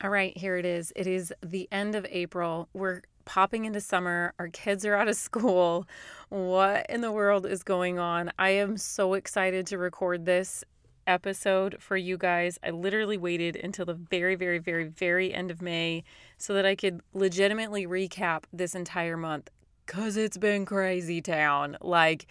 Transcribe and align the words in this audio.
All 0.00 0.10
right, 0.10 0.36
here 0.36 0.56
it 0.56 0.64
is. 0.64 0.92
It 0.94 1.08
is 1.08 1.34
the 1.42 1.68
end 1.72 1.96
of 1.96 2.06
April. 2.08 2.68
We're 2.72 3.02
popping 3.24 3.64
into 3.64 3.80
summer. 3.80 4.32
Our 4.38 4.46
kids 4.46 4.86
are 4.86 4.94
out 4.94 5.08
of 5.08 5.16
school. 5.28 5.88
What 6.28 6.86
in 6.88 7.00
the 7.00 7.10
world 7.10 7.44
is 7.44 7.64
going 7.64 7.98
on? 7.98 8.30
I 8.38 8.50
am 8.50 8.76
so 8.76 9.14
excited 9.14 9.66
to 9.66 9.78
record 9.78 10.24
this 10.24 10.62
episode 11.08 11.78
for 11.80 11.96
you 11.96 12.16
guys. 12.16 12.60
I 12.62 12.70
literally 12.70 13.18
waited 13.18 13.56
until 13.56 13.86
the 13.86 13.94
very, 13.94 14.36
very, 14.36 14.60
very, 14.60 14.84
very 14.84 15.34
end 15.34 15.50
of 15.50 15.60
May 15.60 16.04
so 16.36 16.54
that 16.54 16.64
I 16.64 16.76
could 16.76 17.00
legitimately 17.12 17.84
recap 17.84 18.44
this 18.52 18.76
entire 18.76 19.16
month 19.16 19.50
because 19.84 20.16
it's 20.16 20.38
been 20.38 20.64
crazy 20.64 21.20
town. 21.20 21.76
Like, 21.80 22.26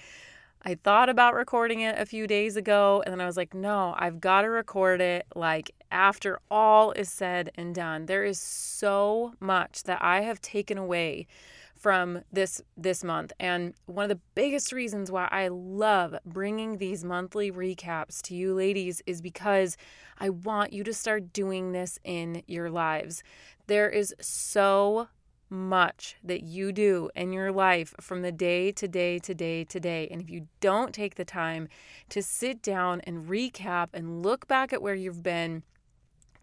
I 0.64 0.76
thought 0.76 1.10
about 1.10 1.34
recording 1.34 1.82
it 1.82 2.00
a 2.00 2.06
few 2.06 2.28
days 2.28 2.56
ago 2.56 3.04
and 3.06 3.12
then 3.12 3.20
I 3.20 3.26
was 3.26 3.36
like, 3.36 3.54
no, 3.54 3.94
I've 3.98 4.22
got 4.22 4.44
to 4.44 4.50
record 4.50 5.02
it 5.02 5.26
like 5.36 5.72
after 5.92 6.40
all 6.50 6.92
is 6.92 7.10
said 7.12 7.52
and 7.56 7.74
done. 7.74 8.06
There 8.06 8.24
is 8.24 8.40
so 8.40 9.34
much 9.40 9.84
that 9.84 10.02
I 10.02 10.22
have 10.22 10.42
taken 10.42 10.78
away 10.78 11.28
from 11.76 12.24
this 12.32 12.60
this 12.76 13.04
month 13.04 13.32
and 13.40 13.76
one 13.86 14.04
of 14.04 14.10
the 14.10 14.22
biggest 14.34 14.72
reasons 14.72 15.12
why 15.12 15.28
I 15.32 15.48
love 15.50 16.16
bringing 16.26 16.78
these 16.78 17.04
monthly 17.04 17.52
recaps 17.52 18.20
to 18.24 18.36
you 18.36 18.56
ladies 18.56 19.04
is 19.06 19.22
because 19.22 19.78
I 20.18 20.30
want 20.30 20.74
you 20.74 20.84
to 20.84 20.94
start 20.94 21.32
doing 21.34 21.74
this 21.74 22.00
in 22.04 22.42
your 22.48 22.72
lives. 22.72 23.22
There 23.68 23.90
is 23.90 24.16
so 24.20 25.10
much 25.50 26.18
that 26.24 26.44
you 26.44 26.72
do 26.72 27.10
in 27.16 27.32
your 27.32 27.52
life 27.52 27.94
from 28.02 28.22
the 28.22 28.32
day 28.32 28.72
to 28.74 28.88
day 28.88 29.20
to 29.20 29.34
day 29.34 29.64
to 29.64 29.80
day. 29.80 30.08
And 30.12 30.22
if 30.22 30.30
you 30.30 30.48
don't 30.60 30.94
take 30.94 31.16
the 31.16 31.26
time 31.26 31.68
to 32.10 32.22
sit 32.22 32.62
down 32.62 33.02
and 33.02 33.28
recap 33.28 33.90
and 33.94 34.24
look 34.24 34.48
back 34.48 34.74
at 34.74 34.82
where 34.82 34.96
you've 34.96 35.24
been, 35.24 35.64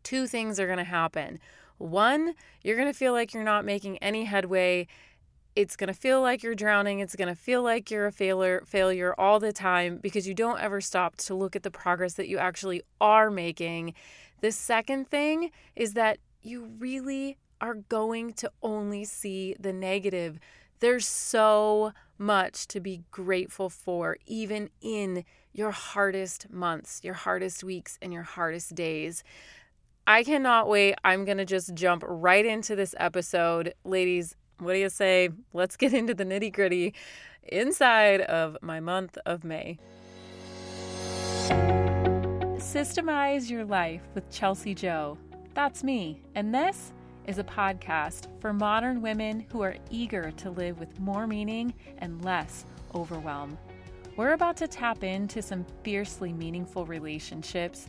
two 0.05 0.27
things 0.27 0.61
are 0.61 0.67
going 0.67 0.79
to 0.79 0.85
happen. 0.85 1.41
One, 1.79 2.35
you're 2.63 2.77
going 2.77 2.93
to 2.93 2.97
feel 2.97 3.13
like 3.13 3.35
you're 3.35 3.43
not 3.43 3.65
making 3.65 3.99
any 3.99 4.25
headway. 4.25 4.87
It's 5.57 5.77
going 5.77 5.89
to 5.89 5.95
feel 5.95 6.21
like 6.21 6.43
you're 6.43 6.55
drowning. 6.55 7.01
It's 7.01 7.17
going 7.17 7.29
to 7.29 7.35
feel 7.35 7.63
like 7.63 7.91
you're 7.91 8.07
a 8.07 8.13
failure 8.13 8.63
failure 8.67 9.15
all 9.19 9.41
the 9.41 9.53
time 9.53 9.99
because 9.99 10.27
you 10.29 10.35
don't 10.35 10.61
ever 10.61 10.81
stop 10.81 11.17
to 11.17 11.35
look 11.35 11.57
at 11.57 11.63
the 11.63 11.71
progress 11.71 12.15
that 12.15 12.29
you 12.29 12.39
actually 12.39 12.83
are 13.01 13.31
making. 13.31 13.95
The 14.41 14.53
second 14.53 15.09
thing 15.09 15.51
is 15.75 15.95
that 15.95 16.19
you 16.43 16.71
really 16.79 17.39
are 17.61 17.75
going 17.75 18.35
to 18.35 18.51
only 18.63 19.05
see 19.05 19.57
the 19.59 19.73
negative. 19.73 20.39
There's 20.81 21.07
so 21.07 21.93
much 22.19 22.67
to 22.69 22.81
be 22.81 23.03
grateful 23.11 23.71
for, 23.71 24.19
even 24.27 24.71
in 24.81 25.25
your 25.53 25.71
hardest 25.71 26.51
months, 26.51 27.01
your 27.03 27.15
hardest 27.15 27.65
weeks, 27.65 27.99
and 28.03 28.13
your 28.13 28.23
hardest 28.25 28.75
days. 28.75 29.23
I 30.07 30.23
cannot 30.23 30.69
wait. 30.69 30.97
I'm 31.03 31.25
going 31.25 31.39
to 31.39 31.47
just 31.47 31.73
jump 31.73 32.05
right 32.07 32.45
into 32.45 32.77
this 32.77 32.95
episode. 32.99 33.73
Ladies, 33.85 34.37
what 34.59 34.75
do 34.75 34.79
you 34.79 34.91
say? 34.91 35.31
Let's 35.55 35.77
get 35.77 35.95
into 35.95 36.13
the 36.13 36.27
nitty 36.27 36.53
gritty 36.53 36.95
inside 37.45 38.21
of 38.21 38.59
my 38.61 38.81
month 38.81 39.17
of 39.25 39.45
May. 39.45 39.79
Systemize 42.59 43.49
Your 43.49 43.65
Life 43.65 44.03
with 44.15 44.31
Chelsea 44.31 44.75
Joe. 44.75 45.17
That's 45.55 45.83
me. 45.83 46.21
And 46.35 46.55
this 46.55 46.93
is 47.27 47.39
a 47.39 47.45
podcast 47.45 48.29
for 48.41 48.53
modern 48.53 49.01
women 49.01 49.47
who 49.51 49.63
are 49.63 49.77
eager 49.91 50.31
to 50.33 50.51
live 50.51 50.79
with 50.79 51.01
more 51.01 51.27
meaning 51.27 51.73
and 51.99 52.23
less 52.23 52.67
overwhelm. 52.95 53.57
We're 54.17 54.33
about 54.33 54.59
to 54.59 54.69
tap 54.69 55.03
into 55.03 55.41
some 55.41 55.65
fiercely 55.83 56.33
meaningful 56.33 56.85
relationships, 56.85 57.89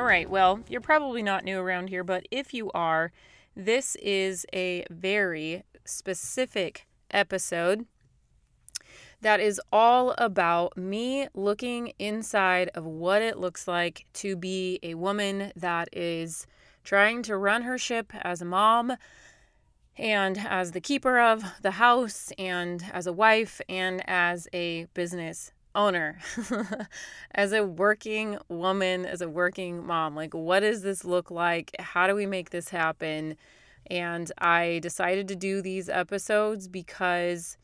All 0.00 0.06
right, 0.06 0.30
well, 0.30 0.60
you're 0.66 0.80
probably 0.80 1.22
not 1.22 1.44
new 1.44 1.58
around 1.58 1.90
here, 1.90 2.02
but 2.02 2.24
if 2.30 2.54
you 2.54 2.70
are, 2.70 3.12
this 3.54 3.96
is 3.96 4.46
a 4.50 4.86
very 4.88 5.62
specific 5.84 6.86
episode 7.10 7.84
that 9.20 9.40
is 9.40 9.60
all 9.70 10.14
about 10.16 10.74
me 10.74 11.28
looking 11.34 11.92
inside 11.98 12.70
of 12.74 12.86
what 12.86 13.20
it 13.20 13.36
looks 13.36 13.68
like 13.68 14.06
to 14.14 14.36
be 14.36 14.80
a 14.82 14.94
woman 14.94 15.52
that 15.54 15.90
is 15.92 16.46
trying 16.82 17.22
to 17.24 17.36
run 17.36 17.60
her 17.60 17.76
ship 17.76 18.10
as 18.22 18.40
a 18.40 18.46
mom 18.46 18.94
and 19.98 20.38
as 20.38 20.72
the 20.72 20.80
keeper 20.80 21.20
of 21.20 21.44
the 21.60 21.72
house 21.72 22.32
and 22.38 22.86
as 22.94 23.06
a 23.06 23.12
wife 23.12 23.60
and 23.68 24.02
as 24.08 24.48
a 24.54 24.86
business 24.94 25.52
owner, 25.74 26.18
as 27.34 27.52
a 27.52 27.64
working 27.64 28.38
woman, 28.48 29.06
as 29.06 29.20
a 29.20 29.28
working 29.28 29.86
mom. 29.86 30.16
Like, 30.16 30.34
what 30.34 30.60
does 30.60 30.82
this 30.82 31.04
look 31.04 31.30
like? 31.30 31.74
How 31.78 32.06
do 32.06 32.14
we 32.14 32.26
make 32.26 32.50
this 32.50 32.68
happen? 32.68 33.36
And 33.86 34.30
I 34.38 34.80
decided 34.82 35.28
to 35.28 35.36
do 35.36 35.62
these 35.62 35.88
episodes 35.88 36.68
because 36.68 37.56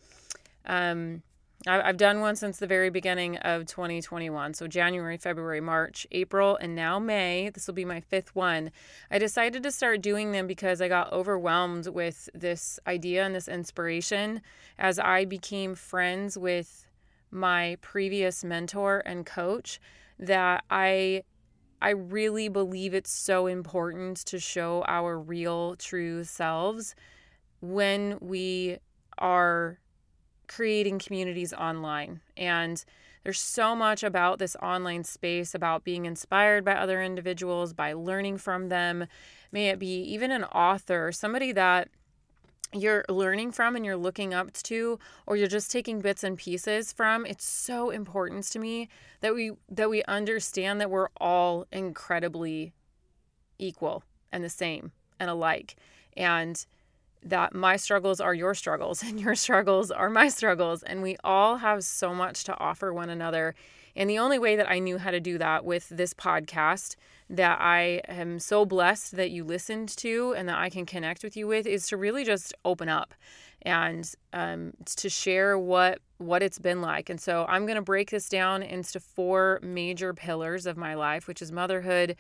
um, 0.67 1.23
I've 1.69 1.97
done 1.97 2.21
one 2.21 2.37
since 2.37 2.59
the 2.59 2.67
very 2.67 2.91
beginning 2.91 3.39
of 3.39 3.67
2021. 3.67 4.55
So 4.55 4.69
January, 4.69 5.17
February, 5.17 5.61
March, 5.61 6.07
April, 6.13 6.57
and 6.61 6.77
now 6.77 7.01
May. 7.01 7.51
This 7.51 7.67
will 7.67 7.75
be 7.75 7.85
my 7.85 8.01
fifth 8.01 8.37
one. 8.37 8.71
I 9.11 9.19
decided 9.19 9.65
to 9.65 9.73
start 9.73 10.01
doing 10.01 10.31
them 10.31 10.47
because 10.47 10.81
I 10.81 10.89
got 10.89 11.13
overwhelmed 11.13 11.89
with 11.89 12.29
this 12.35 12.79
idea 12.87 13.25
and 13.25 13.35
this 13.35 13.49
inspiration 13.49 14.43
as 14.79 15.01
I 15.01 15.25
became 15.25 15.75
friends 15.75 16.39
with 16.39 16.86
my 17.37 17.77
previous 17.83 18.43
mentor 18.43 19.03
and 19.07 19.25
coach 19.25 19.81
that 20.19 20.65
I 20.71 21.23
I 21.81 21.91
really 21.91 22.49
believe 22.49 22.95
it's 22.95 23.13
so 23.13 23.47
important 23.47 24.17
to 24.27 24.41
show 24.41 24.83
our 24.89 25.19
real 25.19 25.77
true 25.77 26.25
selves 26.25 26.95
when 27.61 28.17
we 28.21 28.79
are 29.19 29.79
creating 30.49 30.99
communities 30.99 31.53
online. 31.53 32.21
And 32.37 32.83
there's 33.25 33.41
so 33.41 33.75
much 33.75 34.03
about 34.03 34.39
this 34.39 34.57
online 34.63 35.05
space 35.05 35.55
about 35.55 35.85
being 35.85 36.07
inspired 36.07 36.65
by 36.65 36.75
other 36.75 37.03
individuals, 37.03 37.73
by 37.73 37.93
learning 37.93 38.39
from 38.39 38.69
them. 38.69 39.07
May 39.53 39.69
it 39.69 39.79
be 39.79 40.01
even 40.03 40.31
an 40.31 40.45
author, 40.45 41.13
somebody 41.13 41.53
that 41.53 41.89
you're 42.73 43.05
learning 43.09 43.53
from 43.53 43.77
and 43.77 43.85
you're 43.85 43.97
looking 43.97 44.35
up 44.35 44.53
to 44.53 44.99
or 45.27 45.37
you're 45.37 45.47
just 45.47 45.71
taking 45.71 46.01
bits 46.01 46.25
and 46.25 46.37
pieces 46.37 46.93
from 46.93 47.25
it's 47.25 47.45
so 47.45 47.91
important 47.91 48.45
to 48.45 48.59
me 48.59 48.89
that 49.21 49.35
we 49.35 49.53
that 49.71 49.89
we 49.89 50.03
understand 50.05 50.81
that 50.81 50.91
we're 50.91 51.09
all 51.19 51.65
incredibly 51.71 52.73
equal 53.59 54.03
and 54.33 54.43
the 54.43 54.49
same 54.49 54.91
and 55.21 55.31
alike 55.31 55.77
and 56.17 56.67
that 57.27 57.55
my 57.55 57.77
struggles 57.77 58.21
are 58.21 58.35
your 58.35 58.55
struggles 58.55 59.03
and 59.07 59.21
your 59.21 59.35
struggles 59.35 59.91
are 59.91 60.09
my 60.09 60.29
struggles. 60.29 60.83
And 60.83 61.03
we 61.03 61.17
all 61.23 61.57
have 61.57 61.85
so 61.85 62.15
much 62.15 62.45
to 62.45 62.59
offer 62.59 62.93
one 62.93 63.11
another. 63.11 63.55
And 63.97 64.11
the 64.11 64.19
only 64.19 64.39
way 64.39 64.57
that 64.57 64.71
I 64.71 64.79
knew 64.79 64.99
how 64.99 65.11
to 65.11 65.21
do 65.21 65.39
that 65.39 65.65
with 65.65 65.89
this 65.89 66.13
podcast 66.13 66.97
that 67.31 67.59
I 67.61 68.03
am 68.07 68.39
so 68.39 68.65
blessed 68.65 69.17
that 69.17 69.31
you 69.31 69.43
listened 69.43 69.89
to 69.97 70.35
and 70.37 70.49
that 70.49 70.59
I 70.59 70.69
can 70.69 70.87
connect 70.87 71.25
with 71.25 71.37
you 71.37 71.47
with 71.47 71.67
is 71.67 71.89
to 71.89 71.97
really 71.97 72.25
just 72.25 72.55
open 72.65 72.89
up 72.89 73.15
and 73.63 74.09
um, 74.33 74.75
to 74.85 75.09
share 75.09 75.59
what 75.59 76.01
what 76.19 76.43
it's 76.43 76.59
been 76.59 76.81
like. 76.81 77.11
And 77.11 77.21
so 77.21 77.45
I'm 77.49 77.67
going 77.67 77.77
to 77.77 77.83
break 77.83 78.11
this 78.11 78.29
down 78.29 78.63
into 78.63 79.01
four 79.01 79.59
major 79.63 80.15
pillars 80.15 80.67
of 80.67 80.77
my 80.77 80.95
life, 80.95 81.27
which 81.27 81.43
is 81.43 81.51
motherhood, 81.51 82.17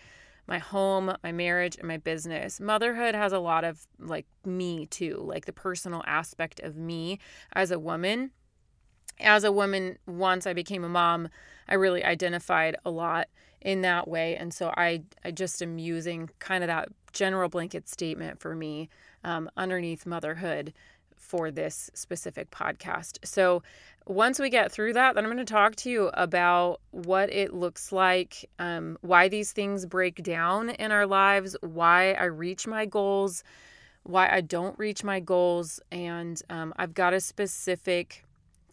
my 0.46 0.58
home, 0.58 1.14
my 1.22 1.32
marriage, 1.32 1.76
and 1.76 1.88
my 1.88 1.96
business. 1.98 2.60
Motherhood 2.60 3.14
has 3.14 3.32
a 3.32 3.38
lot 3.38 3.64
of 3.64 3.86
like 3.98 4.26
me 4.44 4.86
too, 4.86 5.22
like 5.26 5.44
the 5.44 5.52
personal 5.52 6.02
aspect 6.06 6.60
of 6.60 6.76
me 6.76 7.18
as 7.54 7.70
a 7.70 7.78
woman. 7.78 8.32
As 9.20 9.44
a 9.44 9.52
woman, 9.52 9.98
once 10.06 10.46
I 10.46 10.52
became 10.52 10.84
a 10.84 10.88
mom, 10.88 11.28
I 11.68 11.74
really 11.74 12.04
identified 12.04 12.76
a 12.84 12.90
lot 12.90 13.28
in 13.60 13.82
that 13.82 14.06
way. 14.06 14.36
And 14.36 14.52
so 14.52 14.72
I, 14.76 15.02
I 15.24 15.30
just 15.30 15.62
am 15.62 15.78
using 15.78 16.30
kind 16.38 16.62
of 16.62 16.68
that 16.68 16.88
general 17.12 17.48
blanket 17.48 17.88
statement 17.88 18.38
for 18.38 18.54
me 18.54 18.88
um, 19.24 19.50
underneath 19.56 20.06
motherhood 20.06 20.72
for 21.16 21.50
this 21.50 21.90
specific 21.94 22.50
podcast. 22.50 23.18
So, 23.24 23.62
once 24.08 24.38
we 24.38 24.50
get 24.50 24.70
through 24.70 24.92
that, 24.92 25.16
then 25.16 25.24
I'm 25.24 25.32
going 25.32 25.44
to 25.44 25.52
talk 25.52 25.74
to 25.76 25.90
you 25.90 26.10
about 26.14 26.80
what 26.92 27.28
it 27.32 27.52
looks 27.52 27.90
like, 27.90 28.48
um, 28.60 28.96
why 29.00 29.28
these 29.28 29.50
things 29.50 29.84
break 29.84 30.22
down 30.22 30.70
in 30.70 30.92
our 30.92 31.06
lives, 31.06 31.56
why 31.60 32.12
I 32.12 32.26
reach 32.26 32.68
my 32.68 32.86
goals, 32.86 33.42
why 34.04 34.30
I 34.30 34.42
don't 34.42 34.78
reach 34.78 35.02
my 35.02 35.18
goals. 35.18 35.80
And 35.90 36.40
um, 36.48 36.72
I've 36.76 36.94
got 36.94 37.14
a 37.14 37.20
specific 37.20 38.24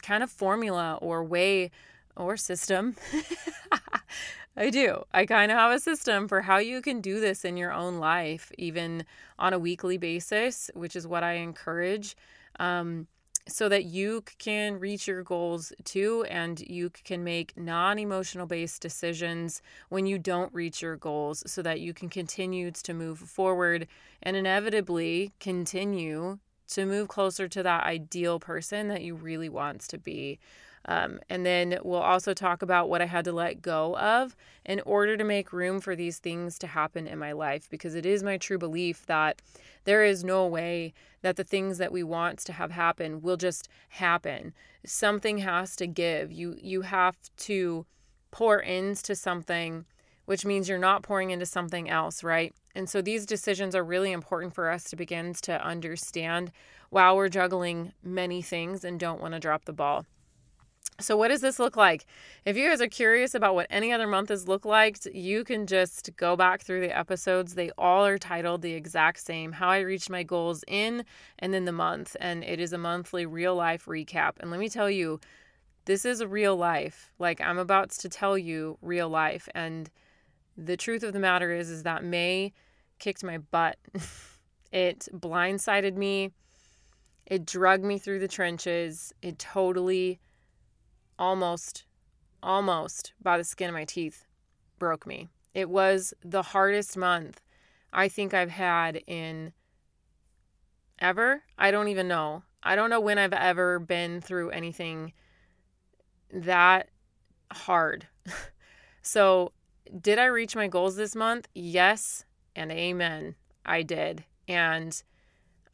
kind 0.04 0.22
of 0.24 0.30
formula 0.30 1.00
or 1.02 1.24
way 1.24 1.72
or 2.16 2.38
system. 2.38 2.96
I 4.56 4.70
do. 4.70 5.04
I 5.12 5.26
kind 5.26 5.52
of 5.52 5.58
have 5.58 5.72
a 5.72 5.80
system 5.80 6.28
for 6.28 6.42
how 6.42 6.58
you 6.58 6.82
can 6.82 7.02
do 7.02 7.20
this 7.20 7.44
in 7.44 7.58
your 7.58 7.74
own 7.74 7.98
life, 7.98 8.52
even 8.60 9.04
on 9.40 9.54
a 9.54 9.58
weekly 9.58 9.98
basis, 9.98 10.70
which 10.76 10.96
is 10.96 11.08
what 11.08 11.24
I 11.24 11.34
encourage. 11.34 12.16
Um, 12.60 13.08
so 13.48 13.68
that 13.68 13.86
you 13.86 14.24
can 14.38 14.80
reach 14.80 15.08
your 15.08 15.24
goals 15.24 15.74
too 15.84 16.26
and 16.30 16.62
you 16.62 16.90
can 16.90 17.24
make 17.24 17.58
non 17.58 18.00
emotional 18.00 18.46
based 18.46 18.82
decisions 18.82 19.62
when 19.90 20.06
you 20.06 20.18
don't 20.18 20.54
reach 20.54 20.82
your 20.82 20.96
goals 20.96 21.44
so 21.46 21.62
that 21.62 21.82
you 21.82 21.94
can 21.94 22.08
continue 22.08 22.72
to 22.72 22.94
move 22.94 23.20
forward 23.20 23.88
and 24.22 24.38
inevitably 24.38 25.34
continue 25.40 26.40
to 26.74 26.86
move 26.86 27.08
closer 27.08 27.48
to 27.48 27.64
that 27.64 27.84
ideal 27.84 28.40
person 28.40 28.88
that 28.88 29.02
you 29.02 29.16
really 29.16 29.50
wants 29.50 29.88
to 29.90 29.98
be. 29.98 30.40
Um, 30.86 31.20
and 31.30 31.46
then 31.46 31.80
we'll 31.84 32.00
also 32.00 32.34
talk 32.34 32.62
about 32.62 32.90
what 32.90 33.02
I 33.02 33.06
had 33.06 33.24
to 33.26 33.32
let 33.32 33.62
go 33.62 33.98
of 33.98 34.36
in 34.66 34.82
order 34.82 35.16
to 35.16 35.24
make 35.24 35.54
room 35.54 35.80
for 35.80 35.96
these 35.96 36.20
things 36.20 36.60
to 36.60 36.68
happen 36.68 37.08
in 37.08 37.18
my 37.18 37.32
life 37.32 37.70
because 37.70 37.96
it 37.96 38.06
is 38.06 38.22
my 38.22 38.38
true 38.38 38.58
belief 38.58 39.06
that 39.06 39.42
there 39.86 40.04
is 40.04 40.24
no 40.24 40.46
way 40.46 40.94
that 41.22 41.38
the 41.38 41.44
things 41.44 41.78
that 41.78 41.92
we 41.92 42.04
want 42.04 42.40
to 42.40 42.54
have 42.54 42.72
happen 42.72 43.22
will 43.22 43.38
just 43.38 43.70
happen. 43.90 44.54
Something 44.86 45.38
has 45.40 45.76
to 45.78 45.88
give. 45.88 46.32
You 46.32 46.58
you 46.62 46.82
have 46.82 47.16
to 47.38 47.86
pour 48.32 48.60
into 48.60 49.16
something, 49.16 49.86
which 50.26 50.46
means 50.46 50.68
you're 50.68 50.78
not 50.78 51.04
pouring 51.04 51.30
into 51.30 51.46
something 51.46 51.90
else, 51.90 52.24
right? 52.24 52.54
And 52.76 52.90
so 52.90 53.02
these 53.02 53.26
decisions 53.26 53.76
are 53.76 53.84
really 53.84 54.12
important 54.12 54.54
for 54.54 54.70
us 54.70 54.86
to 54.86 54.96
begin 54.96 55.34
to 55.44 55.64
understand 55.66 56.52
while 56.90 57.16
we're 57.16 57.30
juggling 57.30 57.94
many 58.04 58.42
things 58.42 58.84
and 58.84 59.00
don't 59.00 59.22
want 59.22 59.34
to 59.34 59.40
drop 59.40 59.66
the 59.66 59.74
ball. 59.74 60.06
So, 61.00 61.18
what 61.18 61.30
does 61.30 61.42
this 61.42 61.58
look 61.58 61.76
like? 61.76 62.06
If 62.46 62.56
you 62.56 62.70
guys 62.70 62.80
are 62.80 62.88
curious 62.88 63.34
about 63.34 63.56
what 63.56 63.66
any 63.70 63.92
other 63.92 64.06
month 64.06 64.30
has 64.30 64.48
looked 64.48 64.66
like, 64.66 65.00
you 65.12 65.44
can 65.44 65.66
just 65.66 66.12
go 66.18 66.36
back 66.36 66.62
through 66.62 66.82
the 66.82 66.96
episodes. 66.96 67.56
They 67.56 67.72
all 67.80 68.06
are 68.06 68.20
titled 68.20 68.62
the 68.62 68.74
exact 68.74 69.20
same 69.20 69.54
How 69.54 69.70
I 69.70 69.80
Reached 69.80 70.12
My 70.12 70.22
Goals 70.22 70.64
in 70.68 71.04
and 71.40 71.52
then 71.52 71.66
the 71.66 71.72
month. 71.72 72.16
And 72.20 72.44
it 72.44 72.60
is 72.60 72.74
a 72.74 72.78
monthly 72.78 73.26
real 73.26 73.56
life 73.56 73.86
recap. 73.86 74.34
And 74.40 74.52
let 74.52 74.60
me 74.60 74.70
tell 74.70 74.90
you, 74.90 75.20
this 75.86 76.06
is 76.06 76.24
real 76.24 76.56
life. 76.56 77.12
Like, 77.18 77.42
I'm 77.42 77.58
about 77.58 77.90
to 77.90 78.08
tell 78.08 78.38
you 78.38 78.78
real 78.82 79.10
life. 79.10 79.50
And 79.56 79.90
the 80.58 80.78
truth 80.78 81.04
of 81.04 81.14
the 81.14 81.20
matter 81.20 81.52
is, 81.52 81.70
is 81.70 81.84
that 81.84 82.04
May 82.04 82.54
kicked 83.00 83.24
my 83.24 83.38
butt. 83.38 83.78
it 84.72 85.08
blindsided 85.14 85.96
me. 85.96 86.32
It 87.26 87.46
drugged 87.46 87.84
me 87.84 87.98
through 87.98 88.20
the 88.20 88.28
trenches. 88.28 89.14
It 89.22 89.40
totally 89.40 90.20
almost, 91.18 91.86
almost 92.42 93.14
by 93.22 93.38
the 93.38 93.44
skin 93.44 93.70
of 93.70 93.74
my 93.74 93.86
teeth 93.86 94.26
broke 94.80 95.06
me. 95.08 95.30
It 95.54 95.70
was 95.70 96.14
the 96.24 96.42
hardest 96.42 96.98
month 96.98 97.42
I 97.92 98.08
think 98.08 98.34
I've 98.34 98.50
had 98.50 99.02
in 99.08 99.54
ever. 101.00 101.44
I 101.58 101.72
don't 101.72 101.90
even 101.90 102.08
know. 102.08 102.44
I 102.64 102.76
don't 102.76 102.90
know 102.90 103.00
when 103.00 103.18
I've 103.18 103.34
ever 103.34 103.80
been 103.80 104.22
through 104.22 104.50
anything 104.50 105.14
that 106.32 106.90
hard. 107.52 108.08
so, 109.02 109.52
did 110.02 110.20
I 110.20 110.26
reach 110.26 110.56
my 110.56 110.68
goals 110.68 110.96
this 110.96 111.16
month? 111.16 111.48
Yes, 111.54 112.26
and 112.56 112.72
amen. 112.72 113.36
I 113.66 113.82
did. 113.84 114.26
And 114.48 115.02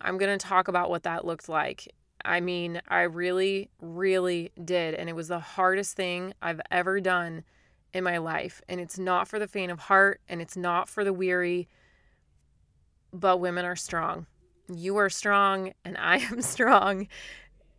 I'm 0.02 0.18
going 0.18 0.38
to 0.38 0.46
talk 0.46 0.68
about 0.68 0.90
what 0.90 1.04
that 1.04 1.26
looked 1.26 1.50
like. 1.50 1.88
I 2.24 2.42
mean, 2.42 2.82
I 2.88 3.02
really, 3.02 3.70
really 3.82 4.52
did. 4.64 4.94
And 4.94 5.10
it 5.10 5.16
was 5.16 5.30
the 5.30 5.40
hardest 5.40 5.96
thing 5.96 6.34
I've 6.42 6.62
ever 6.70 7.00
done 7.00 7.44
in 7.94 8.04
my 8.04 8.18
life. 8.18 8.62
And 8.68 8.80
it's 8.80 9.00
not 9.00 9.28
for 9.28 9.40
the 9.40 9.48
faint 9.48 9.72
of 9.72 9.80
heart 9.80 10.22
and 10.28 10.42
it's 10.42 10.58
not 10.58 10.90
for 10.90 11.04
the 11.04 11.14
weary, 11.14 11.68
but 13.14 13.40
women 13.40 13.66
are 13.66 13.76
strong. 13.76 14.26
You 14.72 14.98
are 14.98 15.10
strong 15.10 15.74
and 15.86 15.98
I 15.98 16.18
am 16.18 16.42
strong. 16.42 17.08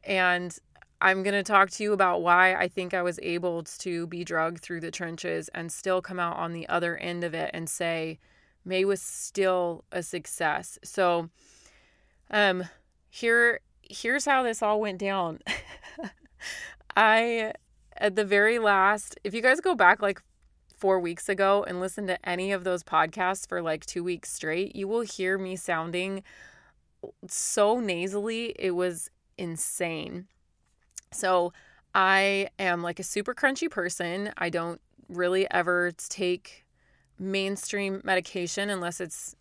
And 0.04 0.56
I'm 1.00 1.22
going 1.22 1.34
to 1.34 1.42
talk 1.42 1.70
to 1.70 1.82
you 1.82 1.92
about 1.92 2.22
why 2.22 2.54
I 2.54 2.68
think 2.68 2.92
I 2.92 3.02
was 3.02 3.18
able 3.22 3.62
to 3.62 4.06
be 4.06 4.24
drugged 4.24 4.62
through 4.62 4.80
the 4.80 4.90
trenches 4.90 5.48
and 5.54 5.72
still 5.72 6.02
come 6.02 6.20
out 6.20 6.36
on 6.36 6.52
the 6.52 6.68
other 6.68 6.96
end 6.96 7.24
of 7.24 7.34
it 7.34 7.50
and 7.54 7.68
say, 7.68 8.18
May 8.64 8.84
was 8.84 9.00
still 9.00 9.84
a 9.90 10.02
success. 10.02 10.78
So, 10.84 11.30
um, 12.30 12.64
here 13.08 13.60
here's 13.90 14.24
how 14.24 14.42
this 14.42 14.62
all 14.62 14.80
went 14.80 14.98
down. 14.98 15.40
I, 16.96 17.52
at 17.96 18.16
the 18.16 18.24
very 18.24 18.58
last, 18.58 19.18
if 19.24 19.34
you 19.34 19.42
guys 19.42 19.60
go 19.60 19.74
back 19.74 20.00
like 20.00 20.22
four 20.76 20.98
weeks 21.00 21.28
ago 21.28 21.64
and 21.66 21.80
listen 21.80 22.06
to 22.06 22.28
any 22.28 22.52
of 22.52 22.64
those 22.64 22.82
podcasts 22.82 23.46
for 23.48 23.60
like 23.60 23.84
two 23.84 24.04
weeks 24.04 24.32
straight, 24.32 24.74
you 24.74 24.88
will 24.88 25.02
hear 25.02 25.36
me 25.38 25.56
sounding 25.56 26.22
so 27.26 27.80
nasally. 27.80 28.54
It 28.58 28.72
was 28.72 29.10
insane. 29.36 30.26
So, 31.12 31.52
I 31.92 32.48
am 32.58 32.82
like 32.82 33.00
a 33.00 33.02
super 33.02 33.34
crunchy 33.34 33.68
person. 33.68 34.32
I 34.38 34.48
don't 34.48 34.80
really 35.08 35.50
ever 35.50 35.90
take 36.08 36.64
mainstream 37.18 38.00
medication 38.04 38.70
unless 38.70 39.00
it's 39.00 39.34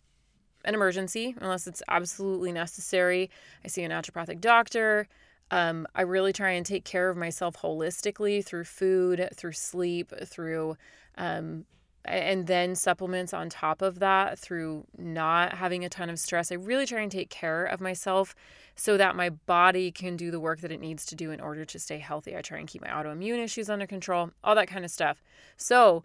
an 0.64 0.74
emergency 0.74 1.34
unless 1.40 1.66
it's 1.66 1.82
absolutely 1.88 2.52
necessary. 2.52 3.30
I 3.64 3.68
see 3.68 3.84
a 3.84 3.88
naturopathic 3.88 4.40
doctor. 4.40 5.06
Um, 5.52 5.86
I 5.94 6.02
really 6.02 6.32
try 6.32 6.50
and 6.50 6.66
take 6.66 6.84
care 6.84 7.08
of 7.08 7.16
myself 7.16 7.56
holistically 7.56 8.44
through 8.44 8.64
food, 8.64 9.28
through 9.34 9.52
sleep, 9.52 10.12
through, 10.26 10.76
um, 11.16 11.64
and 12.04 12.46
then 12.46 12.74
supplements 12.74 13.34
on 13.34 13.50
top 13.50 13.82
of 13.82 13.98
that 13.98 14.38
through 14.38 14.84
not 14.96 15.54
having 15.54 15.84
a 15.84 15.88
ton 15.88 16.08
of 16.08 16.18
stress. 16.18 16.50
I 16.50 16.54
really 16.54 16.86
try 16.86 17.00
and 17.00 17.12
take 17.12 17.30
care 17.30 17.64
of 17.64 17.80
myself 17.80 18.34
so 18.74 18.96
that 18.96 19.16
my 19.16 19.30
body 19.30 19.92
can 19.92 20.16
do 20.16 20.30
the 20.30 20.40
work 20.40 20.60
that 20.60 20.72
it 20.72 20.80
needs 20.80 21.04
to 21.06 21.14
do 21.14 21.30
in 21.30 21.40
order 21.40 21.64
to 21.64 21.78
stay 21.78 21.98
healthy. 21.98 22.36
I 22.36 22.40
try 22.40 22.58
and 22.58 22.68
keep 22.68 22.82
my 22.82 22.88
autoimmune 22.88 23.42
issues 23.42 23.68
under 23.68 23.86
control, 23.86 24.30
all 24.42 24.54
that 24.54 24.68
kind 24.68 24.84
of 24.84 24.90
stuff. 24.90 25.22
So, 25.56 26.04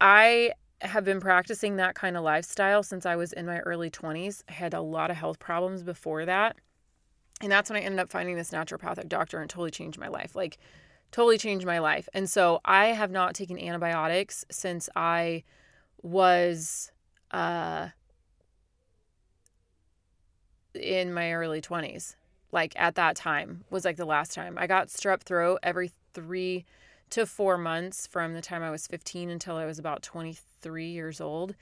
I 0.00 0.52
have 0.82 1.04
been 1.04 1.20
practicing 1.20 1.76
that 1.76 1.94
kind 1.94 2.16
of 2.16 2.22
lifestyle 2.22 2.82
since 2.82 3.04
I 3.04 3.16
was 3.16 3.32
in 3.32 3.44
my 3.44 3.58
early 3.60 3.90
20s. 3.90 4.42
I 4.48 4.52
had 4.52 4.72
a 4.72 4.80
lot 4.80 5.10
of 5.10 5.16
health 5.16 5.38
problems 5.38 5.82
before 5.82 6.24
that. 6.24 6.56
And 7.42 7.52
that's 7.52 7.70
when 7.70 7.78
I 7.78 7.84
ended 7.84 8.00
up 8.00 8.10
finding 8.10 8.36
this 8.36 8.50
naturopathic 8.50 9.08
doctor 9.08 9.40
and 9.40 9.50
totally 9.50 9.70
changed 9.70 9.98
my 9.98 10.08
life. 10.08 10.34
Like, 10.34 10.58
totally 11.10 11.38
changed 11.38 11.66
my 11.66 11.78
life. 11.78 12.08
And 12.14 12.28
so 12.28 12.60
I 12.64 12.86
have 12.86 13.10
not 13.10 13.34
taken 13.34 13.58
antibiotics 13.58 14.44
since 14.50 14.88
I 14.94 15.44
was 16.02 16.92
uh, 17.30 17.88
in 20.74 21.12
my 21.12 21.32
early 21.32 21.60
20s. 21.60 22.16
Like, 22.52 22.74
at 22.76 22.96
that 22.96 23.14
time 23.14 23.64
was 23.70 23.84
like 23.84 23.96
the 23.96 24.04
last 24.04 24.34
time. 24.34 24.56
I 24.58 24.66
got 24.66 24.88
strep 24.88 25.20
throat 25.22 25.60
every 25.62 25.92
three 26.14 26.64
to 27.10 27.26
four 27.26 27.58
months 27.58 28.06
from 28.06 28.34
the 28.34 28.40
time 28.40 28.62
I 28.62 28.70
was 28.70 28.86
15 28.86 29.30
until 29.30 29.56
I 29.56 29.66
was 29.66 29.78
about 29.78 30.02
23 30.02 30.86
years 30.86 31.20
old, 31.20 31.54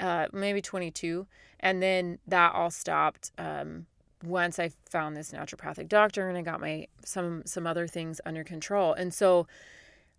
uh, 0.00 0.26
maybe 0.32 0.60
22. 0.60 1.26
And 1.60 1.82
then 1.82 2.18
that 2.26 2.52
all 2.54 2.70
stopped 2.70 3.30
um, 3.38 3.86
once 4.26 4.58
I 4.58 4.70
found 4.88 5.16
this 5.16 5.32
naturopathic 5.32 5.88
doctor 5.88 6.28
and 6.28 6.36
I 6.38 6.42
got 6.42 6.60
my 6.60 6.86
some 7.04 7.42
some 7.46 7.66
other 7.66 7.86
things 7.86 8.20
under 8.24 8.44
control. 8.44 8.92
And 8.92 9.12
so 9.12 9.46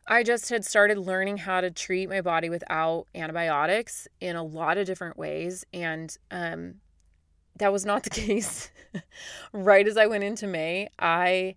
I 0.07 0.23
just 0.23 0.49
had 0.49 0.63
started 0.63 0.97
learning 0.97 1.37
how 1.37 1.61
to 1.61 1.71
treat 1.71 2.09
my 2.09 2.21
body 2.21 2.49
without 2.49 3.07
antibiotics 3.15 4.07
in 4.21 4.35
a 4.35 4.43
lot 4.43 4.77
of 4.77 4.85
different 4.85 5.17
ways. 5.17 5.65
And 5.73 6.15
um, 6.29 6.75
that 7.57 7.71
was 7.71 7.85
not 7.85 8.03
the 8.03 8.09
case. 8.11 8.69
right 9.51 9.87
as 9.87 9.97
I 9.97 10.05
went 10.05 10.23
into 10.23 10.47
May, 10.47 10.89
I 10.99 11.55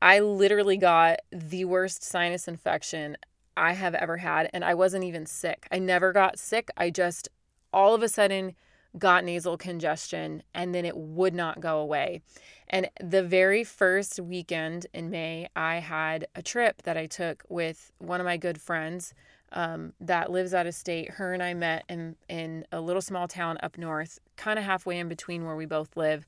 I 0.00 0.20
literally 0.20 0.76
got 0.76 1.20
the 1.32 1.64
worst 1.64 2.02
sinus 2.02 2.46
infection 2.46 3.16
I 3.56 3.72
have 3.72 3.94
ever 3.94 4.18
had, 4.18 4.50
and 4.52 4.64
I 4.64 4.74
wasn't 4.74 5.04
even 5.04 5.24
sick. 5.24 5.66
I 5.72 5.78
never 5.78 6.12
got 6.12 6.38
sick. 6.38 6.68
I 6.76 6.90
just 6.90 7.28
all 7.72 7.94
of 7.94 8.02
a 8.02 8.08
sudden 8.08 8.54
got 8.98 9.24
nasal 9.24 9.56
congestion, 9.56 10.42
and 10.54 10.74
then 10.74 10.84
it 10.84 10.96
would 10.96 11.34
not 11.34 11.60
go 11.60 11.78
away. 11.78 12.22
And 12.68 12.88
the 13.00 13.22
very 13.22 13.62
first 13.62 14.18
weekend 14.18 14.86
in 14.92 15.10
May, 15.10 15.48
I 15.54 15.76
had 15.76 16.26
a 16.34 16.42
trip 16.42 16.82
that 16.82 16.96
I 16.96 17.06
took 17.06 17.44
with 17.48 17.92
one 17.98 18.20
of 18.20 18.24
my 18.26 18.36
good 18.36 18.60
friends 18.60 19.14
um, 19.52 19.92
that 20.00 20.30
lives 20.30 20.54
out 20.54 20.66
of 20.66 20.74
state. 20.74 21.10
Her 21.10 21.32
and 21.32 21.42
I 21.42 21.54
met 21.54 21.84
in 21.88 22.16
in 22.28 22.66
a 22.72 22.80
little 22.80 23.02
small 23.02 23.28
town 23.28 23.58
up 23.62 23.78
north, 23.78 24.18
kind 24.36 24.58
of 24.58 24.64
halfway 24.64 24.98
in 24.98 25.08
between 25.08 25.44
where 25.44 25.56
we 25.56 25.66
both 25.66 25.96
live, 25.96 26.26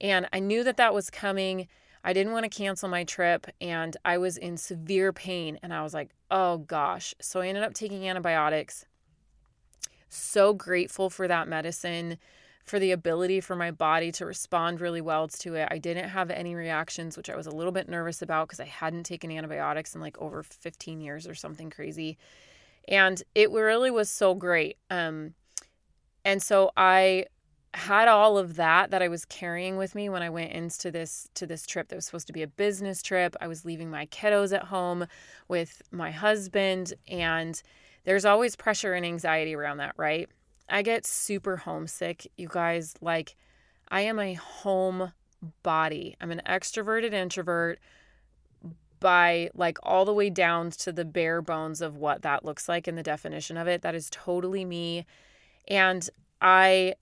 and 0.00 0.28
I 0.32 0.38
knew 0.38 0.62
that 0.64 0.76
that 0.76 0.94
was 0.94 1.10
coming. 1.10 1.68
I 2.02 2.14
didn't 2.14 2.32
want 2.32 2.44
to 2.44 2.48
cancel 2.48 2.88
my 2.88 3.04
trip, 3.04 3.46
and 3.60 3.96
I 4.04 4.16
was 4.16 4.38
in 4.38 4.56
severe 4.56 5.12
pain, 5.12 5.58
and 5.62 5.74
I 5.74 5.82
was 5.82 5.92
like, 5.92 6.10
"Oh 6.30 6.58
gosh!" 6.58 7.14
So 7.20 7.40
I 7.40 7.48
ended 7.48 7.64
up 7.64 7.74
taking 7.74 8.08
antibiotics. 8.08 8.86
So 10.10 10.52
grateful 10.52 11.08
for 11.08 11.26
that 11.28 11.48
medicine 11.48 12.18
for 12.64 12.78
the 12.78 12.92
ability 12.92 13.40
for 13.40 13.56
my 13.56 13.70
body 13.70 14.12
to 14.12 14.26
respond 14.26 14.80
really 14.80 15.00
well 15.00 15.26
to 15.26 15.54
it. 15.54 15.68
I 15.70 15.78
didn't 15.78 16.08
have 16.08 16.30
any 16.30 16.54
reactions, 16.54 17.16
which 17.16 17.30
I 17.30 17.36
was 17.36 17.46
a 17.46 17.50
little 17.50 17.72
bit 17.72 17.88
nervous 17.88 18.22
about 18.22 18.48
because 18.48 18.60
I 18.60 18.66
hadn't 18.66 19.04
taken 19.04 19.30
antibiotics 19.30 19.94
in 19.94 20.00
like 20.00 20.16
over 20.20 20.42
15 20.42 21.00
years 21.00 21.26
or 21.26 21.34
something 21.34 21.70
crazy. 21.70 22.18
And 22.86 23.22
it 23.34 23.50
really 23.50 23.90
was 23.90 24.10
so 24.10 24.34
great. 24.34 24.76
Um, 24.90 25.34
and 26.24 26.42
so 26.42 26.70
I 26.76 27.26
had 27.74 28.08
all 28.08 28.36
of 28.36 28.56
that 28.56 28.90
that 28.90 29.02
I 29.02 29.08
was 29.08 29.24
carrying 29.24 29.76
with 29.76 29.94
me 29.94 30.08
when 30.08 30.22
I 30.22 30.30
went 30.30 30.52
into 30.52 30.90
this 30.90 31.28
to 31.34 31.46
this 31.46 31.66
trip 31.66 31.88
that 31.88 31.96
was 31.96 32.04
supposed 32.04 32.26
to 32.26 32.32
be 32.32 32.42
a 32.42 32.48
business 32.48 33.02
trip. 33.02 33.36
I 33.40 33.46
was 33.46 33.64
leaving 33.64 33.90
my 33.90 34.06
kiddos 34.06 34.52
at 34.52 34.64
home 34.64 35.06
with 35.48 35.82
my 35.92 36.10
husband 36.10 36.94
and 37.08 37.62
there's 38.04 38.24
always 38.24 38.56
pressure 38.56 38.94
and 38.94 39.04
anxiety 39.04 39.54
around 39.54 39.78
that, 39.78 39.94
right? 39.96 40.28
I 40.68 40.82
get 40.82 41.04
super 41.04 41.56
homesick, 41.56 42.30
you 42.36 42.48
guys. 42.48 42.94
Like, 43.00 43.36
I 43.88 44.02
am 44.02 44.18
a 44.18 44.34
home 44.34 45.12
body. 45.62 46.16
I'm 46.20 46.30
an 46.30 46.42
extroverted 46.46 47.12
introvert 47.12 47.78
by 49.00 49.50
like 49.54 49.78
all 49.82 50.04
the 50.04 50.12
way 50.12 50.28
down 50.30 50.70
to 50.70 50.92
the 50.92 51.06
bare 51.06 51.40
bones 51.40 51.80
of 51.80 51.96
what 51.96 52.22
that 52.22 52.44
looks 52.44 52.68
like 52.68 52.86
and 52.86 52.96
the 52.96 53.02
definition 53.02 53.56
of 53.56 53.66
it. 53.66 53.82
That 53.82 53.94
is 53.94 54.08
totally 54.10 54.64
me. 54.64 55.06
And 55.66 56.08
I 56.40 56.94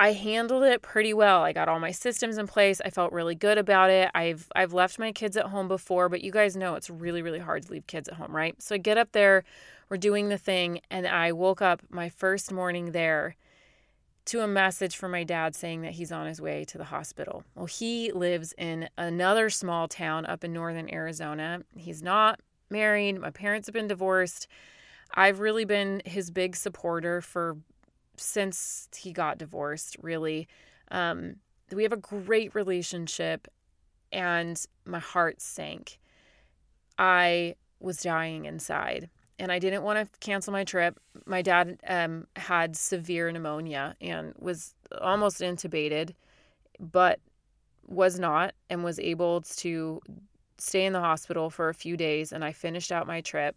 I 0.00 0.12
handled 0.12 0.62
it 0.62 0.80
pretty 0.80 1.12
well. 1.12 1.42
I 1.42 1.52
got 1.52 1.68
all 1.68 1.80
my 1.80 1.90
systems 1.90 2.38
in 2.38 2.46
place. 2.46 2.80
I 2.84 2.90
felt 2.90 3.12
really 3.12 3.34
good 3.34 3.58
about 3.58 3.90
it. 3.90 4.10
I've 4.14 4.48
I've 4.54 4.72
left 4.72 4.98
my 4.98 5.10
kids 5.10 5.36
at 5.36 5.46
home 5.46 5.66
before, 5.66 6.08
but 6.08 6.22
you 6.22 6.30
guys 6.30 6.56
know 6.56 6.76
it's 6.76 6.88
really 6.88 7.20
really 7.20 7.40
hard 7.40 7.64
to 7.64 7.72
leave 7.72 7.86
kids 7.88 8.08
at 8.08 8.14
home, 8.14 8.34
right? 8.34 8.60
So 8.62 8.76
I 8.76 8.78
get 8.78 8.96
up 8.96 9.10
there, 9.12 9.42
we're 9.88 9.96
doing 9.96 10.28
the 10.28 10.38
thing, 10.38 10.80
and 10.90 11.06
I 11.06 11.32
woke 11.32 11.62
up 11.62 11.82
my 11.90 12.08
first 12.08 12.52
morning 12.52 12.92
there 12.92 13.36
to 14.26 14.40
a 14.40 14.46
message 14.46 14.96
from 14.96 15.12
my 15.12 15.24
dad 15.24 15.54
saying 15.54 15.80
that 15.82 15.92
he's 15.92 16.12
on 16.12 16.26
his 16.26 16.40
way 16.40 16.62
to 16.66 16.76
the 16.76 16.84
hospital. 16.84 17.44
Well, 17.54 17.66
he 17.66 18.12
lives 18.12 18.52
in 18.58 18.90
another 18.98 19.48
small 19.48 19.88
town 19.88 20.26
up 20.26 20.44
in 20.44 20.52
northern 20.52 20.92
Arizona. 20.92 21.62
He's 21.74 22.02
not 22.02 22.40
married. 22.68 23.18
My 23.18 23.30
parents 23.30 23.66
have 23.68 23.72
been 23.72 23.88
divorced. 23.88 24.46
I've 25.14 25.40
really 25.40 25.64
been 25.64 26.02
his 26.04 26.30
big 26.30 26.56
supporter 26.56 27.22
for 27.22 27.56
since 28.18 28.88
he 28.94 29.12
got 29.12 29.38
divorced, 29.38 29.96
really. 30.02 30.46
Um, 30.90 31.36
we 31.72 31.82
have 31.82 31.92
a 31.92 31.96
great 31.96 32.54
relationship, 32.54 33.48
and 34.12 34.62
my 34.84 34.98
heart 34.98 35.40
sank. 35.40 35.98
I 36.98 37.54
was 37.80 38.02
dying 38.02 38.44
inside, 38.44 39.08
and 39.38 39.52
I 39.52 39.58
didn't 39.58 39.82
want 39.82 39.98
to 39.98 40.18
cancel 40.20 40.52
my 40.52 40.64
trip. 40.64 40.98
My 41.26 41.42
dad 41.42 41.78
um, 41.86 42.26
had 42.36 42.76
severe 42.76 43.30
pneumonia 43.30 43.94
and 44.00 44.34
was 44.38 44.74
almost 45.00 45.40
intubated, 45.40 46.14
but 46.78 47.20
was 47.86 48.18
not, 48.18 48.54
and 48.68 48.84
was 48.84 48.98
able 48.98 49.42
to 49.42 50.00
stay 50.58 50.84
in 50.84 50.92
the 50.92 51.00
hospital 51.00 51.50
for 51.50 51.68
a 51.68 51.74
few 51.74 51.96
days. 51.96 52.32
And 52.32 52.44
I 52.44 52.52
finished 52.52 52.92
out 52.92 53.06
my 53.06 53.20
trip. 53.20 53.56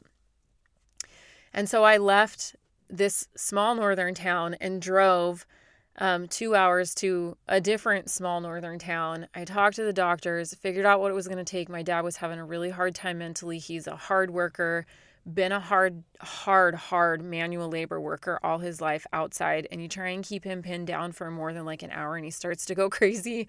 And 1.53 1.67
so 1.67 1.83
I 1.83 1.97
left 1.97 2.55
this 2.89 3.27
small 3.35 3.75
northern 3.75 4.13
town 4.13 4.55
and 4.61 4.81
drove 4.81 5.45
um, 5.97 6.27
two 6.27 6.55
hours 6.55 6.95
to 6.95 7.37
a 7.47 7.59
different 7.59 8.09
small 8.09 8.39
northern 8.39 8.79
town. 8.79 9.27
I 9.35 9.43
talked 9.43 9.75
to 9.75 9.83
the 9.83 9.93
doctors, 9.93 10.53
figured 10.53 10.85
out 10.85 10.99
what 10.99 11.11
it 11.11 11.15
was 11.15 11.27
going 11.27 11.37
to 11.37 11.43
take. 11.43 11.69
My 11.69 11.83
dad 11.83 12.01
was 12.01 12.17
having 12.17 12.39
a 12.39 12.45
really 12.45 12.69
hard 12.69 12.95
time 12.95 13.17
mentally. 13.17 13.57
He's 13.57 13.87
a 13.87 13.95
hard 13.95 14.31
worker, 14.31 14.85
been 15.25 15.51
a 15.51 15.59
hard, 15.59 16.03
hard, 16.19 16.75
hard 16.75 17.23
manual 17.23 17.69
labor 17.69 18.01
worker 18.01 18.39
all 18.43 18.57
his 18.57 18.81
life 18.81 19.05
outside. 19.13 19.67
And 19.71 19.81
you 19.81 19.87
try 19.87 20.09
and 20.09 20.23
keep 20.23 20.43
him 20.43 20.61
pinned 20.61 20.87
down 20.87 21.11
for 21.11 21.29
more 21.29 21.53
than 21.53 21.65
like 21.65 21.83
an 21.83 21.91
hour 21.91 22.15
and 22.15 22.25
he 22.25 22.31
starts 22.31 22.65
to 22.65 22.75
go 22.75 22.89
crazy. 22.89 23.47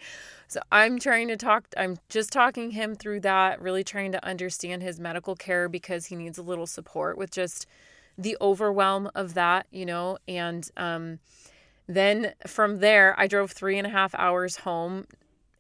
So 0.49 0.61
I'm 0.71 0.99
trying 0.99 1.29
to 1.29 1.37
talk, 1.37 1.67
I'm 1.77 1.97
just 2.09 2.31
talking 2.31 2.73
him 2.73 2.95
through 2.95 3.21
that, 3.21 3.61
really 3.61 3.85
trying 3.85 4.13
to 4.13 4.25
understand 4.25 4.83
his 4.83 5.01
medical 5.01 5.35
care 5.35 5.69
because 5.69 6.07
he 6.07 6.17
needs 6.17 6.39
a 6.39 6.43
little 6.43 6.67
support 6.67 7.17
with 7.17 7.31
just 7.31 7.67
the 8.19 8.37
overwhelm 8.41 9.11
of 9.15 9.35
that, 9.35 9.67
you 9.71 9.87
know, 9.87 10.19
and 10.29 10.71
um, 10.77 11.19
then 11.89 12.35
from 12.47 12.79
there, 12.79 13.19
I 13.19 13.27
drove 13.27 13.53
three 13.53 13.79
and 13.79 13.87
a 13.87 13.91
half 13.91 14.15
hours 14.15 14.57
home 14.57 15.07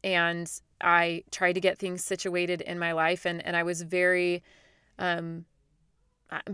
and 0.04 0.50
I 0.80 1.24
tried 1.30 1.54
to 1.54 1.60
get 1.60 1.78
things 1.78 2.04
situated 2.04 2.60
in 2.60 2.78
my 2.78 2.92
life. 2.92 3.24
And, 3.24 3.44
and 3.44 3.56
I 3.56 3.62
was 3.62 3.82
very, 3.82 4.42
um, 4.98 5.46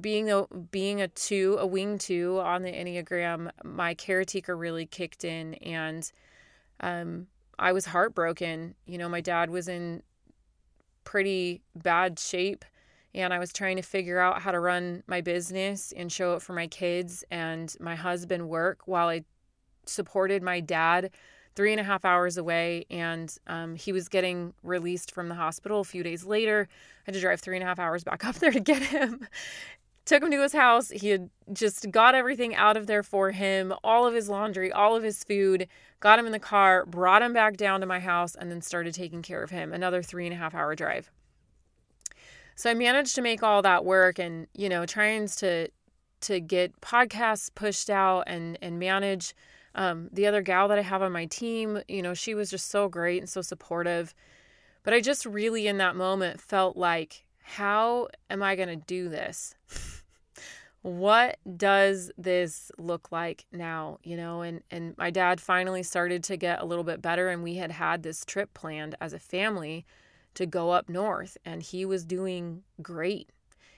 being 0.00 0.30
a 0.30 0.47
being 0.70 1.00
a 1.00 1.08
two, 1.08 1.56
a 1.58 1.66
wing 1.66 1.99
two 1.99 2.40
on 2.40 2.62
the 2.62 2.73
Enneagram, 2.73 3.50
my 3.64 3.94
caretaker 3.94 4.56
really 4.56 4.87
kicked 4.87 5.25
in 5.25 5.54
and 5.54 6.11
um, 6.80 7.26
I 7.58 7.73
was 7.73 7.87
heartbroken. 7.87 8.75
You 8.87 8.99
know, 8.99 9.08
my 9.08 9.20
dad 9.20 9.50
was 9.50 9.68
in 9.68 10.02
pretty 11.04 11.62
bad 11.75 12.18
shape 12.18 12.64
and 13.14 13.32
I 13.32 13.38
was 13.38 13.52
trying 13.52 13.76
to 13.76 13.82
figure 13.82 14.18
out 14.18 14.42
how 14.42 14.52
to 14.52 14.61
run 14.61 15.02
my 15.06 15.20
business 15.20 15.92
and 15.97 16.12
show 16.12 16.35
it 16.35 16.42
for 16.42 16.52
my 16.52 16.66
kids 16.66 17.25
and 17.30 17.75
my 17.80 17.94
husband 17.94 18.49
work 18.49 18.82
while 18.87 19.08
I 19.08 19.25
supported 19.87 20.42
my 20.42 20.61
dad 20.61 21.11
three 21.58 21.72
and 21.72 21.80
a 21.80 21.84
half 21.84 22.04
hours 22.04 22.36
away 22.36 22.86
and 22.88 23.36
um, 23.48 23.74
he 23.74 23.92
was 23.92 24.08
getting 24.08 24.54
released 24.62 25.12
from 25.12 25.28
the 25.28 25.34
hospital 25.34 25.80
a 25.80 25.84
few 25.84 26.04
days 26.04 26.24
later. 26.24 26.68
I 26.70 27.02
had 27.06 27.14
to 27.14 27.20
drive 27.20 27.40
three 27.40 27.56
and 27.56 27.64
a 27.64 27.66
half 27.66 27.80
hours 27.80 28.04
back 28.04 28.24
up 28.28 28.36
there 28.36 28.52
to 28.52 28.60
get 28.60 28.80
him. 28.80 29.26
Took 30.04 30.22
him 30.22 30.30
to 30.30 30.40
his 30.40 30.52
house. 30.52 30.90
He 30.90 31.08
had 31.08 31.28
just 31.52 31.90
got 31.90 32.14
everything 32.14 32.54
out 32.54 32.76
of 32.76 32.86
there 32.86 33.02
for 33.02 33.32
him 33.32 33.74
all 33.82 34.06
of 34.06 34.14
his 34.14 34.28
laundry 34.28 34.70
all 34.70 34.94
of 34.94 35.02
his 35.02 35.24
food 35.24 35.66
got 35.98 36.20
him 36.20 36.26
in 36.26 36.32
the 36.32 36.38
car 36.38 36.86
brought 36.86 37.22
him 37.22 37.32
back 37.32 37.56
down 37.56 37.80
to 37.80 37.86
my 37.86 37.98
house 37.98 38.36
and 38.36 38.52
then 38.52 38.62
started 38.62 38.94
taking 38.94 39.20
care 39.20 39.42
of 39.42 39.50
him. 39.50 39.72
Another 39.72 40.00
three 40.00 40.26
and 40.26 40.34
a 40.34 40.38
half 40.38 40.54
hour 40.54 40.76
drive. 40.76 41.10
So 42.54 42.70
I 42.70 42.74
managed 42.74 43.16
to 43.16 43.20
make 43.20 43.42
all 43.42 43.62
that 43.62 43.84
work 43.84 44.20
and, 44.20 44.46
you 44.54 44.68
know, 44.68 44.86
trying 44.86 45.26
to 45.26 45.70
to 46.20 46.38
get 46.38 46.80
podcasts 46.80 47.50
pushed 47.52 47.90
out 47.90 48.22
and 48.28 48.56
and 48.62 48.78
manage 48.78 49.34
um, 49.78 50.08
the 50.12 50.26
other 50.26 50.42
gal 50.42 50.68
that 50.68 50.78
I 50.78 50.82
have 50.82 51.02
on 51.02 51.12
my 51.12 51.26
team, 51.26 51.80
you 51.88 52.02
know, 52.02 52.14
she 52.14 52.35
was 52.35 52.50
just 52.50 52.68
so 52.68 52.88
great 52.88 53.20
and 53.20 53.28
so 53.28 53.42
supportive. 53.42 54.14
But 54.82 54.94
I 54.94 55.00
just 55.00 55.25
really 55.25 55.66
in 55.66 55.78
that 55.78 55.97
moment 55.97 56.40
felt 56.40 56.76
like, 56.76 57.25
how 57.42 58.08
am 58.28 58.42
I 58.42 58.56
going 58.56 58.68
to 58.68 58.76
do 58.76 59.08
this? 59.08 59.54
what 60.82 61.38
does 61.56 62.11
this 62.16 62.70
look 62.78 63.11
like 63.11 63.44
now 63.50 63.99
you 64.04 64.16
know 64.16 64.42
and 64.42 64.62
and 64.70 64.97
my 64.97 65.11
dad 65.11 65.40
finally 65.40 65.82
started 65.82 66.23
to 66.23 66.37
get 66.37 66.62
a 66.62 66.64
little 66.64 66.85
bit 66.85 67.02
better 67.02 67.28
and 67.28 67.42
we 67.42 67.56
had 67.56 67.73
had 67.73 68.04
this 68.04 68.25
trip 68.25 68.54
planned 68.54 68.94
as 69.00 69.12
a 69.12 69.18
family 69.18 69.85
to 70.38 70.47
go 70.47 70.70
up 70.70 70.88
north, 70.88 71.37
and 71.44 71.64
he 71.64 71.85
was 71.85 72.04
doing 72.04 72.62
great. 72.80 73.30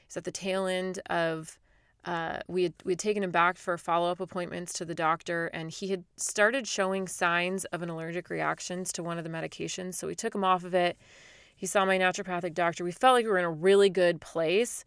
He's 0.06 0.16
at 0.18 0.24
the 0.24 0.30
tail 0.30 0.66
end 0.66 1.00
of. 1.08 1.58
Uh, 2.04 2.38
we 2.48 2.62
had 2.62 2.74
we 2.84 2.92
had 2.92 2.98
taken 2.98 3.22
him 3.22 3.30
back 3.30 3.58
for 3.58 3.76
follow 3.76 4.10
up 4.10 4.20
appointments 4.20 4.72
to 4.74 4.84
the 4.84 4.94
doctor, 4.94 5.48
and 5.48 5.70
he 5.70 5.88
had 5.88 6.04
started 6.16 6.66
showing 6.66 7.06
signs 7.06 7.64
of 7.66 7.82
an 7.82 7.90
allergic 7.90 8.30
reactions 8.30 8.92
to 8.92 9.02
one 9.02 9.18
of 9.18 9.24
the 9.24 9.30
medications. 9.30 9.94
So 9.94 10.06
we 10.06 10.14
took 10.14 10.34
him 10.34 10.44
off 10.44 10.64
of 10.64 10.74
it. 10.74 10.96
He 11.54 11.66
saw 11.66 11.84
my 11.84 11.98
naturopathic 11.98 12.54
doctor. 12.54 12.84
We 12.84 12.92
felt 12.92 13.14
like 13.14 13.24
we 13.26 13.30
were 13.30 13.38
in 13.38 13.44
a 13.44 13.50
really 13.50 13.90
good 13.90 14.20
place. 14.20 14.84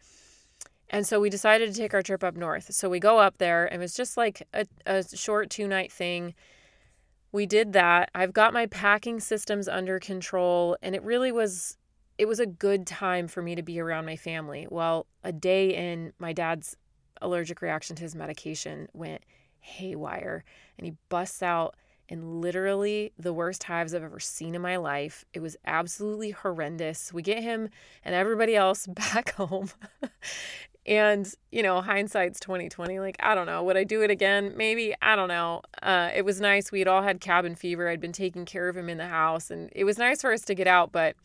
And 0.90 1.06
so 1.08 1.20
we 1.20 1.30
decided 1.30 1.72
to 1.72 1.80
take 1.80 1.94
our 1.94 2.02
trip 2.02 2.24
up 2.24 2.36
north. 2.36 2.74
So 2.74 2.90
we 2.90 3.00
go 3.00 3.20
up 3.20 3.38
there, 3.38 3.66
and 3.66 3.76
it 3.76 3.84
was 3.84 3.94
just 3.94 4.18
like 4.18 4.48
a, 4.54 4.66
a 4.86 5.04
short 5.16 5.50
two 5.50 5.68
night 5.68 5.92
thing 5.92 6.34
we 7.34 7.46
did 7.48 7.74
that. 7.74 8.12
I've 8.16 8.32
got 8.32 8.54
my 8.54 8.68
packing 8.68 9.20
systems 9.20 9.68
under 9.68 10.00
control 10.00 10.78
and 10.82 10.96
it 10.96 11.04
really 11.04 11.34
was 11.34 11.78
it 12.20 12.28
was 12.28 12.40
a 12.40 12.46
good 12.46 12.86
time 12.86 13.28
for 13.28 13.42
me 13.42 13.56
to 13.56 13.64
be 13.64 13.80
around 13.80 14.06
my 14.06 14.16
family. 14.16 14.68
Well, 14.70 15.08
a 15.24 15.32
day 15.32 15.74
in, 15.76 16.14
my 16.20 16.32
dad's 16.32 16.78
allergic 17.24 17.62
reaction 17.62 17.96
to 17.96 18.04
his 18.04 18.16
medication 18.16 18.88
went 18.94 19.24
haywire 19.60 20.44
and 20.78 20.86
he 20.86 20.94
busts 21.10 21.42
out 21.42 21.76
in 22.10 22.42
literally 22.42 23.14
the 23.18 23.34
worst 23.34 23.64
hives 23.64 23.94
I've 23.94 24.04
ever 24.04 24.20
seen 24.20 24.56
in 24.56 24.62
my 24.62 24.76
life. 24.78 25.26
It 25.34 25.40
was 25.40 25.56
absolutely 25.66 26.32
horrendous. 26.32 27.14
We 27.14 27.22
get 27.22 27.42
him 27.42 27.70
and 28.04 28.14
everybody 28.14 28.56
else 28.56 28.86
back 28.88 29.34
home. 29.36 29.70
And, 30.86 31.34
you 31.50 31.64
know, 31.64 31.82
hindsight's 31.82 32.42
2020. 32.42 33.00
Like, 33.00 33.16
I 33.22 33.36
don't 33.36 33.46
know. 33.46 33.64
Would 33.64 33.78
I 33.78 33.86
do 33.86 34.02
it 34.02 34.12
again? 34.12 34.54
Maybe. 34.58 34.94
I 35.02 35.16
don't 35.16 35.30
know. 35.30 35.62
Uh, 35.82 36.10
it 36.14 36.26
was 36.26 36.42
nice. 36.42 36.72
We 36.72 36.80
had 36.80 36.90
all 36.90 37.02
had 37.02 37.22
cabin 37.22 37.56
fever. 37.56 37.88
I'd 37.88 38.02
been 38.02 38.12
taking 38.12 38.44
care 38.44 38.68
of 38.68 38.76
him 38.76 38.90
in 38.90 38.98
the 38.98 39.08
house, 39.08 39.50
and 39.50 39.70
it 39.74 39.86
was 39.86 39.98
nice 39.98 40.22
for 40.22 40.34
us 40.34 40.42
to 40.42 40.56
get 40.56 40.68
out, 40.68 40.92
but 40.92 41.16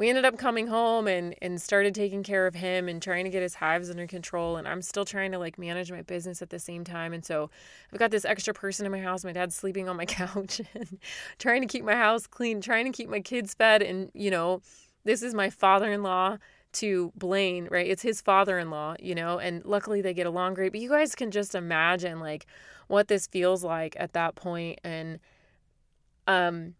we 0.00 0.08
ended 0.08 0.24
up 0.24 0.38
coming 0.38 0.66
home 0.66 1.06
and 1.06 1.34
and 1.42 1.60
started 1.60 1.94
taking 1.94 2.22
care 2.22 2.46
of 2.46 2.54
him 2.54 2.88
and 2.88 3.02
trying 3.02 3.24
to 3.24 3.30
get 3.30 3.42
his 3.42 3.54
hives 3.54 3.90
under 3.90 4.06
control 4.06 4.56
and 4.56 4.66
I'm 4.66 4.80
still 4.80 5.04
trying 5.04 5.30
to 5.32 5.38
like 5.38 5.58
manage 5.58 5.92
my 5.92 6.00
business 6.00 6.40
at 6.40 6.48
the 6.48 6.58
same 6.58 6.84
time 6.84 7.12
and 7.12 7.22
so 7.22 7.50
I've 7.92 7.98
got 7.98 8.10
this 8.10 8.24
extra 8.24 8.54
person 8.54 8.86
in 8.86 8.92
my 8.92 9.00
house 9.00 9.26
my 9.26 9.32
dad's 9.32 9.54
sleeping 9.54 9.90
on 9.90 9.98
my 9.98 10.06
couch 10.06 10.62
and 10.72 10.98
trying 11.38 11.60
to 11.60 11.66
keep 11.66 11.84
my 11.84 11.94
house 11.94 12.26
clean 12.26 12.62
trying 12.62 12.86
to 12.86 12.92
keep 12.92 13.10
my 13.10 13.20
kids 13.20 13.52
fed 13.52 13.82
and 13.82 14.10
you 14.14 14.30
know 14.30 14.62
this 15.04 15.22
is 15.22 15.34
my 15.34 15.50
father-in-law 15.50 16.38
to 16.72 17.12
Blaine, 17.16 17.66
right? 17.70 17.88
It's 17.88 18.02
his 18.02 18.20
father-in-law, 18.20 18.96
you 19.00 19.14
know, 19.14 19.38
and 19.40 19.64
luckily 19.64 20.02
they 20.02 20.14
get 20.14 20.26
along 20.26 20.54
great. 20.54 20.70
But 20.70 20.80
you 20.80 20.88
guys 20.88 21.16
can 21.16 21.32
just 21.32 21.56
imagine 21.56 22.20
like 22.20 22.46
what 22.86 23.08
this 23.08 23.26
feels 23.26 23.64
like 23.64 23.96
at 23.98 24.12
that 24.12 24.36
point 24.36 24.78
and 24.84 25.18
um 26.26 26.74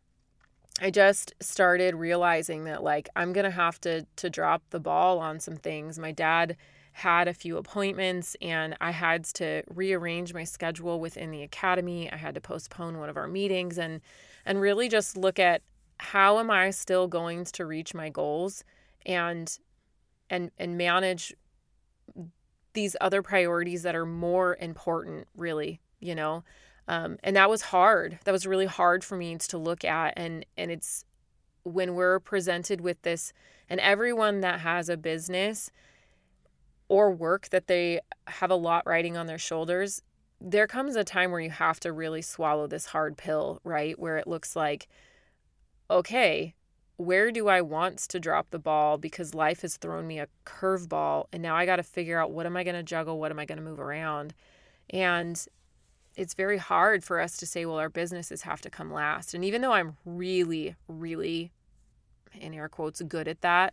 I 0.81 0.91
just 0.91 1.35
started 1.41 1.95
realizing 1.95 2.65
that 2.65 2.83
like 2.83 3.09
I'm 3.15 3.33
going 3.33 3.45
to 3.45 3.51
have 3.51 3.81
to 3.83 4.07
to 4.17 4.31
drop 4.31 4.63
the 4.71 4.81
ball 4.81 5.19
on 5.19 5.39
some 5.39 5.57
things. 5.57 5.99
My 5.99 6.11
dad 6.13 6.57
had 6.93 7.29
a 7.29 7.35
few 7.35 7.57
appointments 7.57 8.37
and 8.41 8.77
I 8.81 8.91
had 8.91 9.25
to 9.25 9.63
rearrange 9.69 10.35
my 10.35 10.45
schedule 10.45 10.99
within 10.99 11.31
the 11.31 11.43
academy. 11.43 12.11
I 12.11 12.17
had 12.17 12.35
to 12.35 12.41
postpone 12.41 12.99
one 12.99 13.11
of 13.11 13.17
our 13.17 13.29
meetings 13.29 13.79
and 13.79 14.01
and 14.47 14.61
really 14.61 14.89
just 14.89 15.17
look 15.17 15.39
at 15.39 15.63
how 15.99 16.39
am 16.39 16.51
I 16.51 16.71
still 16.71 17.07
going 17.07 17.45
to 17.45 17.67
reach 17.67 17.95
my 17.95 18.09
goals 18.09 18.65
and 19.05 19.59
and 20.31 20.51
and 20.59 20.79
manage 20.79 21.35
these 22.73 22.97
other 23.01 23.21
priorities 23.21 23.83
that 23.83 23.95
are 23.95 24.07
more 24.07 24.57
important 24.61 25.29
really, 25.37 25.81
you 26.01 26.15
know. 26.15 26.43
Um, 26.91 27.19
and 27.23 27.37
that 27.37 27.49
was 27.49 27.63
hard. 27.63 28.19
That 28.25 28.33
was 28.33 28.49
really 28.49 28.67
hard 28.67 29.05
for 29.05 29.17
me 29.17 29.37
to 29.37 29.59
look 29.59 29.85
at. 29.85 30.13
And 30.17 30.45
and 30.57 30.73
it's 30.73 31.05
when 31.63 31.95
we're 31.95 32.19
presented 32.19 32.81
with 32.81 33.01
this, 33.03 33.33
and 33.69 33.79
everyone 33.79 34.41
that 34.41 34.59
has 34.61 34.89
a 34.89 34.97
business 34.97 35.71
or 36.89 37.13
work 37.13 37.49
that 37.51 37.69
they 37.69 38.01
have 38.27 38.51
a 38.51 38.57
lot 38.57 38.83
riding 38.87 39.17
on 39.17 39.29
their 39.29 39.39
shoulders, 39.39 40.03
there 40.41 40.67
comes 40.67 40.97
a 40.97 41.05
time 41.05 41.31
where 41.31 41.39
you 41.41 41.51
have 41.51 41.79
to 41.79 41.93
really 41.93 42.23
swallow 42.23 42.67
this 42.67 42.87
hard 42.87 43.17
pill, 43.17 43.61
right? 43.63 43.97
Where 43.97 44.17
it 44.17 44.27
looks 44.27 44.57
like, 44.57 44.89
okay, 45.89 46.57
where 46.97 47.31
do 47.31 47.47
I 47.47 47.61
want 47.61 47.99
to 47.99 48.19
drop 48.19 48.51
the 48.51 48.59
ball 48.59 48.99
because 48.99 49.33
life 49.33 49.63
has 49.63 49.77
thrown 49.77 50.09
me 50.09 50.19
a 50.19 50.27
curveball 50.45 51.27
and 51.33 51.41
now 51.41 51.55
I 51.55 51.67
got 51.67 51.77
to 51.77 51.85
figure 51.85 52.19
out 52.19 52.33
what 52.33 52.47
am 52.47 52.57
I 52.57 52.65
going 52.65 52.75
to 52.75 52.83
juggle, 52.83 53.21
what 53.21 53.31
am 53.31 53.39
I 53.39 53.45
going 53.45 53.59
to 53.59 53.65
move 53.65 53.79
around? 53.79 54.35
And 54.93 55.47
it's 56.21 56.35
very 56.35 56.59
hard 56.59 57.03
for 57.03 57.19
us 57.19 57.39
to 57.39 57.47
say, 57.47 57.65
well, 57.65 57.79
our 57.79 57.89
businesses 57.89 58.43
have 58.43 58.61
to 58.61 58.69
come 58.69 58.93
last. 58.93 59.33
And 59.33 59.43
even 59.43 59.63
though 59.63 59.73
I'm 59.73 59.97
really, 60.05 60.77
really, 60.87 61.51
in 62.39 62.53
air 62.53 62.69
quotes, 62.69 63.01
good 63.01 63.27
at 63.27 63.41
that, 63.41 63.73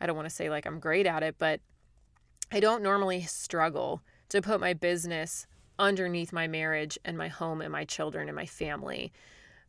I 0.00 0.06
don't 0.06 0.16
want 0.16 0.28
to 0.28 0.34
say 0.34 0.50
like 0.50 0.66
I'm 0.66 0.80
great 0.80 1.06
at 1.06 1.22
it, 1.22 1.36
but 1.38 1.60
I 2.50 2.58
don't 2.58 2.82
normally 2.82 3.22
struggle 3.22 4.02
to 4.30 4.42
put 4.42 4.58
my 4.58 4.72
business 4.72 5.46
underneath 5.78 6.32
my 6.32 6.48
marriage 6.48 6.98
and 7.04 7.16
my 7.16 7.28
home 7.28 7.60
and 7.60 7.70
my 7.70 7.84
children 7.84 8.28
and 8.28 8.34
my 8.34 8.46
family. 8.46 9.12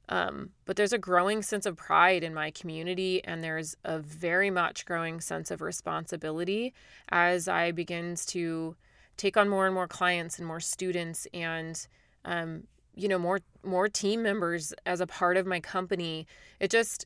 Um, 0.10 0.50
but 0.66 0.78
there's 0.78 0.94
a 0.94 0.98
growing 0.98 1.44
sense 1.44 1.68
of 1.68 1.78
pride 1.78 2.24
in 2.24 2.34
my 2.34 2.50
community, 2.50 3.24
and 3.24 3.44
there's 3.44 3.78
a 3.84 4.00
very 4.00 4.50
much 4.50 4.88
growing 4.88 5.22
sense 5.22 5.52
of 5.52 5.62
responsibility 5.62 6.74
as 7.10 7.48
I 7.48 7.72
begins 7.72 8.26
to 8.28 8.76
take 9.16 9.38
on 9.38 9.48
more 9.48 9.68
and 9.68 9.76
more 9.76 9.88
clients 9.88 10.40
and 10.40 10.48
more 10.48 10.60
students 10.60 11.28
and 11.36 11.88
um, 12.26 12.64
you 12.96 13.08
know 13.08 13.18
more 13.18 13.40
more 13.64 13.88
team 13.88 14.22
members 14.24 14.74
as 14.86 15.00
a 15.00 15.08
part 15.08 15.38
of 15.38 15.46
my 15.46 15.60
company. 15.60 16.28
It 16.60 16.70
just 16.70 17.06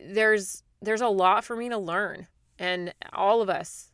there's 0.00 0.62
there's 0.80 1.00
a 1.00 1.08
lot 1.08 1.44
for 1.44 1.56
me 1.56 1.68
to 1.68 1.78
learn. 1.78 2.26
And 2.58 2.92
all 3.12 3.40
of 3.40 3.48
us 3.48 3.90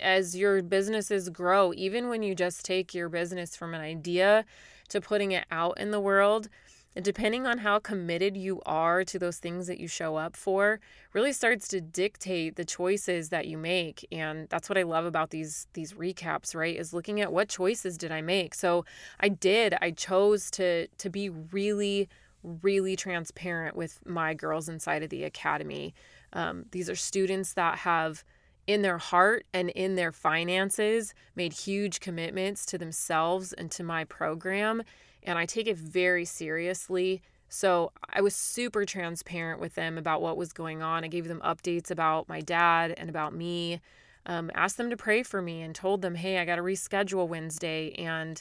as 0.00 0.36
your 0.36 0.62
businesses 0.62 1.28
grow 1.28 1.72
even 1.74 2.08
when 2.08 2.22
you 2.22 2.34
just 2.34 2.64
take 2.64 2.94
your 2.94 3.08
business 3.08 3.56
from 3.56 3.74
an 3.74 3.80
idea 3.80 4.44
to 4.88 5.00
putting 5.00 5.32
it 5.32 5.44
out 5.50 5.78
in 5.78 5.90
the 5.90 6.00
world 6.00 6.48
and 6.96 7.04
depending 7.04 7.46
on 7.46 7.58
how 7.58 7.78
committed 7.78 8.36
you 8.36 8.60
are 8.66 9.04
to 9.04 9.18
those 9.18 9.38
things 9.38 9.66
that 9.68 9.78
you 9.78 9.86
show 9.86 10.16
up 10.16 10.36
for, 10.36 10.80
really 11.12 11.32
starts 11.32 11.68
to 11.68 11.80
dictate 11.80 12.56
the 12.56 12.64
choices 12.64 13.28
that 13.28 13.46
you 13.46 13.56
make. 13.56 14.06
And 14.10 14.48
that's 14.48 14.68
what 14.68 14.76
I 14.76 14.82
love 14.82 15.04
about 15.04 15.30
these 15.30 15.68
these 15.74 15.92
recaps, 15.92 16.54
right? 16.54 16.76
Is 16.76 16.92
looking 16.92 17.20
at 17.20 17.32
what 17.32 17.48
choices 17.48 17.96
did 17.96 18.10
I 18.10 18.22
make. 18.22 18.54
So 18.54 18.84
I 19.20 19.28
did. 19.28 19.74
I 19.80 19.92
chose 19.92 20.50
to 20.52 20.88
to 20.88 21.10
be 21.10 21.28
really 21.28 22.08
really 22.42 22.96
transparent 22.96 23.76
with 23.76 24.00
my 24.06 24.32
girls 24.32 24.68
inside 24.68 25.02
of 25.02 25.10
the 25.10 25.24
academy. 25.24 25.94
Um, 26.32 26.64
these 26.70 26.88
are 26.88 26.96
students 26.96 27.52
that 27.52 27.78
have 27.78 28.24
in 28.66 28.82
their 28.82 28.98
heart 28.98 29.44
and 29.52 29.70
in 29.70 29.94
their 29.94 30.12
finances 30.12 31.12
made 31.34 31.52
huge 31.52 32.00
commitments 32.00 32.64
to 32.66 32.78
themselves 32.78 33.52
and 33.52 33.70
to 33.72 33.82
my 33.82 34.04
program 34.04 34.82
and 35.22 35.38
I 35.38 35.46
take 35.46 35.66
it 35.66 35.76
very 35.76 36.24
seriously. 36.24 37.22
So 37.48 37.92
I 38.08 38.20
was 38.20 38.34
super 38.34 38.84
transparent 38.84 39.60
with 39.60 39.74
them 39.74 39.98
about 39.98 40.22
what 40.22 40.36
was 40.36 40.52
going 40.52 40.82
on. 40.82 41.04
I 41.04 41.08
gave 41.08 41.26
them 41.26 41.40
updates 41.44 41.90
about 41.90 42.28
my 42.28 42.40
dad 42.40 42.94
and 42.96 43.10
about 43.10 43.34
me. 43.34 43.80
Um, 44.26 44.50
asked 44.54 44.76
them 44.76 44.90
to 44.90 44.96
pray 44.96 45.22
for 45.22 45.42
me 45.42 45.62
and 45.62 45.74
told 45.74 46.02
them, 46.02 46.14
"Hey, 46.14 46.38
I 46.38 46.44
got 46.44 46.56
to 46.56 46.62
reschedule 46.62 47.26
Wednesday." 47.26 47.92
And 47.94 48.40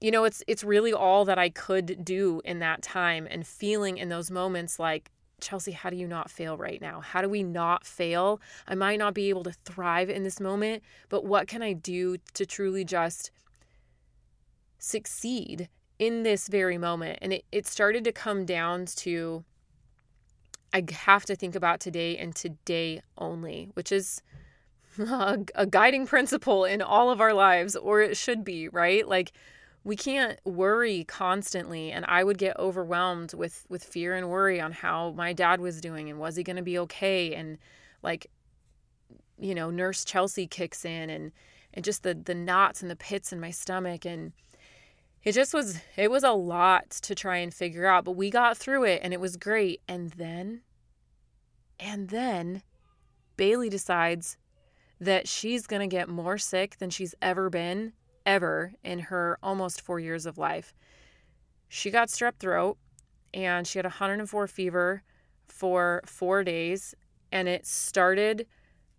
you 0.00 0.10
know, 0.10 0.24
it's 0.24 0.42
it's 0.46 0.64
really 0.64 0.92
all 0.92 1.24
that 1.26 1.38
I 1.38 1.48
could 1.48 2.04
do 2.04 2.40
in 2.44 2.58
that 2.58 2.82
time. 2.82 3.28
And 3.30 3.46
feeling 3.46 3.98
in 3.98 4.08
those 4.08 4.30
moments 4.30 4.78
like, 4.78 5.10
Chelsea, 5.40 5.72
how 5.72 5.90
do 5.90 5.96
you 5.96 6.08
not 6.08 6.30
fail 6.30 6.56
right 6.56 6.80
now? 6.80 7.00
How 7.00 7.22
do 7.22 7.28
we 7.28 7.42
not 7.42 7.84
fail? 7.84 8.40
I 8.66 8.74
might 8.74 8.98
not 8.98 9.14
be 9.14 9.28
able 9.28 9.44
to 9.44 9.52
thrive 9.52 10.10
in 10.10 10.24
this 10.24 10.40
moment, 10.40 10.82
but 11.08 11.24
what 11.24 11.48
can 11.48 11.62
I 11.62 11.72
do 11.72 12.16
to 12.34 12.46
truly 12.46 12.84
just 12.84 13.30
succeed 14.82 15.68
in 15.98 16.24
this 16.24 16.48
very 16.48 16.76
moment. 16.76 17.20
And 17.22 17.32
it, 17.32 17.44
it 17.52 17.66
started 17.66 18.02
to 18.04 18.12
come 18.12 18.44
down 18.44 18.86
to 18.96 19.44
I 20.74 20.84
have 20.90 21.24
to 21.26 21.36
think 21.36 21.54
about 21.54 21.80
today 21.80 22.16
and 22.16 22.34
today 22.34 23.02
only, 23.18 23.68
which 23.74 23.92
is 23.92 24.22
a, 24.98 25.38
a, 25.54 25.66
guiding 25.66 26.06
principle 26.06 26.64
in 26.64 26.80
all 26.80 27.10
of 27.10 27.20
our 27.20 27.34
lives, 27.34 27.76
or 27.76 28.00
it 28.00 28.16
should 28.16 28.42
be, 28.42 28.68
right? 28.68 29.06
Like 29.06 29.32
we 29.84 29.96
can't 29.96 30.40
worry 30.44 31.04
constantly 31.04 31.92
and 31.92 32.04
I 32.08 32.24
would 32.24 32.38
get 32.38 32.58
overwhelmed 32.58 33.34
with 33.34 33.64
with 33.68 33.84
fear 33.84 34.14
and 34.14 34.28
worry 34.30 34.60
on 34.60 34.72
how 34.72 35.12
my 35.12 35.32
dad 35.32 35.60
was 35.60 35.80
doing 35.80 36.08
and 36.10 36.18
was 36.18 36.36
he 36.36 36.42
going 36.42 36.56
to 36.56 36.62
be 36.62 36.78
okay 36.80 37.34
and 37.34 37.58
like 38.02 38.26
you 39.38 39.54
know, 39.54 39.70
nurse 39.70 40.04
Chelsea 40.04 40.46
kicks 40.46 40.84
in 40.84 41.10
and 41.10 41.32
and 41.74 41.84
just 41.84 42.02
the 42.02 42.14
the 42.14 42.34
knots 42.34 42.82
and 42.82 42.90
the 42.90 42.96
pits 42.96 43.32
in 43.32 43.40
my 43.40 43.50
stomach 43.50 44.04
and 44.04 44.32
it 45.24 45.32
just 45.32 45.54
was 45.54 45.78
it 45.96 46.10
was 46.10 46.24
a 46.24 46.32
lot 46.32 46.90
to 46.90 47.14
try 47.14 47.36
and 47.36 47.54
figure 47.54 47.86
out 47.86 48.04
but 48.04 48.12
we 48.12 48.30
got 48.30 48.56
through 48.56 48.84
it 48.84 49.00
and 49.02 49.12
it 49.12 49.20
was 49.20 49.36
great. 49.36 49.80
And 49.88 50.10
then 50.12 50.62
and 51.78 52.08
then 52.08 52.62
bailey 53.36 53.68
decides 53.68 54.36
that 55.00 55.28
she's 55.28 55.66
going 55.66 55.80
to 55.80 55.96
get 55.96 56.08
more 56.08 56.38
sick 56.38 56.78
than 56.78 56.90
she's 56.90 57.14
ever 57.20 57.50
been 57.50 57.92
ever 58.24 58.72
in 58.84 59.00
her 59.00 59.38
almost 59.42 59.80
4 59.80 59.98
years 59.98 60.26
of 60.26 60.38
life. 60.38 60.74
She 61.68 61.90
got 61.90 62.08
strep 62.08 62.36
throat 62.38 62.78
and 63.34 63.66
she 63.66 63.78
had 63.78 63.86
104 63.86 64.46
fever 64.46 65.02
for 65.48 66.02
4 66.06 66.44
days 66.44 66.94
and 67.32 67.48
it 67.48 67.66
started 67.66 68.46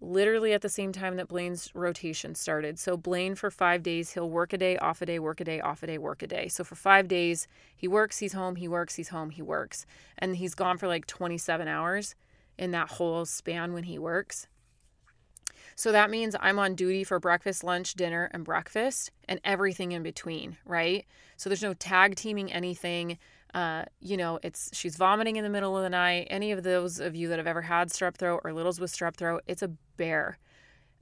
literally 0.03 0.53
at 0.53 0.61
the 0.61 0.69
same 0.69 0.91
time 0.91 1.15
that 1.15 1.27
Blaine's 1.27 1.69
rotation 1.73 2.35
started. 2.35 2.77
So 2.77 2.97
Blaine 2.97 3.35
for 3.35 3.49
5 3.49 3.81
days, 3.81 4.11
he'll 4.11 4.29
work 4.29 4.53
a 4.53 4.57
day, 4.57 4.77
off 4.77 5.01
a 5.01 5.05
day, 5.05 5.17
work 5.17 5.39
a 5.39 5.45
day, 5.45 5.61
off 5.61 5.81
a 5.81 5.87
day, 5.87 5.97
work 5.97 6.21
a 6.21 6.27
day. 6.27 6.47
So 6.49 6.63
for 6.63 6.75
5 6.75 7.07
days, 7.07 7.47
he 7.75 7.87
works, 7.87 8.19
he's 8.19 8.33
home, 8.33 8.57
he 8.57 8.67
works, 8.67 8.95
he's 8.95 9.09
home, 9.09 9.29
he 9.29 9.41
works. 9.41 9.85
And 10.17 10.35
he's 10.35 10.55
gone 10.55 10.77
for 10.77 10.87
like 10.87 11.07
27 11.07 11.67
hours 11.67 12.15
in 12.57 12.71
that 12.71 12.91
whole 12.91 13.25
span 13.25 13.73
when 13.73 13.85
he 13.85 13.97
works. 13.97 14.47
So 15.75 15.91
that 15.91 16.11
means 16.11 16.35
I'm 16.39 16.59
on 16.59 16.75
duty 16.75 17.03
for 17.03 17.19
breakfast, 17.19 17.63
lunch, 17.63 17.95
dinner, 17.95 18.29
and 18.31 18.43
breakfast 18.43 19.11
and 19.27 19.39
everything 19.43 19.91
in 19.91 20.03
between, 20.03 20.57
right? 20.65 21.05
So 21.37 21.49
there's 21.49 21.63
no 21.63 21.73
tag 21.73 22.15
teaming 22.15 22.51
anything. 22.51 23.17
Uh, 23.53 23.83
you 23.99 24.17
know, 24.17 24.39
it's 24.41 24.69
she's 24.73 24.95
vomiting 24.95 25.35
in 25.35 25.43
the 25.43 25.49
middle 25.49 25.77
of 25.77 25.83
the 25.83 25.89
night. 25.89 26.27
Any 26.29 26.51
of 26.51 26.63
those 26.63 26.99
of 26.99 27.15
you 27.15 27.27
that 27.29 27.37
have 27.37 27.47
ever 27.47 27.61
had 27.61 27.89
strep 27.89 28.15
throat 28.15 28.41
or 28.43 28.53
littles 28.53 28.79
with 28.79 28.91
strep 28.91 29.15
throat, 29.15 29.43
it's 29.47 29.61
a 29.61 29.69
bear. 29.97 30.39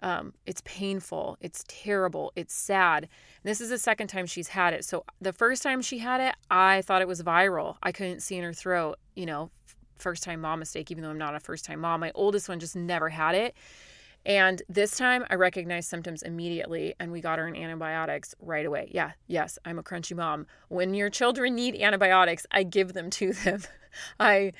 Um, 0.03 0.33
it's 0.45 0.61
painful. 0.65 1.37
It's 1.41 1.63
terrible. 1.67 2.33
It's 2.35 2.53
sad. 2.53 3.07
This 3.43 3.61
is 3.61 3.69
the 3.69 3.77
second 3.77 4.07
time 4.07 4.25
she's 4.25 4.49
had 4.49 4.73
it. 4.73 4.83
So 4.83 5.05
the 5.21 5.31
first 5.31 5.61
time 5.61 5.81
she 5.81 5.99
had 5.99 6.19
it, 6.19 6.35
I 6.49 6.81
thought 6.81 7.01
it 7.01 7.07
was 7.07 7.21
viral. 7.21 7.77
I 7.83 7.91
couldn't 7.91 8.21
see 8.21 8.35
in 8.35 8.43
her 8.43 8.53
throat. 8.53 8.97
You 9.15 9.27
know, 9.27 9.51
first 9.97 10.23
time 10.23 10.41
mom 10.41 10.59
mistake. 10.59 10.91
Even 10.91 11.03
though 11.03 11.11
I'm 11.11 11.17
not 11.17 11.35
a 11.35 11.39
first 11.39 11.65
time 11.65 11.79
mom, 11.79 11.99
my 11.99 12.11
oldest 12.15 12.49
one 12.49 12.59
just 12.59 12.75
never 12.75 13.09
had 13.09 13.35
it. 13.35 13.55
And 14.25 14.61
this 14.69 14.97
time 14.97 15.25
I 15.29 15.35
recognized 15.35 15.89
symptoms 15.89 16.21
immediately 16.21 16.93
and 16.99 17.11
we 17.11 17.21
got 17.21 17.39
her 17.39 17.47
an 17.47 17.55
antibiotics 17.55 18.35
right 18.39 18.65
away. 18.65 18.89
Yeah, 18.91 19.11
yes, 19.27 19.57
I'm 19.65 19.79
a 19.79 19.83
crunchy 19.83 20.15
mom. 20.15 20.45
When 20.69 20.93
your 20.93 21.09
children 21.09 21.55
need 21.55 21.75
antibiotics, 21.75 22.45
I 22.51 22.63
give 22.63 22.93
them 22.93 23.09
to 23.11 23.33
them. 23.45 23.61
I 24.19 24.53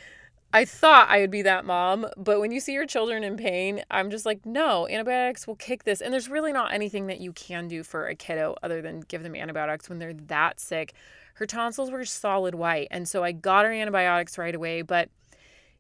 I 0.54 0.66
thought 0.66 1.10
I 1.10 1.22
would 1.22 1.32
be 1.32 1.44
that 1.44 1.64
mom, 1.64 2.08
but 2.18 2.42
when 2.42 2.52
you 2.52 2.60
see 2.60 2.74
your 2.74 2.86
children 2.86 3.24
in 3.24 3.38
pain, 3.38 3.84
I'm 3.90 4.12
just 4.12 4.26
like, 4.26 4.46
no, 4.46 4.86
antibiotics 4.90 5.48
will 5.48 5.56
kick 5.56 5.86
this. 5.86 6.02
And 6.02 6.12
there's 6.12 6.28
really 6.28 6.52
not 6.52 6.74
anything 6.74 7.08
that 7.08 7.22
you 7.22 7.32
can 7.32 7.70
do 7.70 7.84
for 7.84 8.08
a 8.08 8.16
kiddo 8.16 8.56
other 8.62 8.82
than 8.82 9.00
give 9.00 9.24
them 9.24 9.34
antibiotics 9.34 9.88
when 9.88 10.00
they're 10.00 10.14
that 10.14 10.60
sick. 10.60 10.94
Her 11.36 11.46
tonsils 11.46 11.90
were 11.90 12.04
solid 12.04 12.54
white. 12.54 12.90
And 12.92 13.08
so 13.08 13.24
I 13.24 13.32
got 13.32 13.64
her 13.64 13.72
antibiotics 13.72 14.38
right 14.38 14.54
away. 14.54 14.82
But, 14.82 15.08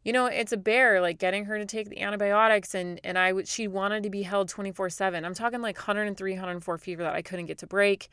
you 0.03 0.13
know, 0.13 0.25
it's 0.25 0.51
a 0.51 0.57
bear, 0.57 1.01
like 1.01 1.19
getting 1.19 1.45
her 1.45 1.57
to 1.57 1.65
take 1.65 1.89
the 1.89 2.01
antibiotics. 2.01 2.73
And, 2.73 2.99
and 3.03 3.17
I 3.17 3.33
would, 3.33 3.47
she 3.47 3.67
wanted 3.67 4.03
to 4.03 4.09
be 4.09 4.23
held 4.23 4.49
24 4.49 4.89
7. 4.89 5.25
I'm 5.25 5.33
talking 5.33 5.61
like 5.61 5.77
103, 5.77 6.33
104 6.33 6.77
fever 6.77 7.03
that 7.03 7.13
I 7.13 7.21
couldn't 7.21 7.45
get 7.45 7.59
to 7.59 7.67
break 7.67 8.09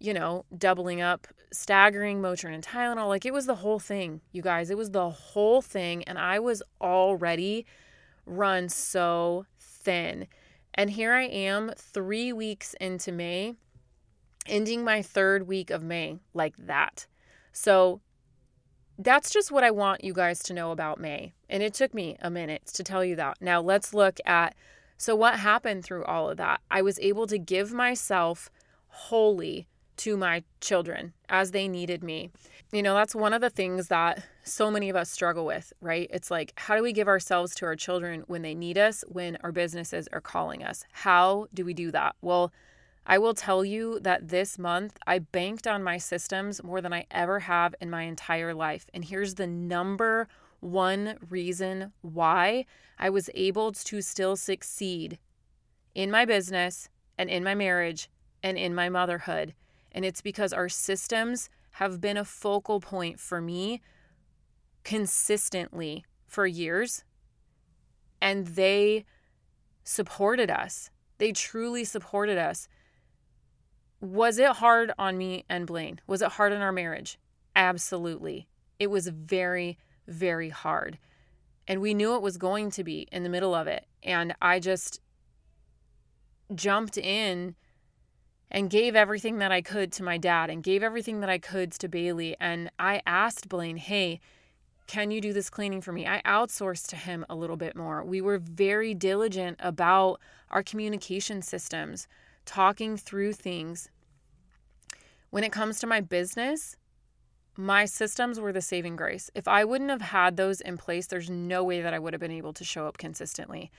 you 0.00 0.14
know, 0.14 0.46
doubling 0.56 1.00
up, 1.02 1.28
staggering 1.52 2.20
Motrin 2.20 2.54
and 2.54 2.64
Tylenol. 2.64 3.08
Like 3.08 3.26
it 3.26 3.34
was 3.34 3.46
the 3.46 3.56
whole 3.56 3.78
thing, 3.78 4.22
you 4.32 4.42
guys. 4.42 4.70
It 4.70 4.78
was 4.78 4.90
the 4.90 5.10
whole 5.10 5.60
thing. 5.60 6.02
And 6.04 6.18
I 6.18 6.38
was 6.38 6.62
already 6.80 7.66
run 8.26 8.70
so 8.70 9.44
thin. 9.58 10.26
And 10.74 10.90
here 10.90 11.12
I 11.12 11.24
am, 11.24 11.72
three 11.76 12.32
weeks 12.32 12.74
into 12.80 13.12
May, 13.12 13.54
ending 14.46 14.82
my 14.82 15.02
third 15.02 15.46
week 15.46 15.70
of 15.70 15.82
May 15.82 16.18
like 16.32 16.54
that. 16.56 17.06
So 17.52 18.00
that's 19.02 19.30
just 19.30 19.50
what 19.50 19.64
I 19.64 19.70
want 19.70 20.04
you 20.04 20.12
guys 20.12 20.42
to 20.44 20.54
know 20.54 20.70
about 20.70 21.00
May. 21.00 21.32
And 21.48 21.62
it 21.62 21.74
took 21.74 21.94
me 21.94 22.16
a 22.20 22.30
minute 22.30 22.66
to 22.74 22.82
tell 22.82 23.04
you 23.04 23.16
that. 23.16 23.38
Now 23.40 23.60
let's 23.60 23.94
look 23.94 24.18
at 24.26 24.54
so 24.96 25.16
what 25.16 25.38
happened 25.38 25.82
through 25.82 26.04
all 26.04 26.28
of 26.28 26.36
that. 26.36 26.60
I 26.70 26.82
was 26.82 26.98
able 26.98 27.26
to 27.28 27.38
give 27.38 27.72
myself 27.72 28.50
wholly 28.88 29.66
to 29.96 30.16
my 30.16 30.42
children 30.60 31.14
as 31.28 31.52
they 31.52 31.68
needed 31.68 32.04
me. 32.04 32.30
You 32.70 32.82
know, 32.82 32.94
that's 32.94 33.14
one 33.14 33.32
of 33.32 33.40
the 33.40 33.50
things 33.50 33.88
that 33.88 34.22
so 34.44 34.70
many 34.70 34.90
of 34.90 34.96
us 34.96 35.10
struggle 35.10 35.46
with, 35.46 35.72
right? 35.80 36.08
It's 36.12 36.30
like, 36.30 36.52
how 36.56 36.76
do 36.76 36.82
we 36.82 36.92
give 36.92 37.08
ourselves 37.08 37.54
to 37.56 37.66
our 37.66 37.76
children 37.76 38.24
when 38.26 38.42
they 38.42 38.54
need 38.54 38.76
us, 38.76 39.02
when 39.08 39.38
our 39.42 39.52
businesses 39.52 40.06
are 40.12 40.20
calling 40.20 40.62
us? 40.62 40.84
How 40.92 41.46
do 41.54 41.64
we 41.64 41.74
do 41.74 41.90
that? 41.92 42.14
Well, 42.20 42.52
I 43.06 43.18
will 43.18 43.34
tell 43.34 43.64
you 43.64 43.98
that 44.00 44.28
this 44.28 44.58
month 44.58 44.98
I 45.06 45.18
banked 45.18 45.66
on 45.66 45.82
my 45.82 45.98
systems 45.98 46.62
more 46.62 46.80
than 46.80 46.92
I 46.92 47.06
ever 47.10 47.40
have 47.40 47.74
in 47.80 47.90
my 47.90 48.02
entire 48.02 48.54
life. 48.54 48.86
And 48.94 49.04
here's 49.04 49.34
the 49.34 49.46
number 49.46 50.28
one 50.60 51.16
reason 51.28 51.92
why 52.02 52.66
I 52.98 53.10
was 53.10 53.30
able 53.34 53.72
to 53.72 54.02
still 54.02 54.36
succeed 54.36 55.18
in 55.94 56.10
my 56.10 56.24
business 56.24 56.88
and 57.18 57.30
in 57.30 57.42
my 57.42 57.54
marriage 57.54 58.10
and 58.42 58.56
in 58.56 58.74
my 58.74 58.88
motherhood 58.88 59.54
and 59.92 60.04
it's 60.04 60.20
because 60.20 60.52
our 60.52 60.68
systems 60.68 61.50
have 61.72 62.00
been 62.00 62.16
a 62.16 62.24
focal 62.24 62.80
point 62.80 63.18
for 63.18 63.40
me 63.40 63.80
consistently 64.84 66.04
for 66.26 66.46
years. 66.46 67.04
And 68.20 68.48
they 68.48 69.04
supported 69.82 70.50
us. 70.50 70.90
They 71.18 71.32
truly 71.32 71.84
supported 71.84 72.38
us. 72.38 72.68
Was 74.00 74.38
it 74.38 74.56
hard 74.56 74.92
on 74.98 75.18
me 75.18 75.44
and 75.48 75.66
Blaine? 75.66 76.00
Was 76.06 76.22
it 76.22 76.32
hard 76.32 76.52
on 76.52 76.62
our 76.62 76.72
marriage? 76.72 77.18
Absolutely. 77.54 78.48
It 78.78 78.90
was 78.90 79.08
very, 79.08 79.76
very 80.06 80.48
hard. 80.48 80.98
And 81.68 81.80
we 81.80 81.94
knew 81.94 82.14
it 82.14 82.22
was 82.22 82.38
going 82.38 82.70
to 82.72 82.84
be 82.84 83.06
in 83.12 83.22
the 83.22 83.28
middle 83.28 83.54
of 83.54 83.66
it. 83.66 83.86
And 84.02 84.34
I 84.40 84.58
just 84.58 85.00
jumped 86.54 86.96
in 86.96 87.54
and 88.50 88.70
gave 88.70 88.96
everything 88.96 89.38
that 89.38 89.52
I 89.52 89.60
could 89.60 89.92
to 89.92 90.02
my 90.02 90.18
dad 90.18 90.50
and 90.50 90.62
gave 90.62 90.82
everything 90.82 91.20
that 91.20 91.30
I 91.30 91.38
could 91.38 91.72
to 91.72 91.88
Bailey. 91.88 92.36
And 92.40 92.70
I 92.78 93.02
asked 93.06 93.48
Blaine, 93.48 93.76
hey, 93.76 94.18
can 94.86 95.12
you 95.12 95.20
do 95.20 95.32
this 95.32 95.50
cleaning 95.50 95.80
for 95.80 95.92
me? 95.92 96.06
I 96.06 96.20
outsourced 96.26 96.88
to 96.88 96.96
him 96.96 97.24
a 97.30 97.36
little 97.36 97.56
bit 97.56 97.76
more. 97.76 98.02
We 98.02 98.20
were 98.20 98.38
very 98.38 98.92
diligent 98.92 99.58
about 99.60 100.20
our 100.50 100.64
communication 100.64 101.42
systems, 101.42 102.08
talking 102.44 102.96
through 102.96 103.32
things. 103.34 103.88
When 105.30 105.44
it 105.44 105.52
comes 105.52 105.78
to 105.80 105.86
my 105.86 106.00
business, 106.00 106.76
my 107.56 107.84
systems 107.84 108.40
were 108.40 108.52
the 108.52 108.62
saving 108.62 108.96
grace. 108.96 109.30
If 109.34 109.46
I 109.46 109.64
wouldn't 109.64 109.90
have 109.90 110.00
had 110.00 110.36
those 110.36 110.60
in 110.60 110.76
place, 110.76 111.06
there's 111.06 111.30
no 111.30 111.62
way 111.62 111.82
that 111.82 111.94
I 111.94 111.98
would 111.98 112.12
have 112.12 112.20
been 112.20 112.30
able 112.30 112.52
to 112.54 112.64
show 112.64 112.86
up 112.86 112.98
consistently. 112.98 113.70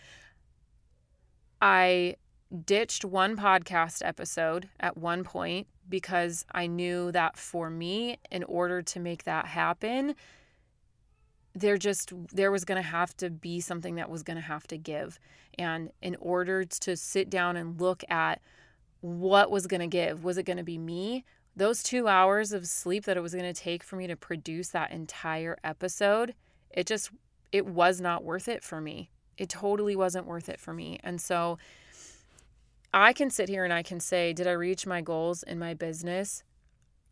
I 1.61 2.15
ditched 2.65 3.05
one 3.05 3.37
podcast 3.37 4.01
episode 4.03 4.69
at 4.79 4.97
one 4.97 5.23
point 5.23 5.67
because 5.87 6.45
I 6.51 6.67
knew 6.67 7.11
that 7.11 7.37
for 7.37 7.69
me, 7.69 8.17
in 8.29 8.43
order 8.43 8.81
to 8.81 8.99
make 8.99 9.23
that 9.23 9.45
happen, 9.47 10.15
there 11.53 11.77
just 11.77 12.13
there 12.33 12.51
was 12.51 12.65
going 12.65 12.81
to 12.81 12.87
have 12.87 13.15
to 13.17 13.29
be 13.29 13.59
something 13.59 13.95
that 13.95 14.09
was 14.09 14.23
going 14.23 14.37
to 14.37 14.41
have 14.41 14.67
to 14.67 14.77
give. 14.77 15.19
And 15.57 15.91
in 16.01 16.15
order 16.19 16.63
to 16.63 16.95
sit 16.95 17.29
down 17.29 17.57
and 17.57 17.79
look 17.79 18.03
at 18.09 18.41
what 19.01 19.49
was 19.51 19.67
going 19.67 19.81
to 19.81 19.87
give 19.87 20.23
was 20.23 20.37
it 20.37 20.43
going 20.43 20.57
to 20.57 20.63
be 20.63 20.77
me? 20.77 21.25
Those 21.55 21.83
2 21.83 22.07
hours 22.07 22.53
of 22.53 22.65
sleep 22.65 23.03
that 23.05 23.17
it 23.17 23.21
was 23.21 23.33
going 23.33 23.51
to 23.51 23.59
take 23.59 23.83
for 23.83 23.97
me 23.97 24.07
to 24.07 24.15
produce 24.15 24.69
that 24.69 24.91
entire 24.91 25.57
episode 25.63 26.33
it 26.73 26.87
just 26.87 27.11
it 27.51 27.65
was 27.65 27.99
not 27.99 28.23
worth 28.23 28.47
it 28.47 28.63
for 28.63 28.79
me. 28.79 29.09
It 29.37 29.49
totally 29.49 29.95
wasn't 29.95 30.25
worth 30.25 30.49
it 30.49 30.59
for 30.59 30.73
me. 30.73 30.99
And 31.03 31.19
so 31.19 31.57
I 32.93 33.13
can 33.13 33.29
sit 33.29 33.49
here 33.49 33.63
and 33.63 33.73
I 33.73 33.83
can 33.83 33.99
say, 33.99 34.33
did 34.33 34.47
I 34.47 34.51
reach 34.51 34.85
my 34.85 35.01
goals 35.01 35.43
in 35.43 35.59
my 35.59 35.73
business? 35.73 36.43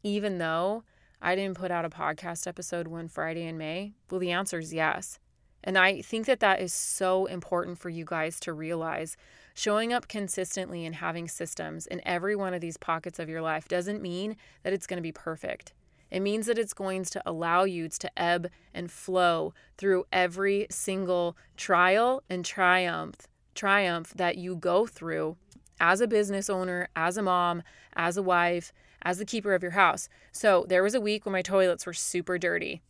Even 0.04 0.38
though 0.38 0.84
I 1.22 1.36
didn't 1.36 1.58
put 1.58 1.72
out 1.72 1.86
a 1.86 1.90
podcast 1.90 2.48
episode 2.48 2.88
one 2.88 3.10
Friday 3.10 3.46
in 3.46 3.58
May? 3.58 3.94
Well, 4.10 4.20
the 4.20 4.32
answer 4.32 4.60
is 4.60 4.74
yes. 4.74 5.20
And 5.64 5.78
I 5.78 6.02
think 6.02 6.26
that 6.28 6.40
that 6.40 6.62
is 6.62 6.74
so 6.74 7.26
important 7.26 7.78
for 7.78 7.90
you 7.90 8.06
guys 8.06 8.40
to 8.42 8.54
realize. 8.54 9.18
Showing 9.54 9.92
up 9.92 10.08
consistently 10.08 10.86
and 10.86 10.96
having 10.96 11.28
systems 11.28 11.86
in 11.88 12.02
every 12.08 12.36
one 12.36 12.54
of 12.54 12.62
these 12.62 12.78
pockets 12.78 13.20
of 13.20 13.28
your 13.28 13.42
life 13.42 13.68
doesn't 13.68 14.02
mean 14.02 14.38
that 14.64 14.72
it's 14.72 14.88
going 14.88 14.98
to 14.98 15.02
be 15.02 15.12
perfect. 15.12 15.74
It 16.10 16.22
means 16.22 16.46
that 16.46 16.58
it's 16.58 16.74
going 16.74 17.04
to 17.04 17.22
allow 17.26 17.66
you 17.66 17.90
to 17.90 18.20
ebb 18.20 18.50
and 18.74 18.90
flow 18.90 19.54
through 19.78 20.06
every 20.14 20.68
single 20.70 21.36
trial 21.58 22.24
and 22.30 22.46
triumph 22.46 23.28
triumph 23.60 24.14
that 24.16 24.38
you 24.38 24.56
go 24.56 24.88
through 24.88 25.36
as 25.82 26.00
a 26.00 26.08
business 26.08 26.50
owner, 26.50 26.88
as 26.96 27.18
a 27.18 27.22
mom, 27.22 27.62
as 27.94 28.16
a 28.16 28.24
wife, 28.24 28.72
as 29.02 29.18
the 29.18 29.26
keeper 29.26 29.54
of 29.54 29.64
your 29.64 29.72
house. 29.72 30.10
So 30.32 30.66
there 30.68 30.84
was 30.84 30.96
a 30.96 31.02
week 31.02 31.26
when 31.26 31.34
my 31.34 31.42
toilets 31.42 31.86
were 31.86 31.94
super 31.94 32.38
dirty. 32.38 32.82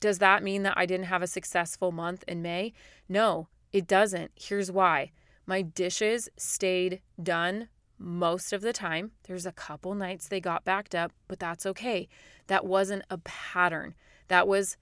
Does 0.00 0.18
that 0.18 0.42
mean 0.42 0.62
that 0.62 0.74
I 0.76 0.86
didn't 0.86 1.06
have 1.06 1.22
a 1.22 1.26
successful 1.26 1.90
month 1.92 2.24
in 2.28 2.42
May? 2.42 2.72
No, 3.08 3.48
it 3.72 3.86
doesn't. 3.86 4.30
Here's 4.36 4.70
why 4.70 5.12
my 5.46 5.62
dishes 5.62 6.28
stayed 6.36 7.00
done 7.22 7.68
most 7.98 8.52
of 8.52 8.60
the 8.60 8.72
time. 8.72 9.12
There's 9.26 9.46
a 9.46 9.52
couple 9.52 9.94
nights 9.94 10.28
they 10.28 10.40
got 10.40 10.64
backed 10.64 10.94
up, 10.94 11.12
but 11.28 11.38
that's 11.38 11.66
okay. 11.66 12.08
That 12.48 12.66
wasn't 12.66 13.04
a 13.10 13.18
pattern. 13.18 13.94
That 14.28 14.48
was 14.48 14.76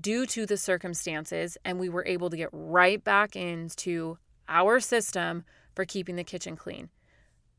due 0.00 0.26
to 0.26 0.46
the 0.46 0.56
circumstances, 0.56 1.58
and 1.64 1.78
we 1.78 1.88
were 1.88 2.06
able 2.06 2.30
to 2.30 2.36
get 2.36 2.48
right 2.52 3.02
back 3.02 3.36
into 3.36 4.18
our 4.48 4.80
system 4.80 5.44
for 5.74 5.84
keeping 5.84 6.16
the 6.16 6.24
kitchen 6.24 6.56
clean. 6.56 6.88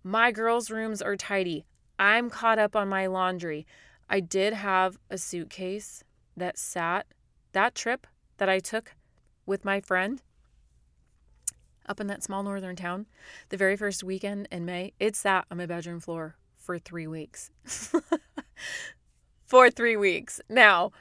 My 0.04 0.32
girls' 0.32 0.72
rooms 0.72 1.02
are 1.02 1.16
tidy. 1.16 1.66
I'm 2.02 2.32
caught 2.32 2.58
up 2.58 2.76
on 2.76 2.90
my 2.90 3.06
laundry. 3.06 3.68
I 4.10 4.22
did 4.22 4.54
have 4.54 4.98
a 5.12 5.20
suitcase 5.20 6.04
that 6.36 6.58
sat 6.58 7.06
that 7.52 7.76
trip 7.76 8.08
that 8.38 8.50
I 8.50 8.58
took 8.58 8.96
with 9.46 9.64
my 9.64 9.82
friend 9.82 10.20
up 11.86 12.00
in 12.00 12.08
that 12.08 12.24
small 12.24 12.42
northern 12.42 12.76
town 12.76 13.06
the 13.50 13.58
very 13.58 13.78
first 13.78 14.04
weekend 14.04 14.48
in 14.52 14.66
May. 14.66 14.94
It 15.00 15.16
sat 15.16 15.46
on 15.52 15.58
my 15.58 15.68
bedroom 15.68 16.00
floor 16.00 16.38
for 16.56 16.80
three 16.80 17.06
weeks. 17.06 17.52
for 19.46 19.70
three 19.70 19.96
weeks. 19.96 20.42
Now, 20.50 20.92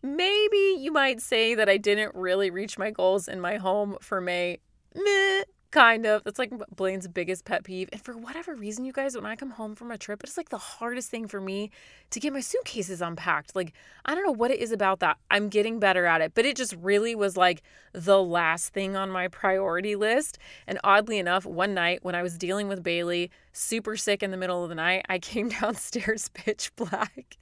maybe 0.00 0.76
you 0.78 0.92
might 0.92 1.20
say 1.20 1.56
that 1.56 1.68
I 1.68 1.76
didn't 1.76 2.14
really 2.14 2.50
reach 2.50 2.78
my 2.78 2.92
goals 2.92 3.26
in 3.26 3.40
my 3.40 3.56
home 3.56 3.96
for 4.00 4.20
May. 4.20 4.58
Meh, 4.94 5.42
kind 5.70 6.06
of. 6.06 6.24
That's 6.24 6.38
like 6.38 6.52
Blaine's 6.74 7.08
biggest 7.08 7.44
pet 7.44 7.64
peeve. 7.64 7.88
And 7.92 8.00
for 8.00 8.16
whatever 8.16 8.54
reason, 8.54 8.84
you 8.84 8.92
guys, 8.92 9.14
when 9.14 9.26
I 9.26 9.36
come 9.36 9.50
home 9.50 9.74
from 9.74 9.90
a 9.90 9.98
trip, 9.98 10.22
it's 10.24 10.36
like 10.36 10.48
the 10.48 10.58
hardest 10.58 11.10
thing 11.10 11.28
for 11.28 11.40
me 11.40 11.70
to 12.10 12.20
get 12.20 12.32
my 12.32 12.40
suitcases 12.40 13.00
unpacked. 13.00 13.54
Like, 13.54 13.72
I 14.04 14.14
don't 14.14 14.24
know 14.24 14.32
what 14.32 14.50
it 14.50 14.60
is 14.60 14.72
about 14.72 15.00
that. 15.00 15.18
I'm 15.30 15.48
getting 15.48 15.78
better 15.78 16.06
at 16.06 16.20
it, 16.20 16.32
but 16.34 16.44
it 16.46 16.56
just 16.56 16.74
really 16.76 17.14
was 17.14 17.36
like 17.36 17.62
the 17.92 18.22
last 18.22 18.72
thing 18.72 18.96
on 18.96 19.10
my 19.10 19.28
priority 19.28 19.96
list. 19.96 20.38
And 20.66 20.78
oddly 20.84 21.18
enough, 21.18 21.44
one 21.44 21.74
night 21.74 22.00
when 22.02 22.14
I 22.14 22.22
was 22.22 22.38
dealing 22.38 22.68
with 22.68 22.82
Bailey, 22.82 23.30
super 23.52 23.96
sick 23.96 24.22
in 24.22 24.30
the 24.30 24.36
middle 24.36 24.62
of 24.62 24.68
the 24.68 24.74
night, 24.74 25.04
I 25.08 25.18
came 25.20 25.48
downstairs 25.48 26.28
pitch 26.34 26.70
black 26.76 27.36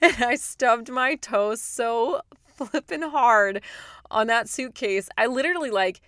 and 0.00 0.22
I 0.22 0.36
stubbed 0.36 0.90
my 0.90 1.16
toe 1.16 1.54
so 1.54 2.20
flipping 2.46 3.02
hard 3.02 3.62
on 4.10 4.26
that 4.28 4.48
suitcase. 4.48 5.08
I 5.16 5.26
literally 5.26 5.70
like 5.70 6.00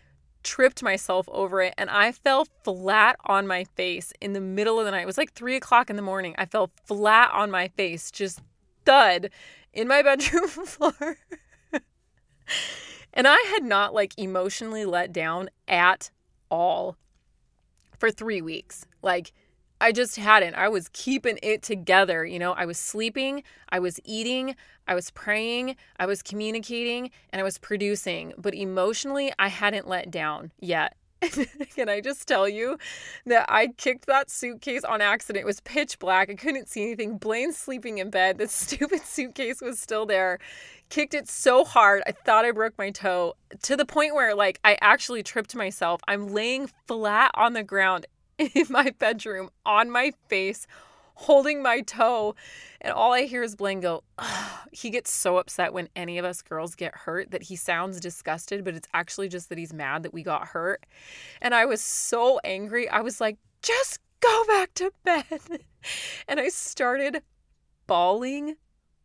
tripped 0.43 0.83
myself 0.83 1.29
over 1.31 1.61
it 1.61 1.75
and 1.77 1.91
I 1.91 2.13
fell 2.13 2.47
flat 2.65 3.17
on 3.25 3.47
my 3.47 3.65
face 3.65 4.13
in 4.21 4.33
the 4.33 4.41
middle 4.41 4.79
of 4.79 4.85
the 4.85 4.91
night. 4.91 5.03
It 5.03 5.07
was 5.07 5.19
like 5.19 5.33
three 5.33 5.57
o'clock 5.57 5.91
in 5.91 5.97
the 5.97 6.03
morning. 6.03 6.35
I 6.39 6.47
fell 6.47 6.71
flat 6.87 7.31
on 7.33 7.51
my 7.51 7.69
face, 7.69 8.11
just 8.11 8.41
thud 8.85 9.31
in 9.73 9.89
my 9.89 10.03
bedroom 10.03 10.49
floor. 10.49 11.19
and 13.13 13.29
I 13.29 13.39
had 13.53 13.65
not 13.65 13.95
like 13.95 14.19
emotionally 14.19 14.85
let 14.85 15.13
down 15.13 15.51
at 15.67 16.11
all 16.51 16.97
for 17.99 18.11
three 18.11 18.41
weeks. 18.41 18.87
Like, 19.03 19.33
I 19.81 19.93
just 19.93 20.17
hadn't. 20.17 20.55
I 20.55 20.69
was 20.69 20.89
keeping 20.93 21.39
it 21.43 21.63
together. 21.63 22.25
You 22.25 22.39
know, 22.39 22.53
I 22.53 22.67
was 22.67 22.79
sleeping, 22.79 23.43
I 23.69 23.79
was 23.79 24.01
eating, 24.05 24.57
I 24.89 24.95
was 24.95 25.11
praying, 25.11 25.77
I 25.99 26.07
was 26.07 26.23
communicating, 26.23 27.11
and 27.31 27.41
I 27.41 27.45
was 27.45 27.59
producing. 27.59 28.33
But 28.39 28.55
emotionally, 28.55 29.33
I 29.39 29.49
hadn't 29.49 29.87
let 29.87 30.11
down 30.11 30.51
yet. 30.59 30.97
Can 31.75 31.89
I 31.89 32.01
just 32.01 32.29
tell 32.29 32.49
you 32.49 32.79
that 33.27 33.47
I 33.49 33.69
kicked 33.77 34.07
that 34.07 34.31
suitcase 34.31 34.85
on 34.85 35.01
accident? 35.01 35.43
It 35.43 35.47
was 35.47 35.61
pitch 35.61 35.99
black. 35.99 36.31
I 36.31 36.35
couldn't 36.35 36.69
see 36.69 36.83
anything. 36.85 37.19
Blaine's 37.19 37.57
sleeping 37.57 37.99
in 37.99 38.11
bed. 38.11 38.39
The 38.39 38.47
stupid 38.49 39.03
suitcase 39.03 39.61
was 39.61 39.81
still 39.81 40.07
there. 40.07 40.39
Kicked 40.91 41.15
it 41.15 41.29
so 41.29 41.65
hard, 41.65 42.03
I 42.07 42.13
thought 42.13 42.45
I 42.45 42.53
broke 42.53 42.79
my 42.79 42.91
toe 42.91 43.35
to 43.63 43.77
the 43.77 43.85
point 43.85 44.15
where, 44.15 44.35
like, 44.35 44.59
I 44.65 44.79
actually 44.81 45.23
tripped 45.23 45.55
myself. 45.55 46.01
I'm 46.09 46.29
laying 46.29 46.71
flat 46.87 47.31
on 47.35 47.53
the 47.53 47.63
ground 47.63 48.07
in 48.39 48.67
my 48.71 48.95
bedroom 48.99 49.51
on 49.67 49.91
my 49.91 50.13
face, 50.29 50.67
holding 51.19 51.61
my 51.61 51.81
toe. 51.81 52.37
And 52.81 52.93
all 52.93 53.13
I 53.13 53.23
hear 53.23 53.43
is 53.43 53.57
Blaine 53.57 53.81
go, 53.81 54.05
he 54.73 54.89
gets 54.89 55.11
so 55.11 55.39
upset 55.39 55.73
when 55.73 55.89
any 55.97 56.17
of 56.19 56.25
us 56.25 56.43
girls 56.43 56.77
get 56.77 56.95
hurt 56.95 57.33
that 57.33 57.43
he 57.43 57.57
sounds 57.57 57.99
disgusted, 57.99 58.65
but 58.65 58.75
it's 58.75 58.87
actually 58.95 59.29
just 59.29 59.49
that 59.49 59.59
he's 59.59 59.73
mad 59.73 60.05
that 60.05 60.15
we 60.15 60.23
got 60.23 60.47
hurt. 60.47 60.87
And 61.43 61.55
I 61.55 61.65
was 61.65 61.81
so 61.81 62.39
angry. 62.45 62.89
I 62.89 63.01
was 63.01 63.21
like, 63.21 63.37
just 63.63 63.99
go 64.21 64.45
back 64.47 64.73
to 64.75 64.93
bed. 65.05 65.25
and 66.29 66.39
I 66.39 66.51
started 66.51 67.23
bawling 67.89 68.55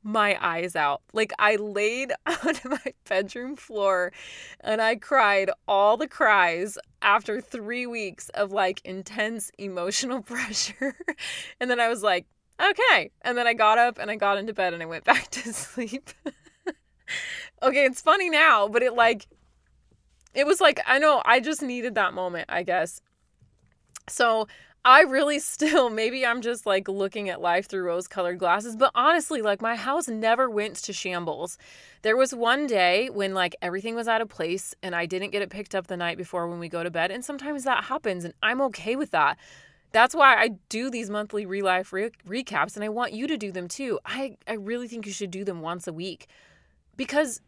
my 0.04 0.38
eyes 0.46 0.76
out. 0.76 1.02
Like 1.14 1.34
I 1.40 1.56
laid 1.56 2.12
on 2.26 2.56
my 2.66 2.94
bedroom 3.08 3.56
floor 3.56 4.12
and 4.60 4.82
I 4.82 4.96
cried 4.96 5.50
all 5.68 5.98
the 5.98 6.08
cries 6.08 6.78
after 7.02 7.42
3 7.42 7.88
weeks 7.88 8.30
of 8.30 8.52
like 8.52 8.82
intense 8.84 9.52
emotional 9.58 10.22
pressure. 10.22 10.96
and 11.60 11.70
then 11.70 11.80
I 11.80 11.88
was 11.88 12.04
like, 12.04 12.26
okay. 12.62 13.12
And 13.22 13.38
then 13.38 13.48
I 13.48 13.54
got 13.54 13.78
up 13.78 13.98
and 13.98 14.12
I 14.12 14.16
got 14.16 14.38
into 14.38 14.54
bed 14.54 14.74
and 14.74 14.84
I 14.84 14.86
went 14.86 15.04
back 15.06 15.30
to 15.32 15.54
sleep. 15.54 16.10
okay, 17.62 17.86
it's 17.86 18.02
funny 18.02 18.30
now, 18.30 18.68
but 18.68 18.84
it 18.84 18.94
like 18.94 19.28
it 20.34 20.46
was 20.46 20.60
like 20.60 20.82
I 20.86 21.00
know 21.00 21.22
I 21.26 21.40
just 21.40 21.62
needed 21.62 21.96
that 21.96 22.14
moment, 22.14 22.46
I 22.50 22.64
guess. 22.64 23.02
So 24.10 24.48
I 24.86 25.02
really 25.02 25.40
still, 25.40 25.90
maybe 25.90 26.26
I'm 26.26 26.42
just 26.42 26.66
like 26.66 26.88
looking 26.88 27.30
at 27.30 27.42
life 27.42 27.68
through 27.68 27.84
rose 27.84 28.08
colored 28.08 28.40
glasses, 28.40 28.76
but 28.76 28.92
honestly, 28.96 29.42
like 29.42 29.62
my 29.62 29.76
house 29.76 30.08
never 30.08 30.50
went 30.50 30.76
to 30.78 30.94
shambles. 30.94 31.58
There 32.02 32.18
was 32.18 32.34
one 32.34 32.68
day 32.68 33.10
when 33.10 33.34
like 33.34 33.56
everything 33.62 33.96
was 33.96 34.08
out 34.08 34.22
of 34.22 34.30
place 34.30 34.76
and 34.84 34.96
I 34.96 35.06
didn't 35.06 35.32
get 35.32 35.42
it 35.42 35.50
picked 35.50 35.76
up 35.76 35.88
the 35.88 35.98
night 35.98 36.18
before 36.18 36.48
when 36.48 36.60
we 36.60 36.70
go 36.70 36.84
to 36.84 36.92
bed. 36.92 37.12
And 37.12 37.24
sometimes 37.24 37.64
that 37.64 37.86
happens 37.86 38.26
and 38.26 38.34
I'm 38.44 38.62
okay 38.62 38.96
with 38.96 39.12
that. 39.12 39.38
That's 39.92 40.16
why 40.16 40.36
I 40.36 40.50
do 40.70 40.90
these 40.90 41.10
monthly 41.10 41.46
real 41.46 41.66
life 41.66 41.94
re- 41.94 42.10
recaps 42.28 42.76
and 42.76 42.84
I 42.84 42.90
want 42.90 43.14
you 43.14 43.28
to 43.28 43.38
do 43.38 43.52
them 43.52 43.68
too. 43.68 44.00
I, 44.06 44.38
I 44.48 44.54
really 44.54 44.88
think 44.88 45.06
you 45.06 45.14
should 45.14 45.32
do 45.32 45.46
them 45.46 45.62
once 45.62 45.88
a 45.88 45.94
week 45.94 46.28
because, 46.98 47.42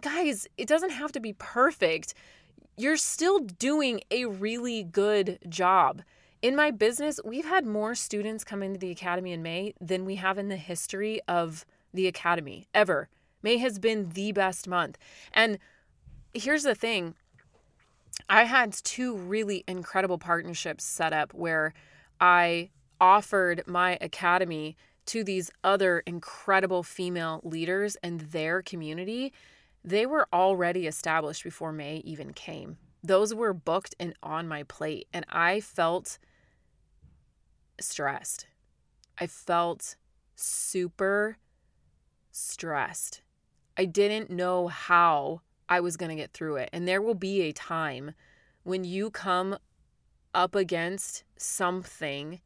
guys, 0.00 0.46
it 0.56 0.68
doesn't 0.68 0.90
have 0.90 1.10
to 1.12 1.20
be 1.20 1.32
perfect. 1.32 2.14
You're 2.76 2.96
still 2.96 3.40
doing 3.40 4.02
a 4.12 4.26
really 4.26 4.84
good 4.84 5.40
job 5.48 6.02
in 6.44 6.54
my 6.54 6.70
business, 6.70 7.18
we've 7.24 7.46
had 7.46 7.64
more 7.64 7.94
students 7.94 8.44
come 8.44 8.62
into 8.62 8.78
the 8.78 8.90
academy 8.90 9.32
in 9.32 9.42
May 9.42 9.72
than 9.80 10.04
we 10.04 10.16
have 10.16 10.36
in 10.36 10.48
the 10.48 10.58
history 10.58 11.18
of 11.26 11.64
the 11.94 12.06
academy 12.06 12.68
ever. 12.74 13.08
May 13.42 13.56
has 13.56 13.78
been 13.78 14.10
the 14.10 14.30
best 14.32 14.68
month. 14.68 14.98
And 15.32 15.58
here's 16.34 16.64
the 16.64 16.74
thing 16.74 17.14
I 18.28 18.44
had 18.44 18.74
two 18.74 19.16
really 19.16 19.64
incredible 19.66 20.18
partnerships 20.18 20.84
set 20.84 21.14
up 21.14 21.32
where 21.32 21.72
I 22.20 22.68
offered 23.00 23.62
my 23.66 23.96
academy 24.02 24.76
to 25.06 25.24
these 25.24 25.50
other 25.64 26.00
incredible 26.00 26.82
female 26.82 27.40
leaders 27.42 27.96
and 28.02 28.20
their 28.20 28.60
community. 28.60 29.32
They 29.82 30.04
were 30.04 30.28
already 30.30 30.86
established 30.86 31.42
before 31.42 31.72
May 31.72 32.02
even 32.04 32.34
came. 32.34 32.76
Those 33.02 33.34
were 33.34 33.54
booked 33.54 33.94
and 33.98 34.12
on 34.22 34.46
my 34.46 34.62
plate. 34.64 35.08
And 35.10 35.24
I 35.30 35.60
felt 35.60 36.18
stressed. 37.80 38.46
I 39.18 39.26
felt 39.26 39.96
super 40.34 41.38
stressed. 42.30 43.22
I 43.76 43.84
didn't 43.84 44.30
know 44.30 44.68
how 44.68 45.40
I 45.68 45.80
was 45.80 45.96
going 45.96 46.10
to 46.10 46.16
get 46.16 46.32
through 46.32 46.56
it. 46.56 46.70
And 46.72 46.86
there 46.86 47.02
will 47.02 47.14
be 47.14 47.42
a 47.42 47.52
time 47.52 48.12
when 48.62 48.84
you 48.84 49.10
come 49.10 49.56
up 50.34 50.54
against 50.54 51.24
something 51.36 52.40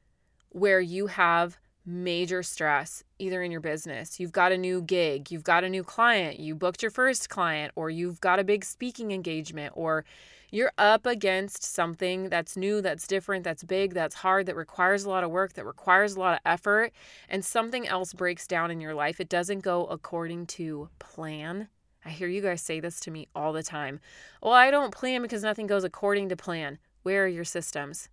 where 0.50 0.80
you 0.80 1.06
have 1.06 1.58
major 1.84 2.42
stress, 2.42 3.02
either 3.18 3.42
in 3.42 3.50
your 3.50 3.60
business, 3.60 4.20
you've 4.20 4.32
got 4.32 4.52
a 4.52 4.58
new 4.58 4.82
gig, 4.82 5.30
you've 5.30 5.44
got 5.44 5.64
a 5.64 5.68
new 5.68 5.82
client, 5.82 6.38
you 6.38 6.54
booked 6.54 6.82
your 6.82 6.90
first 6.90 7.30
client, 7.30 7.72
or 7.76 7.88
you've 7.88 8.20
got 8.20 8.38
a 8.38 8.44
big 8.44 8.64
speaking 8.64 9.10
engagement, 9.10 9.72
or 9.74 10.04
you're 10.50 10.72
up 10.78 11.06
against 11.06 11.62
something 11.62 12.28
that's 12.28 12.56
new, 12.56 12.80
that's 12.80 13.06
different, 13.06 13.44
that's 13.44 13.64
big, 13.64 13.94
that's 13.94 14.16
hard, 14.16 14.46
that 14.46 14.56
requires 14.56 15.04
a 15.04 15.11
lot 15.11 15.24
of 15.24 15.30
work, 15.30 15.54
that 15.54 15.64
requires 15.64 16.14
a 16.14 16.20
lot 16.20 16.34
of 16.34 16.40
effort, 16.44 16.92
and 17.28 17.44
something 17.44 17.87
else 17.87 18.12
breaks 18.12 18.46
down 18.46 18.70
in 18.70 18.80
your 18.80 18.94
life. 18.94 19.20
It 19.20 19.28
doesn't 19.28 19.61
go 19.61 19.87
according 19.87 20.46
to 20.46 20.88
plan. 20.98 21.68
I 22.04 22.11
hear 22.11 22.28
you 22.28 22.40
guys 22.40 22.62
say 22.62 22.80
this 22.80 23.00
to 23.00 23.11
me 23.11 23.28
all 23.34 23.52
the 23.52 23.62
time. 23.62 24.00
Well, 24.42 24.52
I 24.52 24.70
don't 24.70 24.94
plan 24.94 25.22
because 25.22 25.42
nothing 25.42 25.66
goes 25.66 25.84
according 25.84 26.30
to 26.30 26.37
plan. 26.37 26.78
Where 27.02 27.24
are 27.24 27.28
your 27.28 27.44
systems? 27.44 28.08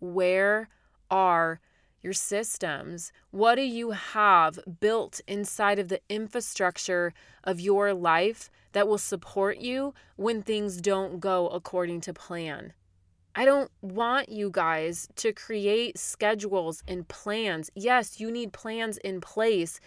Where 0.00 0.68
are 1.10 1.60
your 2.06 2.14
systems? 2.14 3.12
What 3.32 3.56
do 3.56 3.62
you 3.62 3.90
have 3.90 4.60
built 4.80 5.20
inside 5.26 5.80
of 5.80 5.88
the 5.88 6.00
infrastructure 6.08 7.12
of 7.42 7.60
your 7.60 7.92
life 7.92 8.48
that 8.72 8.86
will 8.86 8.96
support 8.96 9.58
you 9.58 9.92
when 10.14 10.40
things 10.40 10.80
don't 10.80 11.18
go 11.18 11.48
according 11.48 12.00
to 12.02 12.14
plan? 12.14 12.72
I 13.34 13.44
don't 13.44 13.72
want 13.82 14.28
you 14.28 14.50
guys 14.50 15.08
to 15.16 15.32
create 15.32 15.98
schedules 15.98 16.82
and 16.86 17.06
plans. 17.08 17.70
Yes, 17.74 18.20
you 18.20 18.30
need 18.30 18.52
plans 18.52 18.98
in 18.98 19.20
place, 19.20 19.80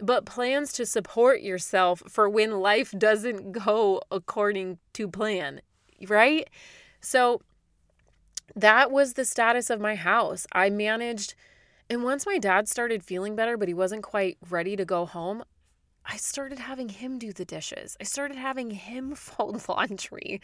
but 0.00 0.24
plans 0.24 0.72
to 0.72 0.86
support 0.86 1.42
yourself 1.42 2.02
for 2.08 2.28
when 2.28 2.58
life 2.58 2.90
doesn't 2.96 3.52
go 3.52 4.00
according 4.10 4.78
to 4.94 5.06
plan, 5.08 5.60
right? 6.08 6.48
So 7.02 7.42
that 8.56 8.90
was 8.90 9.12
the 9.12 9.24
status 9.24 9.68
of 9.68 9.78
my 9.78 9.94
house. 9.94 10.46
I 10.52 10.70
managed 10.70 11.34
and 11.90 12.04
once 12.04 12.24
my 12.24 12.38
dad 12.38 12.68
started 12.68 13.02
feeling 13.02 13.34
better, 13.34 13.56
but 13.56 13.66
he 13.66 13.74
wasn't 13.74 14.04
quite 14.04 14.38
ready 14.48 14.76
to 14.76 14.84
go 14.84 15.06
home, 15.06 15.42
I 16.06 16.16
started 16.16 16.60
having 16.60 16.88
him 16.88 17.18
do 17.18 17.32
the 17.32 17.44
dishes. 17.44 17.96
I 18.00 18.04
started 18.04 18.36
having 18.36 18.70
him 18.70 19.14
fold 19.16 19.68
laundry. 19.68 20.40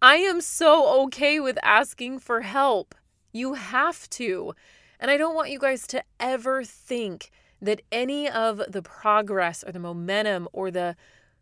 I 0.00 0.16
am 0.16 0.40
so 0.40 1.02
okay 1.04 1.40
with 1.40 1.58
asking 1.62 2.20
for 2.20 2.40
help. 2.40 2.94
You 3.32 3.52
have 3.52 4.08
to. 4.10 4.54
And 4.98 5.10
I 5.10 5.18
don't 5.18 5.34
want 5.34 5.50
you 5.50 5.58
guys 5.58 5.86
to 5.88 6.02
ever 6.18 6.64
think 6.64 7.30
that 7.60 7.82
any 7.92 8.28
of 8.28 8.62
the 8.66 8.82
progress 8.82 9.62
or 9.62 9.72
the 9.72 9.78
momentum 9.78 10.48
or 10.54 10.70
the 10.70 10.96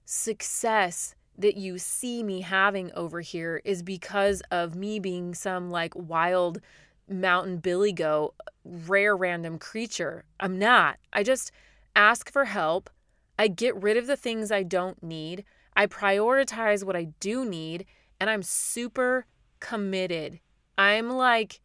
success 0.04 1.14
that 1.38 1.56
you 1.56 1.78
see 1.78 2.22
me 2.22 2.40
having 2.40 2.92
over 2.94 3.20
here 3.20 3.60
is 3.64 3.82
because 3.82 4.42
of 4.50 4.74
me 4.74 4.98
being 4.98 5.34
some 5.34 5.70
like 5.70 5.94
wild 5.94 6.60
mountain 7.08 7.58
billy 7.58 7.92
goat, 7.92 8.34
rare 8.64 9.16
random 9.16 9.58
creature. 9.58 10.24
I'm 10.40 10.58
not. 10.58 10.98
I 11.12 11.22
just 11.22 11.52
ask 11.94 12.30
for 12.30 12.46
help. 12.46 12.90
I 13.38 13.48
get 13.48 13.80
rid 13.80 13.96
of 13.96 14.06
the 14.06 14.16
things 14.16 14.50
I 14.50 14.62
don't 14.62 15.02
need. 15.02 15.44
I 15.76 15.86
prioritize 15.86 16.84
what 16.84 16.96
I 16.96 17.08
do 17.20 17.44
need. 17.44 17.86
And 18.20 18.30
I'm 18.30 18.42
super 18.42 19.26
committed. 19.60 20.40
I'm 20.78 21.10
like 21.10 21.60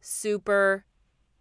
super 0.00 0.84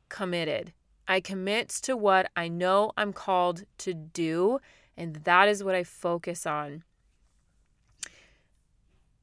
committed. 0.09 0.73
I 1.07 1.19
commit 1.19 1.69
to 1.83 1.95
what 1.95 2.31
I 2.35 2.47
know 2.47 2.91
I'm 2.97 3.13
called 3.13 3.63
to 3.79 3.93
do. 3.93 4.59
And 4.97 5.17
that 5.17 5.49
is 5.49 5.63
what 5.63 5.75
I 5.75 5.83
focus 5.83 6.45
on 6.45 6.83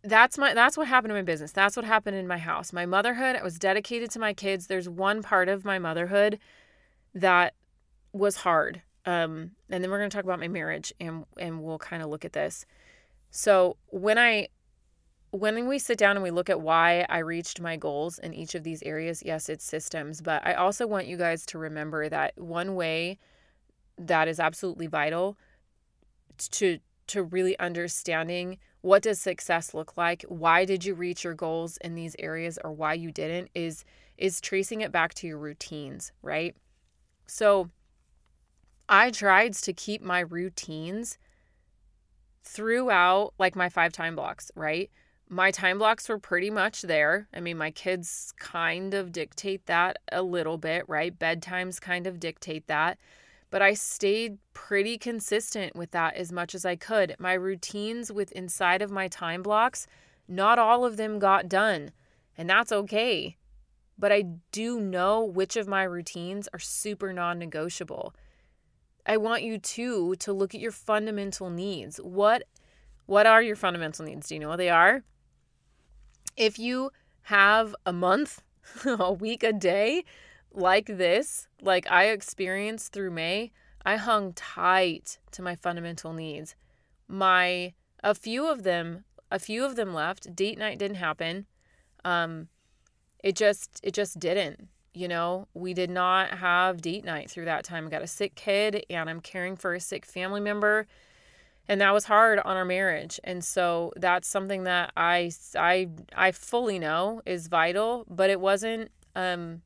that's 0.04 0.36
my 0.36 0.54
that's 0.54 0.76
what 0.76 0.88
happened 0.88 1.12
in 1.12 1.18
my 1.18 1.22
business. 1.22 1.52
That's 1.52 1.76
what 1.76 1.84
happened 1.84 2.16
in 2.16 2.26
my 2.26 2.38
house. 2.38 2.72
My 2.72 2.86
motherhood, 2.86 3.36
I 3.36 3.42
was 3.42 3.58
dedicated 3.58 4.10
to 4.12 4.18
my 4.18 4.32
kids. 4.32 4.66
There's 4.66 4.88
one 4.88 5.22
part 5.22 5.48
of 5.48 5.64
my 5.64 5.78
motherhood 5.78 6.38
that 7.14 7.54
was 8.12 8.36
hard. 8.36 8.82
Um, 9.04 9.52
and 9.68 9.82
then 9.82 9.90
we're 9.90 9.98
going 9.98 10.10
to 10.10 10.16
talk 10.16 10.24
about 10.24 10.40
my 10.40 10.48
marriage 10.48 10.92
and 11.00 11.24
and 11.38 11.62
we'll 11.62 11.78
kind 11.78 12.02
of 12.02 12.08
look 12.08 12.24
at 12.24 12.32
this. 12.32 12.64
So, 13.30 13.76
when 13.88 14.18
I 14.18 14.48
when 15.30 15.66
we 15.66 15.78
sit 15.78 15.96
down 15.96 16.16
and 16.16 16.22
we 16.22 16.30
look 16.30 16.50
at 16.50 16.60
why 16.60 17.06
I 17.08 17.18
reached 17.18 17.60
my 17.60 17.76
goals 17.76 18.18
in 18.18 18.34
each 18.34 18.54
of 18.54 18.64
these 18.64 18.82
areas, 18.82 19.22
yes, 19.24 19.48
it's 19.48 19.64
systems, 19.64 20.20
but 20.20 20.46
I 20.46 20.52
also 20.52 20.86
want 20.86 21.06
you 21.06 21.16
guys 21.16 21.46
to 21.46 21.58
remember 21.58 22.08
that 22.10 22.36
one 22.36 22.74
way 22.74 23.18
that 23.96 24.28
is 24.28 24.38
absolutely 24.38 24.88
vital 24.88 25.38
to 26.50 26.78
to 27.08 27.22
really 27.22 27.58
understanding 27.58 28.58
what 28.82 29.02
does 29.02 29.20
success 29.20 29.74
look 29.74 29.96
like? 29.96 30.24
Why 30.28 30.64
did 30.64 30.84
you 30.84 30.94
reach 30.94 31.24
your 31.24 31.34
goals 31.34 31.78
in 31.78 31.94
these 31.94 32.16
areas 32.18 32.58
or 32.62 32.72
why 32.72 32.94
you 32.94 33.10
didn't 33.10 33.48
is 33.54 33.84
is 34.18 34.40
tracing 34.40 34.82
it 34.82 34.92
back 34.92 35.14
to 35.14 35.26
your 35.26 35.38
routines 35.38 36.12
right? 36.20 36.54
So 37.26 37.70
i 38.88 39.10
tried 39.10 39.54
to 39.54 39.72
keep 39.72 40.02
my 40.02 40.20
routines 40.20 41.16
throughout 42.42 43.32
like 43.38 43.54
my 43.56 43.68
five 43.68 43.92
time 43.92 44.16
blocks 44.16 44.50
right? 44.56 44.90
My 45.28 45.50
time 45.52 45.78
blocks 45.78 46.08
were 46.08 46.18
pretty 46.18 46.50
much 46.50 46.82
there. 46.82 47.28
I 47.32 47.38
mean 47.38 47.56
my 47.56 47.70
kids 47.70 48.34
kind 48.36 48.94
of 48.94 49.12
dictate 49.12 49.66
that 49.66 49.98
a 50.10 50.22
little 50.22 50.58
bit 50.58 50.88
right? 50.88 51.16
Bedtimes 51.16 51.80
kind 51.80 52.08
of 52.08 52.18
dictate 52.18 52.66
that 52.66 52.98
but 53.52 53.60
I 53.60 53.74
stayed 53.74 54.38
pretty 54.54 54.96
consistent 54.96 55.76
with 55.76 55.90
that 55.90 56.14
as 56.14 56.32
much 56.32 56.54
as 56.54 56.64
I 56.64 56.74
could. 56.74 57.14
My 57.18 57.34
routines 57.34 58.10
with 58.10 58.32
inside 58.32 58.80
of 58.80 58.90
my 58.90 59.08
time 59.08 59.42
blocks, 59.42 59.86
not 60.26 60.58
all 60.58 60.86
of 60.86 60.96
them 60.96 61.18
got 61.18 61.50
done, 61.50 61.90
and 62.36 62.48
that's 62.48 62.72
okay. 62.72 63.36
But 63.98 64.10
I 64.10 64.24
do 64.52 64.80
know 64.80 65.22
which 65.22 65.56
of 65.56 65.68
my 65.68 65.82
routines 65.82 66.48
are 66.54 66.58
super 66.58 67.12
non-negotiable. 67.12 68.14
I 69.04 69.18
want 69.18 69.42
you 69.42 69.58
too 69.58 70.14
to 70.20 70.32
look 70.32 70.54
at 70.54 70.60
your 70.60 70.72
fundamental 70.72 71.50
needs. 71.50 71.98
What 71.98 72.44
what 73.04 73.26
are 73.26 73.42
your 73.42 73.56
fundamental 73.56 74.06
needs? 74.06 74.28
Do 74.28 74.34
you 74.34 74.40
know 74.40 74.48
what 74.48 74.56
they 74.56 74.70
are? 74.70 75.02
If 76.38 76.58
you 76.58 76.90
have 77.24 77.76
a 77.84 77.92
month, 77.92 78.40
a 78.86 79.12
week, 79.12 79.42
a 79.42 79.52
day 79.52 80.04
like 80.54 80.86
this, 80.86 81.48
like 81.60 81.90
I 81.90 82.06
experienced 82.06 82.92
through 82.92 83.10
May, 83.10 83.52
I 83.84 83.96
hung 83.96 84.32
tight 84.32 85.18
to 85.32 85.42
my 85.42 85.54
fundamental 85.54 86.12
needs. 86.12 86.54
My 87.08 87.74
a 88.04 88.14
few 88.14 88.46
of 88.48 88.62
them, 88.62 89.04
a 89.30 89.38
few 89.38 89.64
of 89.64 89.76
them 89.76 89.94
left. 89.94 90.34
Date 90.34 90.58
night 90.58 90.78
didn't 90.78 90.96
happen. 90.96 91.46
Um 92.04 92.48
it 93.22 93.36
just 93.36 93.80
it 93.82 93.94
just 93.94 94.18
didn't. 94.18 94.68
You 94.94 95.08
know, 95.08 95.48
we 95.54 95.72
did 95.72 95.90
not 95.90 96.38
have 96.38 96.82
date 96.82 97.04
night 97.04 97.30
through 97.30 97.46
that 97.46 97.64
time. 97.64 97.86
I 97.86 97.90
got 97.90 98.02
a 98.02 98.06
sick 98.06 98.34
kid 98.34 98.84
and 98.90 99.08
I'm 99.08 99.20
caring 99.20 99.56
for 99.56 99.74
a 99.74 99.80
sick 99.80 100.04
family 100.04 100.40
member 100.40 100.86
and 101.68 101.80
that 101.80 101.92
was 101.92 102.04
hard 102.04 102.38
on 102.40 102.56
our 102.56 102.64
marriage 102.64 103.20
and 103.24 103.44
so 103.44 103.92
that's 103.96 104.28
something 104.28 104.64
that 104.64 104.92
i 104.96 105.30
i 105.56 105.88
i 106.14 106.32
fully 106.32 106.78
know 106.78 107.22
is 107.24 107.46
vital 107.46 108.04
but 108.08 108.30
it 108.30 108.40
wasn't 108.40 108.90
um 109.14 109.62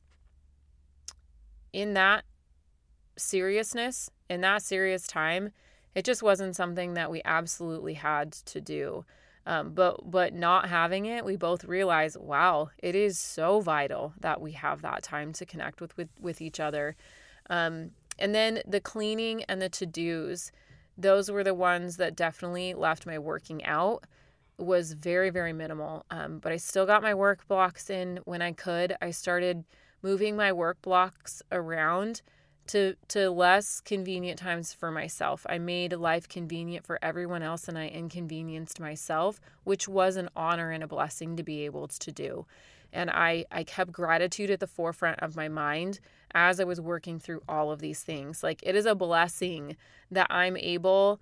in 1.73 1.93
that 1.93 2.23
seriousness, 3.17 4.09
in 4.29 4.41
that 4.41 4.61
serious 4.61 5.07
time, 5.07 5.51
it 5.95 6.05
just 6.05 6.21
wasn't 6.21 6.55
something 6.55 6.93
that 6.93 7.09
we 7.09 7.21
absolutely 7.25 7.95
had 7.95 8.31
to 8.31 8.61
do. 8.61 9.05
Um, 9.47 9.71
but 9.73 10.11
but 10.11 10.33
not 10.33 10.67
having 10.67 11.05
it, 11.05 11.23
we 11.23 11.37
both 11.37 11.63
realized, 11.63 12.17
wow, 12.19 12.69
it 12.79 12.95
is 12.95 13.17
so 13.17 13.61
vital 13.61 14.13
that 14.19 14.41
we 14.41 14.51
have 14.51 14.81
that 14.81 15.03
time 15.03 15.31
to 15.33 15.45
connect 15.45 15.79
with 15.79 15.95
with, 15.95 16.09
with 16.19 16.41
each 16.41 16.59
other. 16.59 16.97
Um, 17.49 17.91
and 18.19 18.35
then 18.35 18.61
the 18.67 18.81
cleaning 18.81 19.43
and 19.45 19.61
the 19.61 19.69
to 19.69 19.85
dos, 19.85 20.51
those 20.97 21.31
were 21.31 21.45
the 21.45 21.53
ones 21.53 21.95
that 21.95 22.15
definitely 22.15 22.73
left 22.73 23.05
my 23.05 23.17
working 23.17 23.63
out 23.63 24.03
was 24.57 24.91
very 24.93 25.29
very 25.29 25.53
minimal. 25.53 26.05
Um, 26.11 26.39
but 26.39 26.51
I 26.51 26.57
still 26.57 26.85
got 26.85 27.01
my 27.01 27.13
work 27.13 27.47
blocks 27.47 27.89
in 27.89 28.19
when 28.25 28.41
I 28.41 28.51
could. 28.51 28.97
I 29.01 29.11
started 29.11 29.63
moving 30.01 30.35
my 30.35 30.51
work 30.51 30.81
blocks 30.81 31.41
around 31.51 32.21
to 32.67 32.95
to 33.07 33.29
less 33.29 33.81
convenient 33.81 34.39
times 34.39 34.73
for 34.73 34.91
myself. 34.91 35.45
I 35.49 35.57
made 35.57 35.93
life 35.93 36.27
convenient 36.27 36.85
for 36.85 36.99
everyone 37.01 37.41
else 37.41 37.67
and 37.67 37.77
I 37.77 37.87
inconvenienced 37.87 38.79
myself, 38.79 39.39
which 39.63 39.87
was 39.87 40.17
an 40.17 40.29
honor 40.35 40.71
and 40.71 40.83
a 40.83 40.87
blessing 40.87 41.37
to 41.37 41.43
be 41.43 41.65
able 41.65 41.87
to 41.87 42.11
do. 42.11 42.45
And 42.93 43.09
I 43.09 43.45
I 43.51 43.63
kept 43.63 43.91
gratitude 43.91 44.51
at 44.51 44.59
the 44.59 44.67
forefront 44.67 45.19
of 45.19 45.35
my 45.35 45.47
mind 45.47 45.99
as 46.33 46.59
I 46.59 46.65
was 46.65 46.81
working 46.81 47.19
through 47.19 47.41
all 47.47 47.71
of 47.71 47.79
these 47.79 48.03
things. 48.03 48.43
Like 48.43 48.59
it 48.63 48.75
is 48.75 48.85
a 48.85 48.95
blessing 48.95 49.77
that 50.11 50.27
I'm 50.29 50.57
able 50.57 51.21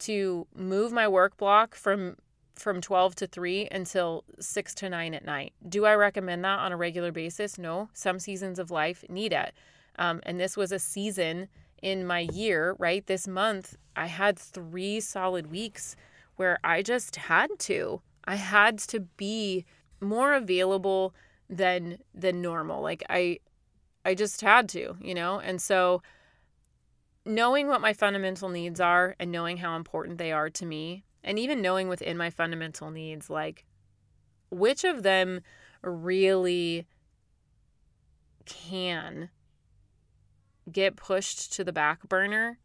to 0.00 0.46
move 0.54 0.92
my 0.92 1.08
work 1.08 1.36
block 1.36 1.74
from 1.74 2.16
from 2.60 2.80
12 2.80 3.14
to 3.16 3.26
3 3.26 3.68
until 3.70 4.24
6 4.38 4.74
to 4.76 4.88
9 4.88 5.14
at 5.14 5.24
night. 5.24 5.52
Do 5.68 5.84
I 5.84 5.94
recommend 5.94 6.44
that 6.44 6.58
on 6.58 6.72
a 6.72 6.76
regular 6.76 7.12
basis? 7.12 7.58
No. 7.58 7.88
Some 7.92 8.18
seasons 8.18 8.58
of 8.58 8.70
life 8.70 9.04
need 9.08 9.32
it. 9.32 9.52
Um, 9.98 10.20
and 10.24 10.38
this 10.38 10.56
was 10.56 10.72
a 10.72 10.78
season 10.78 11.48
in 11.82 12.06
my 12.06 12.20
year, 12.20 12.76
right? 12.78 13.06
This 13.06 13.26
month, 13.26 13.76
I 13.96 14.06
had 14.06 14.38
three 14.38 15.00
solid 15.00 15.50
weeks 15.50 15.96
where 16.36 16.58
I 16.62 16.82
just 16.82 17.16
had 17.16 17.50
to. 17.60 18.00
I 18.24 18.36
had 18.36 18.78
to 18.78 19.00
be 19.00 19.64
more 20.00 20.34
available 20.34 21.14
than 21.50 21.98
than 22.14 22.42
normal. 22.42 22.82
Like 22.82 23.02
I 23.08 23.40
I 24.04 24.14
just 24.14 24.40
had 24.40 24.68
to, 24.70 24.96
you 25.00 25.14
know? 25.14 25.38
And 25.40 25.60
so 25.60 26.02
knowing 27.24 27.68
what 27.68 27.80
my 27.80 27.92
fundamental 27.92 28.48
needs 28.48 28.80
are 28.80 29.14
and 29.18 29.30
knowing 29.30 29.58
how 29.58 29.76
important 29.76 30.18
they 30.18 30.32
are 30.32 30.48
to 30.50 30.64
me 30.64 31.04
and 31.24 31.38
even 31.38 31.62
knowing 31.62 31.88
within 31.88 32.16
my 32.16 32.30
fundamental 32.30 32.90
needs 32.90 33.28
like 33.28 33.64
which 34.50 34.84
of 34.84 35.02
them 35.02 35.40
really 35.82 36.86
can 38.46 39.28
get 40.70 40.96
pushed 40.96 41.52
to 41.52 41.64
the 41.64 41.72
back 41.72 42.08
burner 42.08 42.58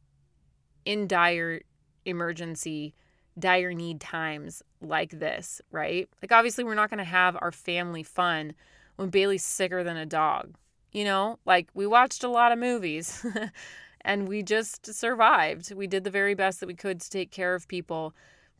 in 0.85 1.07
dire 1.07 1.61
emergency 2.05 2.93
dire 3.37 3.73
need 3.73 3.99
times 3.99 4.61
like 4.81 5.11
this, 5.11 5.61
right? 5.71 6.07
Like 6.21 6.31
obviously 6.31 6.63
we're 6.63 6.75
not 6.75 6.89
going 6.89 6.99
to 6.99 7.03
have 7.03 7.37
our 7.41 7.51
family 7.51 8.03
fun 8.03 8.53
when 8.95 9.09
Bailey's 9.09 9.43
sicker 9.43 9.83
than 9.83 9.97
a 9.97 10.05
dog. 10.05 10.55
You 10.91 11.05
know, 11.05 11.39
like 11.45 11.69
we 11.73 11.87
watched 11.87 12.23
a 12.23 12.29
lot 12.29 12.51
of 12.51 12.59
movies 12.59 13.25
and 14.01 14.27
we 14.27 14.43
just 14.43 14.93
survived. 14.93 15.73
We 15.73 15.87
did 15.87 16.03
the 16.03 16.11
very 16.11 16.35
best 16.35 16.59
that 16.59 16.67
we 16.67 16.75
could 16.75 17.01
to 17.01 17.09
take 17.09 17.31
care 17.31 17.55
of 17.55 17.67
people 17.67 18.13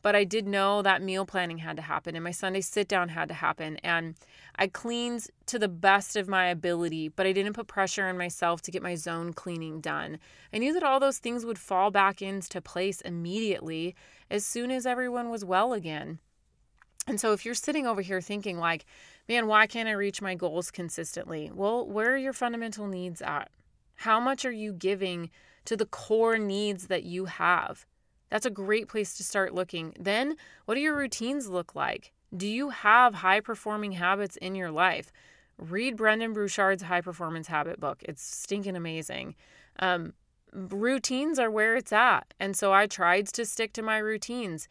but 0.04 0.14
I 0.14 0.24
did 0.24 0.46
know 0.46 0.82
that 0.82 1.00
meal 1.00 1.24
planning 1.24 1.56
had 1.56 1.76
to 1.76 1.82
happen 1.82 2.14
and 2.14 2.22
my 2.22 2.30
Sunday 2.30 2.60
sit 2.60 2.88
down 2.88 3.08
had 3.08 3.26
to 3.28 3.34
happen. 3.34 3.78
And 3.78 4.16
I 4.54 4.66
cleaned 4.66 5.28
to 5.46 5.58
the 5.58 5.66
best 5.66 6.14
of 6.14 6.28
my 6.28 6.48
ability, 6.48 7.08
but 7.08 7.26
I 7.26 7.32
didn't 7.32 7.54
put 7.54 7.68
pressure 7.68 8.04
on 8.04 8.18
myself 8.18 8.60
to 8.62 8.70
get 8.70 8.82
my 8.82 8.96
zone 8.96 9.32
cleaning 9.32 9.80
done. 9.80 10.18
I 10.52 10.58
knew 10.58 10.74
that 10.74 10.82
all 10.82 11.00
those 11.00 11.16
things 11.16 11.46
would 11.46 11.58
fall 11.58 11.90
back 11.90 12.20
into 12.20 12.60
place 12.60 13.00
immediately 13.00 13.94
as 14.30 14.44
soon 14.44 14.70
as 14.70 14.84
everyone 14.84 15.30
was 15.30 15.42
well 15.42 15.72
again. 15.72 16.18
And 17.06 17.18
so 17.18 17.32
if 17.32 17.46
you're 17.46 17.54
sitting 17.54 17.86
over 17.86 18.02
here 18.02 18.20
thinking, 18.20 18.58
like, 18.58 18.84
man, 19.26 19.46
why 19.46 19.66
can't 19.66 19.88
I 19.88 19.92
reach 19.92 20.20
my 20.20 20.34
goals 20.34 20.70
consistently? 20.70 21.50
Well, 21.50 21.88
where 21.88 22.12
are 22.12 22.18
your 22.18 22.34
fundamental 22.34 22.86
needs 22.88 23.22
at? 23.22 23.50
How 23.94 24.20
much 24.20 24.44
are 24.44 24.52
you 24.52 24.74
giving 24.74 25.30
to 25.64 25.78
the 25.78 25.86
core 25.86 26.36
needs 26.36 26.88
that 26.88 27.04
you 27.04 27.24
have? 27.24 27.86
That's 28.30 28.46
a 28.46 28.50
great 28.50 28.88
place 28.88 29.14
to 29.14 29.24
start 29.24 29.54
looking. 29.54 29.94
Then, 29.98 30.36
what 30.64 30.74
do 30.74 30.80
your 30.80 30.96
routines 30.96 31.48
look 31.48 31.74
like? 31.74 32.12
Do 32.36 32.48
you 32.48 32.70
have 32.70 33.16
high 33.16 33.40
performing 33.40 33.92
habits 33.92 34.36
in 34.36 34.54
your 34.54 34.70
life? 34.70 35.12
Read 35.56 35.96
Brendon 35.96 36.32
Burchard's 36.32 36.82
High 36.82 37.00
Performance 37.00 37.46
Habit 37.46 37.78
book. 37.78 38.02
It's 38.02 38.22
stinking 38.22 38.74
amazing. 38.74 39.36
Um, 39.78 40.14
routines 40.52 41.38
are 41.38 41.50
where 41.50 41.76
it's 41.76 41.92
at. 41.92 42.34
And 42.40 42.56
so 42.56 42.72
I 42.72 42.86
tried 42.86 43.28
to 43.28 43.44
stick 43.44 43.72
to 43.74 43.82
my 43.82 43.98
routines. 43.98 44.68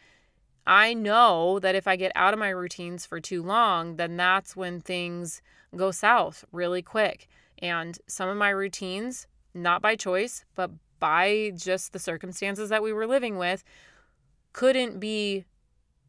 I 0.66 0.94
know 0.94 1.60
that 1.60 1.76
if 1.76 1.88
I 1.88 1.96
get 1.96 2.12
out 2.16 2.34
of 2.34 2.40
my 2.40 2.50
routines 2.50 3.06
for 3.06 3.20
too 3.20 3.44
long, 3.44 3.98
then 3.98 4.16
that's 4.18 4.56
when 4.56 4.82
things 4.82 5.42
go 5.76 5.92
south 5.92 6.46
really 6.52 6.82
quick. 6.82 7.28
And 7.60 7.98
some 8.08 8.30
of 8.30 8.38
my 8.38 8.50
routines, 8.50 9.28
not 9.54 9.82
by 9.82 9.96
choice, 9.96 10.46
but 10.56 10.72
by 11.04 11.52
just 11.54 11.92
the 11.92 12.00
circumstances 12.00 12.70
that 12.70 12.82
we 12.82 12.94
were 12.94 13.06
living 13.06 13.38
with, 13.38 13.66
couldn't 14.54 15.02
be 15.02 15.44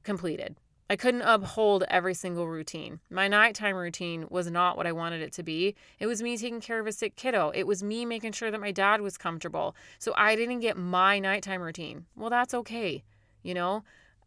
completed. 0.04 0.54
I 0.88 0.94
couldn't 0.94 1.22
uphold 1.22 1.82
every 1.88 2.14
single 2.14 2.46
routine. 2.46 3.00
My 3.10 3.26
nighttime 3.26 3.74
routine 3.74 4.28
was 4.30 4.48
not 4.48 4.76
what 4.76 4.86
I 4.86 4.92
wanted 4.92 5.20
it 5.20 5.32
to 5.32 5.42
be. 5.42 5.74
It 5.98 6.06
was 6.06 6.22
me 6.22 6.36
taking 6.36 6.60
care 6.60 6.78
of 6.78 6.86
a 6.86 6.92
sick 6.92 7.16
kiddo. 7.16 7.50
It 7.56 7.66
was 7.66 7.82
me 7.82 8.04
making 8.04 8.34
sure 8.34 8.52
that 8.52 8.60
my 8.60 8.70
dad 8.70 9.00
was 9.00 9.18
comfortable. 9.18 9.74
So 9.98 10.14
I 10.16 10.36
didn't 10.36 10.60
get 10.60 10.76
my 10.76 11.18
nighttime 11.18 11.60
routine. 11.60 12.04
Well, 12.14 12.30
that's 12.30 12.54
okay. 12.54 13.02
You 13.42 13.54
know, 13.54 13.82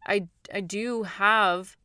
I 0.06 0.28
I 0.52 0.60
do 0.60 1.04
have 1.04 1.78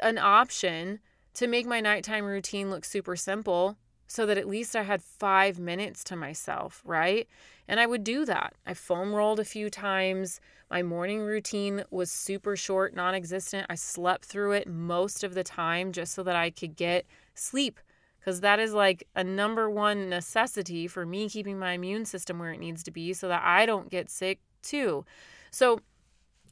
an 0.00 0.18
option 0.18 0.98
to 1.32 1.46
make 1.46 1.64
my 1.64 1.80
nighttime 1.80 2.26
routine 2.26 2.68
look 2.68 2.84
super 2.84 3.16
simple 3.16 3.78
so 4.06 4.26
that 4.26 4.38
at 4.38 4.48
least 4.48 4.76
I 4.76 4.82
had 4.82 5.02
five 5.02 5.58
minutes 5.58 6.04
to 6.04 6.16
myself, 6.16 6.82
right? 6.84 7.28
And 7.66 7.80
I 7.80 7.86
would 7.86 8.04
do 8.04 8.24
that. 8.26 8.54
I 8.66 8.74
foam 8.74 9.14
rolled 9.14 9.40
a 9.40 9.44
few 9.44 9.70
times. 9.70 10.40
My 10.70 10.82
morning 10.82 11.20
routine 11.20 11.84
was 11.90 12.10
super 12.10 12.56
short, 12.56 12.94
non 12.94 13.14
existent. 13.14 13.66
I 13.70 13.74
slept 13.74 14.24
through 14.24 14.52
it 14.52 14.68
most 14.68 15.24
of 15.24 15.34
the 15.34 15.44
time 15.44 15.92
just 15.92 16.14
so 16.14 16.22
that 16.22 16.36
I 16.36 16.50
could 16.50 16.76
get 16.76 17.06
sleep 17.34 17.80
because 18.24 18.40
that 18.40 18.58
is 18.58 18.72
like 18.72 19.06
a 19.14 19.22
number 19.22 19.68
one 19.68 20.08
necessity 20.08 20.86
for 20.86 21.04
me 21.04 21.28
keeping 21.28 21.58
my 21.58 21.72
immune 21.72 22.06
system 22.06 22.38
where 22.38 22.52
it 22.52 22.60
needs 22.60 22.82
to 22.84 22.90
be 22.90 23.12
so 23.12 23.28
that 23.28 23.42
I 23.44 23.66
don't 23.66 23.90
get 23.90 24.10
sick 24.10 24.40
too. 24.62 25.04
So, 25.50 25.80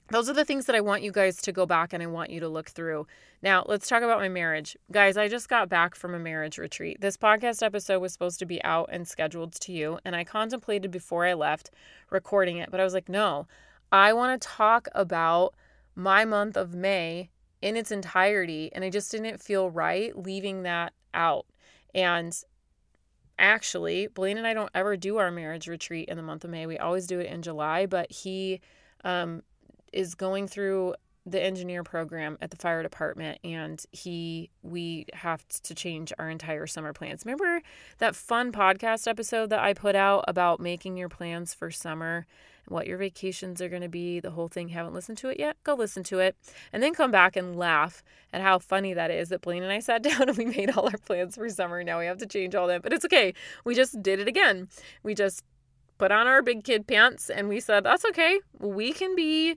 those 0.08 0.28
are 0.28 0.34
the 0.34 0.44
things 0.44 0.66
that 0.66 0.76
I 0.76 0.80
want 0.80 1.02
you 1.02 1.12
guys 1.12 1.36
to 1.42 1.52
go 1.52 1.64
back 1.64 1.92
and 1.92 2.02
I 2.02 2.06
want 2.06 2.30
you 2.30 2.40
to 2.40 2.48
look 2.48 2.68
through. 2.68 3.06
Now, 3.42 3.64
let's 3.66 3.88
talk 3.88 4.02
about 4.02 4.18
my 4.18 4.28
marriage. 4.28 4.76
Guys, 4.90 5.16
I 5.16 5.28
just 5.28 5.48
got 5.48 5.68
back 5.68 5.94
from 5.94 6.14
a 6.14 6.18
marriage 6.18 6.58
retreat. 6.58 7.00
This 7.00 7.16
podcast 7.16 7.62
episode 7.62 8.00
was 8.00 8.12
supposed 8.12 8.38
to 8.40 8.46
be 8.46 8.62
out 8.62 8.90
and 8.92 9.06
scheduled 9.06 9.54
to 9.60 9.72
you, 9.72 9.98
and 10.04 10.14
I 10.14 10.24
contemplated 10.24 10.90
before 10.90 11.26
I 11.26 11.34
left 11.34 11.70
recording 12.10 12.58
it, 12.58 12.70
but 12.70 12.80
I 12.80 12.84
was 12.84 12.94
like, 12.94 13.08
no, 13.08 13.46
I 13.90 14.12
want 14.12 14.40
to 14.40 14.48
talk 14.48 14.88
about 14.94 15.54
my 15.94 16.24
month 16.24 16.56
of 16.56 16.74
May 16.74 17.30
in 17.60 17.76
its 17.76 17.90
entirety, 17.90 18.70
and 18.74 18.84
I 18.84 18.90
just 18.90 19.10
didn't 19.10 19.40
feel 19.40 19.70
right 19.70 20.16
leaving 20.16 20.62
that 20.62 20.92
out. 21.14 21.46
And 21.94 22.36
actually, 23.38 24.08
Blaine 24.08 24.38
and 24.38 24.46
I 24.46 24.54
don't 24.54 24.70
ever 24.74 24.96
do 24.96 25.18
our 25.18 25.30
marriage 25.30 25.68
retreat 25.68 26.08
in 26.08 26.16
the 26.16 26.22
month 26.22 26.44
of 26.44 26.50
May. 26.50 26.66
We 26.66 26.78
always 26.78 27.06
do 27.06 27.18
it 27.18 27.26
in 27.26 27.42
July, 27.42 27.86
but 27.86 28.10
he 28.10 28.60
um, 29.04 29.42
is 29.92 30.14
going 30.14 30.48
through 30.48 30.94
the 31.24 31.40
engineer 31.40 31.84
program 31.84 32.36
at 32.40 32.50
the 32.50 32.56
fire 32.56 32.82
department 32.82 33.38
and 33.44 33.84
he 33.92 34.50
we 34.62 35.06
have 35.12 35.46
to 35.46 35.72
change 35.72 36.12
our 36.18 36.28
entire 36.28 36.66
summer 36.66 36.92
plans. 36.92 37.24
Remember 37.24 37.62
that 37.98 38.16
fun 38.16 38.50
podcast 38.50 39.06
episode 39.06 39.50
that 39.50 39.60
I 39.60 39.72
put 39.72 39.94
out 39.94 40.24
about 40.26 40.58
making 40.58 40.96
your 40.96 41.08
plans 41.08 41.54
for 41.54 41.70
summer 41.70 42.26
what 42.68 42.86
your 42.86 42.98
vacations 42.98 43.60
are 43.60 43.68
going 43.68 43.82
to 43.82 43.88
be, 43.88 44.20
the 44.20 44.30
whole 44.30 44.48
thing. 44.48 44.68
Haven't 44.68 44.94
listened 44.94 45.18
to 45.18 45.28
it 45.28 45.38
yet? 45.38 45.56
Go 45.64 45.74
listen 45.74 46.02
to 46.04 46.20
it. 46.20 46.36
And 46.72 46.82
then 46.82 46.94
come 46.94 47.10
back 47.10 47.36
and 47.36 47.56
laugh 47.56 48.02
at 48.32 48.40
how 48.40 48.58
funny 48.58 48.94
that 48.94 49.10
is 49.10 49.30
that 49.30 49.40
Blaine 49.40 49.62
and 49.62 49.72
I 49.72 49.80
sat 49.80 50.02
down 50.02 50.28
and 50.28 50.36
we 50.36 50.44
made 50.44 50.70
all 50.70 50.86
our 50.86 50.98
plans 50.98 51.36
for 51.36 51.48
summer. 51.48 51.82
Now 51.82 51.98
we 51.98 52.06
have 52.06 52.18
to 52.18 52.26
change 52.26 52.54
all 52.54 52.66
that. 52.68 52.82
But 52.82 52.92
it's 52.92 53.04
okay. 53.04 53.34
We 53.64 53.74
just 53.74 54.02
did 54.02 54.20
it 54.20 54.28
again. 54.28 54.68
We 55.02 55.14
just 55.14 55.44
put 55.98 56.12
on 56.12 56.26
our 56.26 56.42
big 56.42 56.64
kid 56.64 56.86
pants 56.86 57.30
and 57.30 57.48
we 57.48 57.60
said, 57.60 57.84
that's 57.84 58.04
okay. 58.06 58.40
We 58.58 58.92
can 58.92 59.14
be 59.14 59.56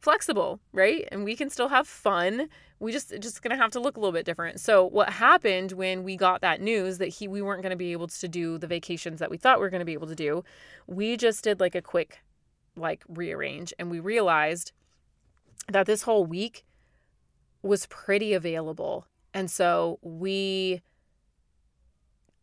flexible, 0.00 0.60
right? 0.72 1.08
And 1.10 1.24
we 1.24 1.36
can 1.36 1.50
still 1.50 1.68
have 1.68 1.86
fun. 1.86 2.48
We 2.78 2.92
just 2.92 3.12
just 3.20 3.42
going 3.42 3.56
to 3.56 3.62
have 3.62 3.70
to 3.72 3.80
look 3.80 3.96
a 3.96 4.00
little 4.00 4.12
bit 4.12 4.26
different. 4.26 4.60
So 4.60 4.84
what 4.84 5.10
happened 5.10 5.72
when 5.72 6.04
we 6.04 6.16
got 6.16 6.42
that 6.42 6.60
news 6.60 6.98
that 6.98 7.08
he 7.08 7.28
we 7.28 7.42
weren't 7.42 7.62
going 7.62 7.70
to 7.70 7.76
be 7.76 7.92
able 7.92 8.08
to 8.08 8.28
do 8.28 8.58
the 8.58 8.66
vacations 8.66 9.20
that 9.20 9.30
we 9.30 9.36
thought 9.36 9.58
we 9.58 9.62
were 9.62 9.70
going 9.70 9.80
to 9.80 9.86
be 9.86 9.94
able 9.94 10.08
to 10.08 10.14
do, 10.14 10.44
we 10.86 11.16
just 11.16 11.42
did 11.44 11.60
like 11.60 11.74
a 11.74 11.82
quick 11.82 12.20
like 12.76 13.02
rearrange 13.08 13.72
and 13.78 13.90
we 13.90 14.00
realized 14.00 14.72
that 15.68 15.86
this 15.86 16.02
whole 16.02 16.26
week 16.26 16.64
was 17.62 17.86
pretty 17.86 18.34
available. 18.34 19.06
And 19.32 19.50
so 19.50 19.98
we 20.02 20.82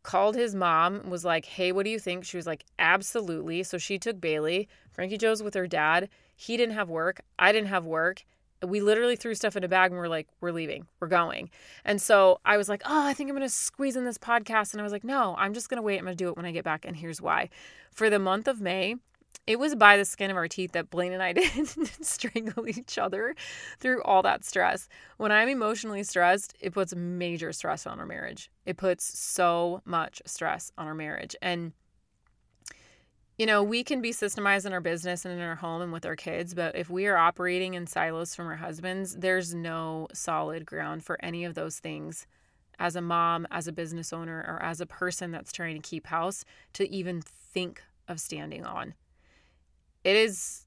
called 0.04 0.36
his 0.36 0.54
mom 0.54 1.10
was 1.10 1.24
like 1.24 1.46
hey 1.46 1.72
what 1.72 1.86
do 1.86 1.90
you 1.90 1.98
think 1.98 2.26
she 2.26 2.36
was 2.36 2.46
like 2.46 2.66
absolutely 2.78 3.64
so 3.64 3.78
she 3.78 3.98
took 3.98 4.20
bailey 4.20 4.68
frankie 4.92 5.18
joe's 5.18 5.42
with 5.42 5.54
her 5.54 5.66
dad 5.66 6.10
he 6.36 6.58
didn't 6.58 6.76
have 6.76 6.90
work 6.90 7.22
i 7.40 7.52
didn't 7.52 7.68
have 7.68 7.86
work 7.86 8.24
we 8.66 8.80
literally 8.80 9.16
threw 9.16 9.36
stuff 9.36 9.58
in 9.58 9.64
a 9.64 9.68
bag 9.68 9.92
and 9.92 10.00
we're 10.00 10.08
like 10.08 10.28
we're 10.42 10.52
leaving 10.52 10.88
we're 11.00 11.08
going 11.08 11.50
and 11.84 12.02
so 12.02 12.40
i 12.46 12.58
was 12.58 12.70
like 12.70 12.82
oh 12.86 13.06
i 13.08 13.14
think 13.14 13.30
i'm 13.30 13.36
going 13.36 13.48
to 13.48 13.54
squeeze 13.54 13.96
in 13.96 14.06
this 14.06 14.18
podcast 14.18 14.74
and 14.74 14.82
i 14.82 14.84
was 14.84 14.94
like 14.94 15.04
no 15.04 15.36
i'm 15.38 15.54
just 15.54 15.70
going 15.70 15.78
to 15.78 15.82
wait 15.82 15.98
i'm 15.98 16.06
going 16.06 16.16
to 16.16 16.24
do 16.24 16.30
it 16.30 16.38
when 16.38 16.46
i 16.46 16.52
get 16.52 16.64
back 16.64 16.86
and 16.86 16.98
here's 16.98 17.22
why 17.22 17.50
for 17.92 18.10
the 18.10 18.20
month 18.20 18.48
of 18.48 18.62
may 18.62 18.96
it 19.46 19.60
was 19.60 19.76
by 19.76 19.98
the 19.98 20.06
skin 20.06 20.32
of 20.32 20.38
our 20.38 20.48
teeth 20.48 20.72
that 20.72 20.90
Blaine 20.90 21.12
and 21.12 21.22
I 21.22 21.34
didn't 21.34 21.68
strangle 22.02 22.68
each 22.68 22.98
other 22.98 23.36
through 23.80 24.02
all 24.04 24.22
that 24.22 24.46
stress. 24.46 24.88
When 25.18 25.32
I'm 25.32 25.50
emotionally 25.50 26.04
stressed, 26.04 26.56
it 26.60 26.74
puts 26.74 26.96
major 26.96 27.52
stress 27.52 27.86
on 27.86 28.00
our 28.00 28.06
marriage. 28.06 28.50
It 28.66 28.78
puts 28.78 29.18
so 29.18 29.82
much 29.86 30.22
stress 30.26 30.72
on 30.78 30.88
our 30.88 30.96
marriage. 30.96 31.36
And, 31.42 31.74
you 33.38 33.46
know, 33.46 33.64
we 33.64 33.84
can 33.84 34.02
be 34.02 34.12
systemized 34.12 34.66
in 34.66 34.74
our 34.74 34.82
business 34.82 35.26
and 35.26 35.34
in 35.34 35.42
our 35.42 35.56
home 35.56 35.82
and 35.82 35.92
with 35.92 36.06
our 36.06 36.16
kids, 36.16 36.54
but 36.54 36.76
if 36.76 36.90
we 36.90 37.08
are 37.08 37.18
operating 37.18 37.74
in 37.74 37.88
silos 37.88 38.36
from 38.36 38.48
our 38.48 38.56
husbands, 38.56 39.16
there's 39.16 39.54
no 39.54 40.08
solid 40.14 40.66
ground 40.66 41.04
for 41.04 41.18
any 41.24 41.44
of 41.44 41.56
those 41.56 41.80
things 41.80 42.28
as 42.80 42.96
a 42.96 43.02
mom, 43.02 43.48
as 43.52 43.68
a 43.68 43.72
business 43.72 44.14
owner, 44.14 44.46
or 44.48 44.62
as 44.62 44.82
a 44.82 44.86
person 44.86 45.32
that's 45.32 45.52
trying 45.52 45.76
to 45.80 45.88
keep 45.88 46.08
house 46.08 46.44
to 46.74 46.90
even 46.92 47.22
think 47.22 47.82
of 48.08 48.20
standing 48.20 48.66
on 48.66 48.94
it 50.04 50.16
is 50.16 50.66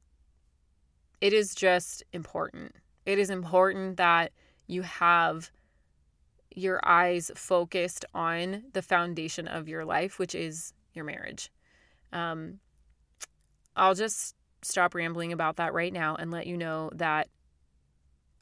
it 1.20 1.32
is 1.32 1.54
just 1.54 2.02
important. 2.12 2.74
It 3.06 3.18
is 3.18 3.30
important 3.30 3.96
that 3.96 4.32
you 4.66 4.82
have 4.82 5.50
your 6.54 6.80
eyes 6.84 7.30
focused 7.34 8.04
on 8.14 8.64
the 8.72 8.82
foundation 8.82 9.46
of 9.46 9.68
your 9.68 9.84
life, 9.84 10.18
which 10.18 10.34
is 10.34 10.72
your 10.92 11.04
marriage. 11.04 11.50
Um, 12.16 12.60
I'll 13.74 13.94
just 13.94 14.34
stop 14.62 14.94
rambling 14.94 15.32
about 15.32 15.56
that 15.56 15.72
right 15.74 15.92
now 15.92 16.16
and 16.16 16.30
let 16.30 16.46
you 16.46 16.56
know 16.56 16.90
that 16.94 17.28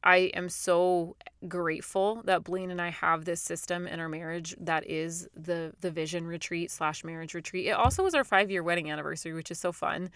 I 0.03 0.31
am 0.35 0.49
so 0.49 1.17
grateful 1.49 2.23
that 2.25 2.45
Blaine 2.45 2.71
and 2.71 2.81
I 2.81 2.91
have 2.91 3.25
this 3.25 3.41
system 3.41 3.87
in 3.87 4.01
our 4.01 4.09
marriage 4.09 4.55
that 4.61 4.89
is 4.89 5.27
the 5.35 5.73
the 5.81 5.91
vision 5.91 6.27
retreat 6.27 6.71
slash 6.71 7.05
marriage 7.05 7.35
retreat. 7.35 7.67
It 7.67 7.73
also 7.73 8.05
was 8.05 8.15
our 8.15 8.25
five 8.25 8.51
year 8.51 8.63
wedding 8.63 8.91
anniversary, 8.91 9.33
which 9.33 9.51
is 9.51 9.59
so 9.59 9.73
fun 9.73 10.11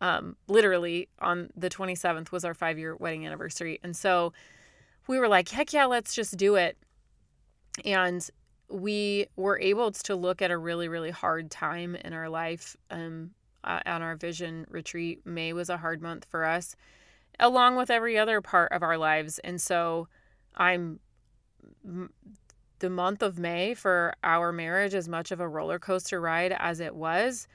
um, 0.00 0.36
literally 0.48 1.08
on 1.20 1.50
the 1.56 1.70
27th 1.70 2.32
was 2.32 2.44
our 2.44 2.54
five 2.54 2.78
year 2.78 2.96
wedding 2.96 3.26
anniversary. 3.26 3.78
And 3.82 3.96
so 3.96 4.32
we 5.06 5.18
were 5.18 5.28
like, 5.28 5.48
heck 5.48 5.72
yeah, 5.72 5.84
let's 5.84 6.14
just 6.14 6.36
do 6.36 6.56
it. 6.56 6.76
And 7.84 8.28
we 8.74 9.26
were 9.36 9.58
able 9.60 9.92
to 9.92 10.16
look 10.16 10.42
at 10.42 10.50
a 10.50 10.58
really, 10.58 10.88
really 10.88 11.12
hard 11.12 11.48
time 11.48 11.94
in 11.94 12.12
our 12.12 12.28
life 12.28 12.76
um, 12.90 13.30
on 13.62 14.02
our 14.02 14.16
vision 14.16 14.66
retreat. 14.68 15.24
May 15.24 15.52
was 15.52 15.70
a 15.70 15.76
hard 15.76 16.02
month 16.02 16.26
for 16.28 16.44
us, 16.44 16.74
along 17.38 17.76
with 17.76 17.88
every 17.88 18.18
other 18.18 18.40
part 18.40 18.72
of 18.72 18.82
our 18.82 18.98
lives. 18.98 19.38
And 19.38 19.60
so 19.60 20.08
I'm 20.56 20.98
the 22.80 22.90
month 22.90 23.22
of 23.22 23.38
May 23.38 23.74
for 23.74 24.12
our 24.24 24.50
marriage 24.50 24.94
as 24.94 25.08
much 25.08 25.30
of 25.30 25.38
a 25.38 25.48
roller 25.48 25.78
coaster 25.78 26.20
ride 26.20 26.54
as 26.58 26.80
it 26.80 26.96
was 26.96 27.46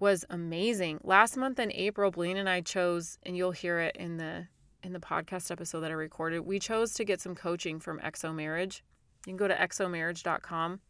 was 0.00 0.24
amazing. 0.30 1.00
Last 1.04 1.36
month 1.36 1.58
in 1.58 1.70
April, 1.72 2.10
Blaine 2.10 2.38
and 2.38 2.48
I 2.48 2.62
chose, 2.62 3.18
and 3.24 3.36
you'll 3.36 3.52
hear 3.52 3.78
it 3.78 3.94
in 3.96 4.16
the 4.16 4.48
in 4.82 4.94
the 4.94 4.98
podcast 4.98 5.50
episode 5.50 5.80
that 5.80 5.90
I 5.92 5.94
recorded, 5.94 6.40
we 6.40 6.58
chose 6.58 6.92
to 6.94 7.04
get 7.04 7.20
some 7.20 7.36
coaching 7.36 7.78
from 7.78 8.00
XO 8.00 8.34
Marriage. 8.34 8.82
You 9.26 9.32
can 9.32 9.36
go 9.36 9.48
to 9.48 9.54
xomarriage.com. 9.54 10.80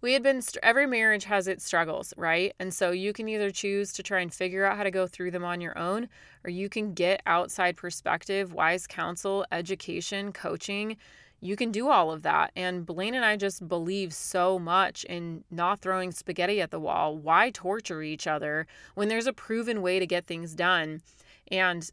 We 0.00 0.12
had 0.12 0.22
been, 0.22 0.42
every 0.62 0.86
marriage 0.86 1.24
has 1.24 1.48
its 1.48 1.64
struggles, 1.64 2.12
right? 2.18 2.52
And 2.58 2.74
so 2.74 2.90
you 2.90 3.14
can 3.14 3.26
either 3.28 3.50
choose 3.50 3.90
to 3.94 4.02
try 4.02 4.20
and 4.20 4.32
figure 4.32 4.66
out 4.66 4.76
how 4.76 4.82
to 4.82 4.90
go 4.90 5.06
through 5.06 5.30
them 5.30 5.44
on 5.44 5.62
your 5.62 5.78
own, 5.78 6.08
or 6.44 6.50
you 6.50 6.68
can 6.68 6.92
get 6.92 7.22
outside 7.24 7.76
perspective, 7.76 8.52
wise 8.52 8.86
counsel, 8.86 9.46
education, 9.50 10.32
coaching 10.32 10.96
you 11.44 11.56
can 11.56 11.70
do 11.70 11.90
all 11.90 12.10
of 12.10 12.22
that. 12.22 12.52
And 12.56 12.86
Blaine 12.86 13.14
and 13.14 13.24
I 13.24 13.36
just 13.36 13.68
believe 13.68 14.14
so 14.14 14.58
much 14.58 15.04
in 15.04 15.44
not 15.50 15.82
throwing 15.82 16.10
spaghetti 16.10 16.62
at 16.62 16.70
the 16.70 16.80
wall. 16.80 17.18
Why 17.18 17.50
torture 17.50 18.02
each 18.02 18.26
other 18.26 18.66
when 18.94 19.08
there's 19.08 19.26
a 19.26 19.32
proven 19.34 19.82
way 19.82 19.98
to 19.98 20.06
get 20.06 20.26
things 20.26 20.54
done? 20.54 21.02
And 21.48 21.90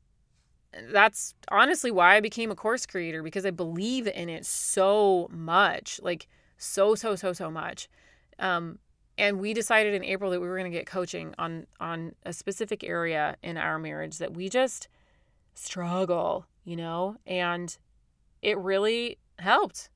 that's 0.92 1.34
honestly 1.50 1.92
why 1.92 2.16
I 2.16 2.20
became 2.20 2.52
a 2.52 2.56
course 2.56 2.86
creator 2.86 3.24
because 3.24 3.46
I 3.46 3.52
believe 3.52 4.08
in 4.08 4.30
it 4.30 4.46
so 4.46 5.28
much 5.32 6.00
like, 6.02 6.28
so, 6.58 6.96
so, 6.96 7.16
so, 7.16 7.34
so 7.34 7.52
much. 7.52 7.90
Um, 8.40 8.80
and 9.18 9.40
we 9.40 9.54
decided 9.54 9.94
in 9.94 10.04
April 10.04 10.32
that 10.32 10.40
we 10.40 10.48
were 10.48 10.58
going 10.58 10.72
to 10.72 10.78
get 10.78 10.88
coaching 10.88 11.36
on 11.38 11.68
on 11.80 12.16
a 12.26 12.34
specific 12.34 12.84
area 12.84 13.36
in 13.44 13.58
our 13.58 13.78
marriage 13.78 14.18
that 14.18 14.34
we 14.34 14.50
just 14.50 14.88
struggle, 15.54 16.46
you 16.64 16.76
know, 16.76 17.18
and 17.28 17.78
it 18.42 18.58
really 18.58 19.18
helped, 19.38 19.90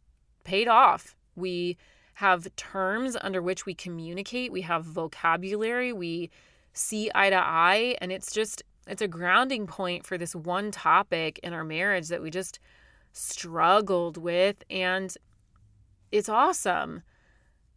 paid 0.43 0.67
off. 0.67 1.15
We 1.36 1.78
have 2.15 2.53
terms 2.55 3.17
under 3.19 3.41
which 3.41 3.65
we 3.65 3.73
communicate, 3.73 4.51
we 4.51 4.61
have 4.61 4.86
vocabulary, 4.86 5.91
we 5.91 6.30
see 6.73 7.09
eye 7.15 7.30
to 7.30 7.38
eye, 7.38 7.97
and 8.01 8.11
it's 8.11 8.32
just 8.32 8.63
it's 8.88 9.01
a 9.01 9.07
grounding 9.07 9.67
point 9.67 10.05
for 10.05 10.17
this 10.17 10.36
one 10.36 10.71
topic 10.71 11.39
in 11.43 11.53
our 11.53 11.63
marriage 11.63 12.07
that 12.09 12.21
we 12.21 12.29
just 12.29 12.59
struggled 13.13 14.17
with 14.17 14.63
and 14.69 15.15
it's 16.11 16.29
awesome. 16.29 17.03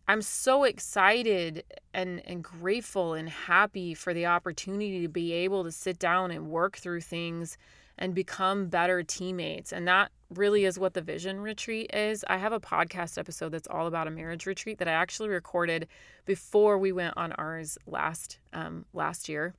I'm 0.06 0.22
so 0.22 0.64
excited 0.64 1.64
and, 1.92 2.22
and 2.26 2.42
grateful 2.42 3.14
and 3.14 3.28
happy 3.28 3.94
for 3.94 4.14
the 4.14 4.26
opportunity 4.26 5.02
to 5.02 5.09
be 5.09 5.32
able 5.32 5.64
to 5.64 5.72
sit 5.72 5.98
down 5.98 6.30
and 6.30 6.48
work 6.48 6.78
through 6.78 7.02
things 7.02 7.59
and 7.98 8.14
become 8.14 8.68
better 8.68 9.02
teammates. 9.02 9.72
And 9.72 9.86
that 9.88 10.11
really 10.30 10.64
is 10.64 10.78
what 10.78 10.94
the 10.94 11.02
vision 11.02 11.40
retreat 11.40 11.90
is. 11.92 12.24
I 12.28 12.38
have 12.38 12.52
a 12.52 12.61
podcast 12.61 13.18
episode 13.18 13.50
that's 13.50 13.68
all 13.68 13.86
about 13.86 14.06
a 14.06 14.11
marriage 14.11 14.46
retreat 14.46 14.78
that 14.78 14.88
I 14.88 14.92
actually 14.92 15.28
recorded 15.28 15.88
before 16.24 16.78
we 16.78 16.92
went 16.92 17.16
on 17.16 17.32
ours 17.32 17.76
last 17.86 18.38
um, 18.52 18.86
last 18.94 19.28
year. 19.28 19.54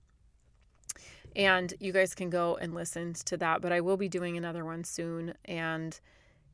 And 1.35 1.73
you 1.79 1.91
guys 1.91 2.15
can 2.15 2.29
go 2.29 2.57
and 2.57 2.73
listen 2.73 3.13
to 3.25 3.37
that, 3.37 3.61
but 3.61 3.71
I 3.71 3.81
will 3.81 3.97
be 3.97 4.09
doing 4.09 4.37
another 4.37 4.65
one 4.65 4.83
soon. 4.83 5.33
And 5.45 5.99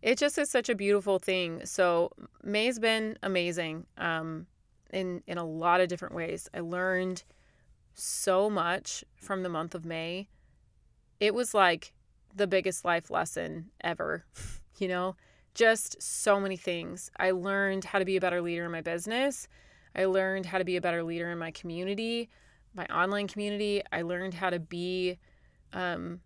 it 0.01 0.17
just 0.17 0.37
is 0.37 0.49
such 0.49 0.69
a 0.69 0.75
beautiful 0.75 1.17
thing. 1.19 1.65
So 1.65 2.11
May's 2.43 2.79
been 2.79 3.17
amazing 3.23 3.85
um, 3.97 4.47
in 4.91 5.23
in 5.27 5.37
a 5.37 5.45
lot 5.45 5.81
of 5.81 5.87
different 5.87 6.13
ways. 6.13 6.49
I 6.53 6.59
learned 6.59 7.23
so 7.95 8.49
much 8.49 9.03
from 9.15 9.43
the 9.43 9.49
month 9.49 9.73
of 9.73 9.85
May. 9.85 10.27
It 11.19 11.33
was 11.33 11.53
like 11.53 11.93
the 12.35 12.47
biggest 12.47 12.85
life 12.85 13.09
lesson 13.09 13.71
ever, 13.81 14.25
you 14.77 14.87
know? 14.87 15.15
Just 15.53 16.01
so 16.01 16.39
many 16.39 16.57
things. 16.57 17.09
I 17.17 17.31
learned 17.31 17.85
how 17.85 17.99
to 17.99 18.05
be 18.05 18.17
a 18.17 18.21
better 18.21 18.41
leader 18.41 18.65
in 18.65 18.71
my 18.71 18.81
business. 18.81 19.47
I 19.95 20.05
learned 20.05 20.45
how 20.45 20.57
to 20.57 20.65
be 20.65 20.75
a 20.75 20.81
better 20.81 21.01
leader 21.01 21.31
in 21.31 21.37
my 21.37 21.51
community, 21.51 22.29
my 22.75 22.85
online 22.87 23.27
community. 23.27 23.81
I 23.91 24.01
learned 24.01 24.33
how 24.33 24.49
to 24.49 24.59
be 24.59 25.17
um, 25.73 26.19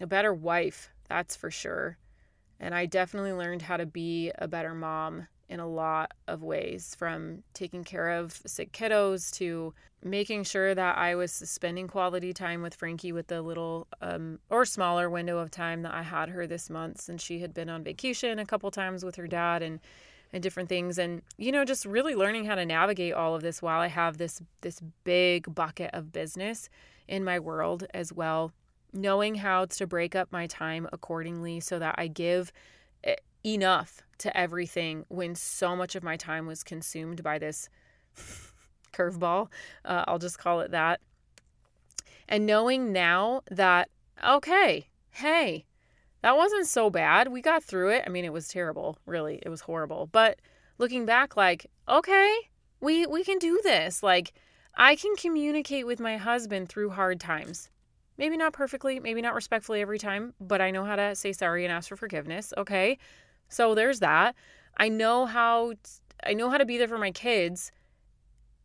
a 0.00 0.06
better 0.06 0.32
wife, 0.32 0.90
that's 1.08 1.36
for 1.36 1.50
sure. 1.50 1.98
And 2.60 2.74
I 2.74 2.86
definitely 2.86 3.32
learned 3.32 3.62
how 3.62 3.76
to 3.76 3.86
be 3.86 4.30
a 4.38 4.46
better 4.46 4.74
mom 4.74 5.26
in 5.48 5.60
a 5.60 5.66
lot 5.66 6.12
of 6.28 6.42
ways 6.42 6.94
from 6.98 7.42
taking 7.52 7.84
care 7.84 8.10
of 8.10 8.40
sick 8.46 8.72
kiddos 8.72 9.30
to 9.32 9.74
making 10.02 10.44
sure 10.44 10.74
that 10.74 10.96
I 10.96 11.14
was 11.14 11.30
spending 11.30 11.88
quality 11.88 12.32
time 12.32 12.62
with 12.62 12.74
Frankie 12.74 13.12
with 13.12 13.26
the 13.26 13.42
little 13.42 13.86
um, 14.00 14.38
or 14.48 14.64
smaller 14.64 15.10
window 15.10 15.38
of 15.38 15.50
time 15.50 15.82
that 15.82 15.92
I 15.92 16.02
had 16.02 16.30
her 16.30 16.46
this 16.46 16.70
month 16.70 17.00
since 17.00 17.22
she 17.22 17.40
had 17.40 17.52
been 17.52 17.68
on 17.68 17.84
vacation 17.84 18.38
a 18.38 18.46
couple 18.46 18.70
times 18.70 19.04
with 19.04 19.16
her 19.16 19.26
dad 19.26 19.62
and 19.62 19.80
and 20.32 20.42
different 20.42 20.68
things 20.68 20.98
and 20.98 21.22
you 21.36 21.52
know 21.52 21.64
just 21.64 21.84
really 21.84 22.14
learning 22.14 22.44
how 22.44 22.54
to 22.54 22.64
navigate 22.64 23.12
all 23.12 23.34
of 23.34 23.42
this 23.42 23.60
while 23.60 23.80
I 23.80 23.88
have 23.88 24.18
this 24.18 24.40
this 24.62 24.80
big 25.04 25.54
bucket 25.54 25.90
of 25.92 26.12
business 26.12 26.68
in 27.06 27.24
my 27.24 27.38
world 27.38 27.84
as 27.92 28.12
well 28.12 28.52
knowing 28.92 29.36
how 29.36 29.64
to 29.64 29.86
break 29.86 30.14
up 30.14 30.30
my 30.30 30.46
time 30.46 30.88
accordingly 30.92 31.60
so 31.60 31.78
that 31.78 31.94
I 31.98 32.08
give 32.08 32.52
eh, 33.04 33.16
enough 33.44 34.02
to 34.18 34.36
everything 34.36 35.04
when 35.08 35.34
so 35.34 35.74
much 35.74 35.94
of 35.94 36.02
my 36.02 36.16
time 36.16 36.46
was 36.46 36.62
consumed 36.62 37.22
by 37.22 37.38
this 37.38 37.68
curveball. 38.92 39.48
Uh, 39.84 40.04
I'll 40.06 40.18
just 40.18 40.38
call 40.38 40.60
it 40.60 40.70
that. 40.70 41.00
And 42.28 42.46
knowing 42.46 42.92
now 42.92 43.42
that, 43.50 43.88
okay, 44.26 44.88
hey, 45.10 45.64
that 46.22 46.36
wasn't 46.36 46.66
so 46.66 46.90
bad. 46.90 47.28
We 47.28 47.40
got 47.42 47.62
through 47.62 47.90
it. 47.90 48.04
I 48.06 48.10
mean, 48.10 48.24
it 48.24 48.32
was 48.32 48.48
terrible, 48.48 48.98
really. 49.06 49.40
It 49.42 49.48
was 49.48 49.62
horrible. 49.62 50.08
But 50.10 50.40
looking 50.78 51.04
back, 51.04 51.36
like, 51.36 51.66
okay, 51.88 52.34
we 52.80 53.06
we 53.06 53.24
can 53.24 53.38
do 53.38 53.60
this. 53.62 54.02
Like, 54.02 54.32
I 54.74 54.96
can 54.96 55.14
communicate 55.16 55.86
with 55.86 56.00
my 56.00 56.16
husband 56.16 56.68
through 56.68 56.90
hard 56.90 57.20
times. 57.20 57.68
Maybe 58.18 58.36
not 58.36 58.52
perfectly, 58.52 59.00
maybe 59.00 59.22
not 59.22 59.34
respectfully 59.34 59.80
every 59.80 59.98
time, 59.98 60.34
but 60.40 60.60
I 60.60 60.70
know 60.70 60.84
how 60.84 60.96
to 60.96 61.14
say 61.14 61.32
sorry 61.32 61.64
and 61.64 61.72
ask 61.72 61.88
for 61.88 61.96
forgiveness. 61.96 62.52
Okay. 62.56 62.98
So 63.48 63.74
there's 63.74 64.00
that. 64.00 64.34
I 64.76 64.88
know 64.88 65.26
how 65.26 65.74
I 66.24 66.34
know 66.34 66.50
how 66.50 66.58
to 66.58 66.64
be 66.64 66.78
there 66.78 66.88
for 66.88 66.98
my 66.98 67.10
kids 67.10 67.72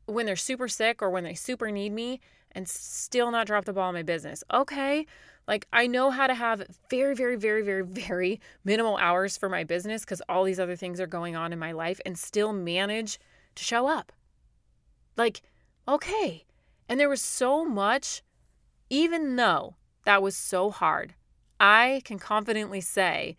when 0.05 0.25
they're 0.25 0.35
super 0.35 0.67
sick 0.67 1.01
or 1.01 1.09
when 1.09 1.23
they 1.23 1.33
super 1.33 1.71
need 1.71 1.91
me 1.91 2.19
and 2.51 2.67
still 2.67 3.31
not 3.31 3.47
drop 3.47 3.65
the 3.65 3.73
ball 3.73 3.89
on 3.89 3.93
my 3.93 4.03
business. 4.03 4.43
Okay. 4.53 5.05
Like 5.47 5.67
I 5.71 5.87
know 5.87 6.11
how 6.11 6.27
to 6.27 6.33
have 6.33 6.63
very 6.89 7.15
very 7.15 7.35
very 7.35 7.61
very 7.61 7.83
very 7.83 8.41
minimal 8.63 8.97
hours 8.97 9.37
for 9.37 9.49
my 9.49 9.63
business 9.63 10.05
cuz 10.05 10.21
all 10.27 10.43
these 10.43 10.59
other 10.59 10.75
things 10.75 10.99
are 10.99 11.07
going 11.07 11.35
on 11.35 11.53
in 11.53 11.59
my 11.59 11.71
life 11.71 12.01
and 12.05 12.17
still 12.17 12.53
manage 12.53 13.19
to 13.55 13.63
show 13.63 13.87
up. 13.87 14.11
Like 15.15 15.41
okay. 15.87 16.45
And 16.89 16.99
there 16.99 17.09
was 17.09 17.21
so 17.21 17.65
much 17.65 18.21
even 18.89 19.35
though 19.35 19.75
that 20.05 20.21
was 20.21 20.35
so 20.35 20.69
hard. 20.69 21.15
I 21.59 22.01
can 22.05 22.19
confidently 22.19 22.81
say 22.81 23.37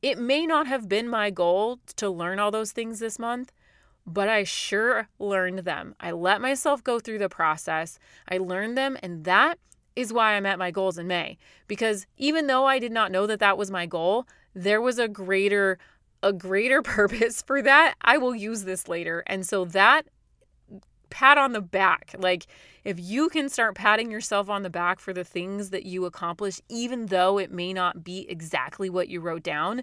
it 0.00 0.18
may 0.18 0.46
not 0.46 0.66
have 0.66 0.88
been 0.88 1.08
my 1.08 1.30
goal 1.30 1.78
to 1.96 2.10
learn 2.10 2.40
all 2.40 2.50
those 2.50 2.72
things 2.72 2.98
this 2.98 3.20
month, 3.20 3.52
but 4.04 4.28
I 4.28 4.42
sure 4.42 5.08
learned 5.20 5.60
them. 5.60 5.94
I 6.00 6.10
let 6.10 6.40
myself 6.40 6.82
go 6.82 6.98
through 6.98 7.18
the 7.18 7.28
process. 7.28 8.00
I 8.28 8.38
learned 8.38 8.76
them, 8.76 8.98
and 9.00 9.24
that 9.24 9.58
is 9.96 10.12
why 10.12 10.34
I 10.34 10.40
met 10.40 10.58
my 10.58 10.70
goals 10.70 10.98
in 10.98 11.06
May. 11.06 11.38
Because 11.66 12.06
even 12.16 12.46
though 12.46 12.66
I 12.66 12.78
did 12.78 12.92
not 12.92 13.12
know 13.12 13.26
that 13.26 13.40
that 13.40 13.58
was 13.58 13.70
my 13.70 13.86
goal, 13.86 14.26
there 14.54 14.80
was 14.80 14.98
a 14.98 15.08
greater 15.08 15.78
a 16.22 16.32
greater 16.32 16.82
purpose 16.82 17.42
for 17.42 17.62
that. 17.62 17.94
I 18.02 18.18
will 18.18 18.34
use 18.34 18.64
this 18.64 18.88
later. 18.88 19.24
And 19.26 19.46
so 19.46 19.64
that 19.66 20.06
pat 21.10 21.36
on 21.36 21.52
the 21.52 21.60
back, 21.60 22.14
like 22.18 22.46
if 22.84 22.98
you 22.98 23.28
can 23.28 23.48
start 23.48 23.74
patting 23.74 24.10
yourself 24.10 24.48
on 24.48 24.62
the 24.62 24.70
back 24.70 24.98
for 24.98 25.12
the 25.12 25.24
things 25.24 25.70
that 25.70 25.84
you 25.84 26.04
accomplish, 26.04 26.60
even 26.68 27.06
though 27.06 27.38
it 27.38 27.50
may 27.50 27.72
not 27.72 28.02
be 28.02 28.26
exactly 28.28 28.88
what 28.88 29.08
you 29.08 29.20
wrote 29.20 29.42
down, 29.42 29.82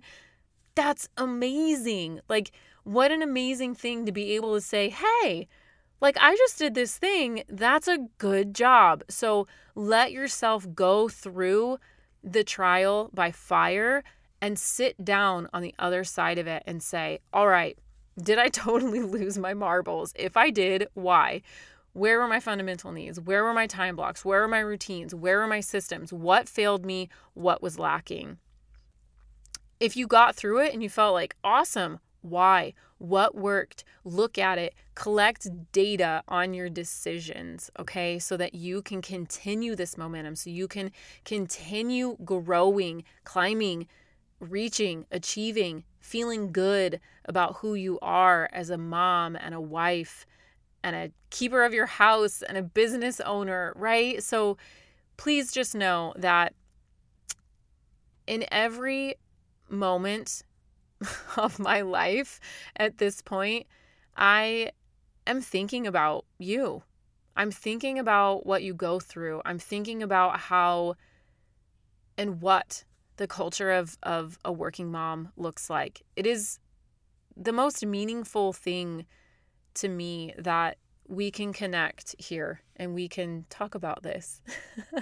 that's 0.76 1.10
amazing. 1.18 2.22
Like, 2.30 2.52
what 2.84 3.12
an 3.12 3.22
amazing 3.22 3.76
thing 3.76 4.06
to 4.06 4.12
be 4.12 4.32
able 4.36 4.56
to 4.56 4.62
say, 4.62 4.90
hey, 4.90 5.48
like 6.02 6.18
I 6.20 6.36
just 6.36 6.58
did 6.58 6.76
this 6.76 6.98
thing. 6.98 7.44
That's 7.50 7.88
a 7.88 8.08
good 8.18 8.54
job. 8.54 9.04
So 9.10 9.48
let 9.76 10.12
yourself 10.12 10.68
go 10.74 11.10
through 11.10 11.80
the 12.24 12.44
trial 12.44 13.10
by 13.14 13.32
fire 13.32 14.04
and 14.42 14.58
sit 14.58 15.04
down 15.04 15.50
on 15.54 15.62
the 15.62 15.76
other 15.80 16.04
side 16.04 16.38
of 16.38 16.48
it 16.48 16.64
and 16.66 16.82
say, 16.82 17.20
all 17.34 17.48
right, 17.48 17.78
did 18.22 18.40
I 18.40 18.48
totally 18.50 19.02
lose 19.02 19.38
my 19.38 19.54
marbles? 19.54 20.14
If 20.16 20.38
I 20.38 20.50
did, 20.50 20.88
why? 20.94 21.42
Where 21.94 22.20
were 22.20 22.28
my 22.28 22.40
fundamental 22.40 22.92
needs? 22.92 23.20
Where 23.20 23.44
were 23.44 23.54
my 23.54 23.68
time 23.68 23.96
blocks? 23.96 24.24
Where 24.24 24.42
were 24.42 24.48
my 24.48 24.60
routines? 24.60 25.16
Where 25.16 25.40
were 25.40 25.48
my 25.48 25.60
systems? 25.60 26.14
What 26.14 26.48
failed 26.48 26.86
me? 26.86 27.10
What 27.34 27.62
was 27.62 27.80
lacking? 27.80 28.38
If 29.80 29.98
you 29.98 30.08
got 30.08 30.36
through 30.36 30.60
it 30.60 30.74
and 30.74 30.84
you 30.84 30.90
felt 30.90 31.14
like, 31.14 31.36
awesome, 31.44 32.00
why? 32.22 32.74
What 32.98 33.36
worked? 33.36 33.84
Look 34.04 34.38
at 34.38 34.58
it. 34.58 34.76
Collect 34.96 35.48
data 35.72 36.24
on 36.28 36.54
your 36.54 36.70
decisions, 36.70 37.72
okay? 37.80 38.20
So 38.20 38.36
that 38.38 38.54
you 38.54 38.82
can 38.82 39.02
continue 39.02 39.76
this 39.76 39.98
momentum, 39.98 40.36
so 40.36 40.50
you 40.50 40.68
can 40.68 40.92
continue 41.24 42.18
growing, 42.24 43.04
climbing, 43.24 43.88
reaching, 44.40 45.06
achieving, 45.12 45.84
feeling 46.00 46.52
good 46.52 47.00
about 47.26 47.58
who 47.58 47.74
you 47.74 48.00
are 48.02 48.50
as 48.52 48.70
a 48.70 48.78
mom 48.78 49.36
and 49.36 49.54
a 49.54 49.62
wife 49.62 50.26
and 50.84 50.96
a 50.96 51.12
keeper 51.30 51.64
of 51.64 51.74
your 51.74 51.86
house 51.86 52.42
and 52.42 52.58
a 52.58 52.64
business 52.64 53.20
owner, 53.22 53.74
right? 53.76 54.24
So 54.24 54.58
please 55.18 55.52
just 55.52 55.76
know 55.76 56.14
that 56.18 56.54
in 58.28 58.46
every 58.52 59.16
moment 59.70 60.44
of 61.38 61.60
my 61.60 61.82
life 61.82 62.40
at 62.76 62.98
this 62.98 63.22
point, 63.22 63.68
I 64.16 64.72
am 65.28 65.42
thinking 65.42 65.88
about 65.88 66.26
you. 66.38 66.84
I'm 67.36 67.52
thinking 67.52 68.00
about 68.00 68.46
what 68.46 68.64
you 68.64 68.74
go 68.74 69.00
through. 69.00 69.42
I'm 69.46 69.60
thinking 69.60 70.04
about 70.04 70.40
how 70.40 70.96
and 72.18 72.42
what 72.42 72.84
the 73.16 73.28
culture 73.28 73.72
of 73.72 73.98
of 74.04 74.38
a 74.44 74.52
working 74.52 74.92
mom 74.92 75.32
looks 75.38 75.70
like. 75.70 76.02
It 76.16 76.28
is 76.28 76.60
the 77.38 77.54
most 77.54 77.86
meaningful 77.86 78.52
thing 78.52 79.06
to 79.76 79.88
me 79.88 80.34
that 80.38 80.78
we 81.08 81.32
can 81.32 81.54
connect 81.54 82.16
here 82.20 82.62
and 82.76 82.94
we 82.94 83.08
can 83.08 83.46
talk 83.50 83.76
about 83.76 84.04
this. 84.04 84.42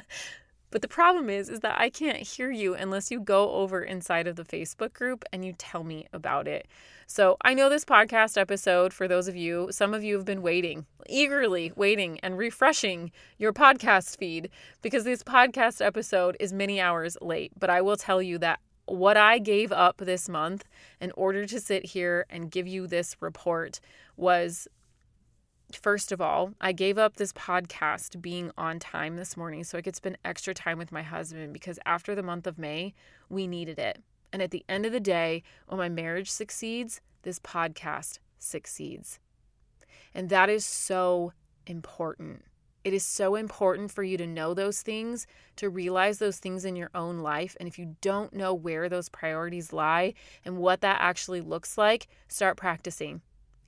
but 0.71 0.81
the 0.81 0.87
problem 0.87 1.29
is 1.29 1.49
is 1.49 1.61
that 1.61 1.79
I 1.79 1.89
can't 1.89 2.17
hear 2.17 2.51
you 2.51 2.73
unless 2.73 3.11
you 3.11 3.19
go 3.19 3.51
over 3.51 3.81
inside 3.81 4.27
of 4.27 4.35
the 4.35 4.43
Facebook 4.43 4.93
group 4.93 5.23
and 5.31 5.43
you 5.45 5.53
tell 5.53 5.83
me 5.83 6.07
about 6.13 6.47
it. 6.47 6.67
So, 7.05 7.37
I 7.41 7.53
know 7.53 7.69
this 7.69 7.85
podcast 7.85 8.37
episode 8.37 8.91
for 8.93 9.07
those 9.07 9.27
of 9.27 9.35
you, 9.35 9.69
some 9.71 9.93
of 9.93 10.03
you 10.03 10.15
have 10.15 10.25
been 10.25 10.41
waiting, 10.41 10.85
eagerly 11.07 11.71
waiting 11.75 12.19
and 12.21 12.37
refreshing 12.37 13.11
your 13.37 13.53
podcast 13.53 14.17
feed 14.17 14.49
because 14.81 15.05
this 15.05 15.23
podcast 15.23 15.85
episode 15.85 16.35
is 16.39 16.51
many 16.51 16.81
hours 16.81 17.17
late, 17.21 17.53
but 17.57 17.69
I 17.69 17.81
will 17.81 17.97
tell 17.97 18.21
you 18.21 18.37
that 18.39 18.59
what 18.87 19.17
I 19.17 19.37
gave 19.39 19.71
up 19.71 19.97
this 19.97 20.29
month 20.29 20.63
in 20.99 21.11
order 21.15 21.45
to 21.45 21.59
sit 21.59 21.85
here 21.85 22.25
and 22.29 22.49
give 22.49 22.67
you 22.67 22.87
this 22.87 23.15
report 23.19 23.79
was 24.15 24.67
first 25.73 26.11
of 26.11 26.21
all, 26.21 26.53
I 26.61 26.71
gave 26.71 26.97
up 26.97 27.17
this 27.17 27.33
podcast 27.33 28.21
being 28.21 28.51
on 28.57 28.79
time 28.79 29.15
this 29.15 29.35
morning 29.35 29.63
so 29.63 29.77
I 29.77 29.81
could 29.81 29.95
spend 29.95 30.17
extra 30.23 30.53
time 30.53 30.77
with 30.77 30.91
my 30.91 31.03
husband 31.03 31.53
because 31.53 31.79
after 31.85 32.15
the 32.15 32.23
month 32.23 32.47
of 32.47 32.57
May, 32.57 32.93
we 33.29 33.47
needed 33.47 33.79
it. 33.79 34.01
And 34.31 34.41
at 34.41 34.51
the 34.51 34.65
end 34.69 34.85
of 34.85 34.91
the 34.91 34.99
day, 34.99 35.43
when 35.67 35.77
my 35.77 35.89
marriage 35.89 36.29
succeeds, 36.31 37.01
this 37.23 37.39
podcast 37.39 38.19
succeeds. 38.39 39.19
And 40.13 40.29
that 40.29 40.49
is 40.49 40.65
so 40.65 41.33
important. 41.65 42.43
It 42.83 42.93
is 42.93 43.03
so 43.03 43.35
important 43.35 43.91
for 43.91 44.03
you 44.03 44.17
to 44.17 44.25
know 44.25 44.53
those 44.53 44.81
things, 44.81 45.27
to 45.57 45.69
realize 45.69 46.19
those 46.19 46.37
things 46.37 46.63
in 46.63 46.77
your 46.77 46.89
own 46.95 47.19
life. 47.19 47.57
And 47.59 47.67
if 47.67 47.77
you 47.77 47.97
don't 47.99 48.31
know 48.31 48.53
where 48.53 48.87
those 48.87 49.09
priorities 49.09 49.73
lie 49.73 50.13
and 50.45 50.57
what 50.57 50.79
that 50.81 50.99
actually 51.01 51.41
looks 51.41 51.77
like, 51.77 52.07
start 52.29 52.55
practicing. 52.55 53.21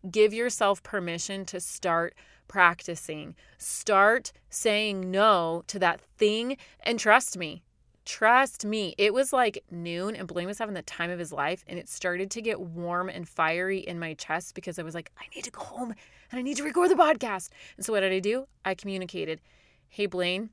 Give 0.09 0.33
yourself 0.33 0.81
permission 0.83 1.45
to 1.45 1.59
start 1.59 2.15
practicing. 2.47 3.35
Start 3.57 4.31
saying 4.49 5.09
no 5.11 5.63
to 5.67 5.79
that 5.79 6.01
thing. 6.17 6.57
And 6.81 6.99
trust 6.99 7.37
me, 7.37 7.63
trust 8.05 8.65
me, 8.65 8.95
it 8.97 9.13
was 9.13 9.31
like 9.31 9.63
noon 9.69 10.15
and 10.15 10.27
Blaine 10.27 10.47
was 10.47 10.57
having 10.57 10.73
the 10.73 10.81
time 10.81 11.09
of 11.09 11.19
his 11.19 11.31
life. 11.31 11.63
And 11.67 11.77
it 11.77 11.87
started 11.87 12.31
to 12.31 12.41
get 12.41 12.59
warm 12.59 13.09
and 13.09 13.27
fiery 13.27 13.79
in 13.79 13.99
my 13.99 14.13
chest 14.15 14.55
because 14.55 14.79
I 14.79 14.83
was 14.83 14.95
like, 14.95 15.11
I 15.17 15.25
need 15.35 15.43
to 15.45 15.51
go 15.51 15.61
home 15.61 15.93
and 16.31 16.39
I 16.39 16.41
need 16.41 16.57
to 16.57 16.63
record 16.63 16.89
the 16.89 16.95
podcast. 16.95 17.49
And 17.77 17.85
so 17.85 17.93
what 17.93 18.01
did 18.01 18.11
I 18.11 18.19
do? 18.19 18.47
I 18.65 18.75
communicated, 18.75 19.41
Hey, 19.87 20.05
Blaine, 20.05 20.49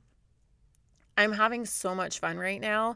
I'm 1.17 1.33
having 1.33 1.65
so 1.65 1.95
much 1.95 2.19
fun 2.19 2.37
right 2.37 2.61
now. 2.61 2.95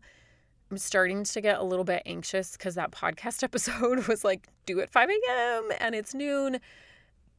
I'm 0.72 0.78
starting 0.78 1.26
to 1.26 1.42
get 1.42 1.60
a 1.60 1.64
little 1.64 1.84
bit 1.84 2.02
anxious 2.06 2.54
because 2.54 2.76
that 2.76 2.92
podcast 2.92 3.44
episode 3.44 4.08
was 4.08 4.24
like 4.24 4.48
due 4.66 4.80
at 4.80 4.90
5 4.90 5.10
a.m. 5.10 5.70
and 5.80 5.94
it's 5.94 6.16
noon. 6.16 6.60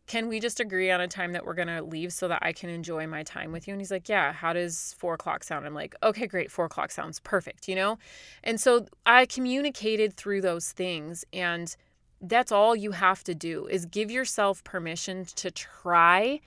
Can 0.07 0.29
we 0.29 0.41
just 0.41 0.61
agree 0.61 0.91
on 0.91 1.01
a 1.01 1.09
time 1.09 1.33
that 1.33 1.47
we're 1.47 1.55
going 1.55 1.69
to 1.69 1.81
leave 1.81 2.13
so 2.13 2.29
that 2.29 2.41
I 2.43 2.53
can 2.53 2.69
enjoy 2.69 3.07
my 3.07 3.23
time 3.23 3.53
with 3.53 3.67
you? 3.67 3.73
And 3.73 3.81
he's 3.81 3.91
like, 3.91 4.09
Yeah, 4.09 4.33
how 4.33 4.53
does 4.53 4.95
four 4.99 5.15
o'clock 5.15 5.45
sound? 5.45 5.65
I'm 5.65 5.75
like, 5.75 5.95
Okay, 6.03 6.27
great. 6.27 6.51
Four 6.51 6.67
o'clock 6.67 6.91
sounds 6.91 7.21
perfect, 7.21 7.69
you 7.69 7.77
know? 7.77 7.99
And 8.45 8.61
so 8.61 8.87
I 9.07 9.27
communicated 9.27 10.13
through 10.13 10.43
those 10.43 10.73
things. 10.73 11.25
And 11.33 11.75
that's 12.21 12.53
all 12.53 12.77
you 12.77 12.91
have 12.91 13.25
to 13.25 13.35
do 13.35 13.67
is 13.67 13.87
give 13.87 14.11
yourself 14.11 14.63
permission 14.65 15.25
to 15.37 15.51
try 15.51 16.41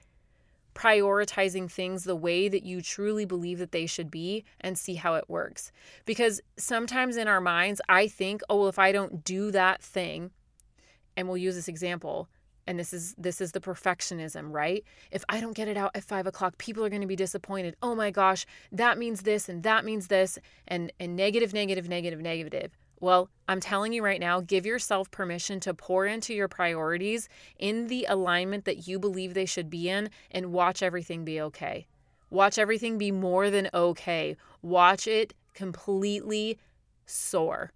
prioritizing 0.76 1.72
things 1.72 2.04
the 2.04 2.16
way 2.16 2.48
that 2.48 2.64
you 2.64 2.82
truly 2.82 3.26
believe 3.26 3.58
that 3.58 3.72
they 3.72 3.86
should 3.86 4.12
be 4.12 4.44
and 4.62 4.78
see 4.78 4.96
how 4.96 5.16
it 5.16 5.30
works. 5.30 5.72
Because 6.06 6.42
sometimes 6.58 7.18
in 7.18 7.28
our 7.28 7.42
minds, 7.42 7.82
I 7.90 8.08
think, 8.08 8.42
oh, 8.50 8.60
well, 8.60 8.68
if 8.68 8.78
I 8.78 8.92
don't 8.92 9.24
do 9.24 9.52
that 9.52 9.82
thing, 9.82 10.32
and 11.18 11.28
we'll 11.28 11.38
use 11.38 11.56
this 11.56 11.70
example, 11.70 12.30
and 12.68 12.80
this 12.80 12.94
is 12.94 13.14
this 13.18 13.42
is 13.42 13.52
the 13.52 13.60
perfectionism 13.60 14.52
right? 14.52 14.84
If 15.12 15.24
i 15.30 15.40
don't 15.40 15.54
get 15.54 15.68
it 15.68 15.78
out 15.78 15.92
at 15.94 16.04
five 16.04 16.26
o'clock 16.26 16.58
people 16.58 16.84
are 16.84 16.90
going 16.90 17.02
to 17.02 17.08
be 17.08 17.16
disappointed. 17.16 17.76
Oh 17.82 17.96
my 17.96 18.12
gosh 18.12 18.46
that 18.72 18.98
means 18.98 19.22
this 19.22 19.48
and 19.48 19.64
that 19.64 19.86
means 19.86 20.08
this 20.08 20.40
and 20.68 20.92
and 21.00 21.16
negative 21.16 21.54
negative 21.54 21.88
negative 21.88 22.22
negative 22.22 22.72
well, 23.00 23.30
I'm 23.48 23.60
telling 23.60 23.94
you 23.94 24.04
right 24.04 24.20
now, 24.20 24.42
give 24.42 24.66
yourself 24.66 25.12
permission 25.12 25.60
to 25.62 25.74
pour 25.74 26.06
into 26.06 26.34
your 26.34 26.48
priorities 26.48 27.30
in 27.60 27.88
the 27.88 28.06
alignment 28.10 28.66
that 28.66 28.88
you 28.88 29.00
believe 29.00 29.34
they 29.34 29.46
should 29.46 29.70
be 29.70 29.90
in 29.90 30.10
and 30.32 30.54
watch 30.54 30.82
everything 30.82 31.26
be 31.26 31.42
okay. 31.42 31.88
Watch 32.30 32.58
everything 32.58 32.98
be 32.98 33.12
more 33.12 33.50
than 33.50 33.70
okay. 33.74 34.36
Watch 34.62 35.08
it 35.08 35.34
completely 35.54 36.58
soar. 37.06 37.72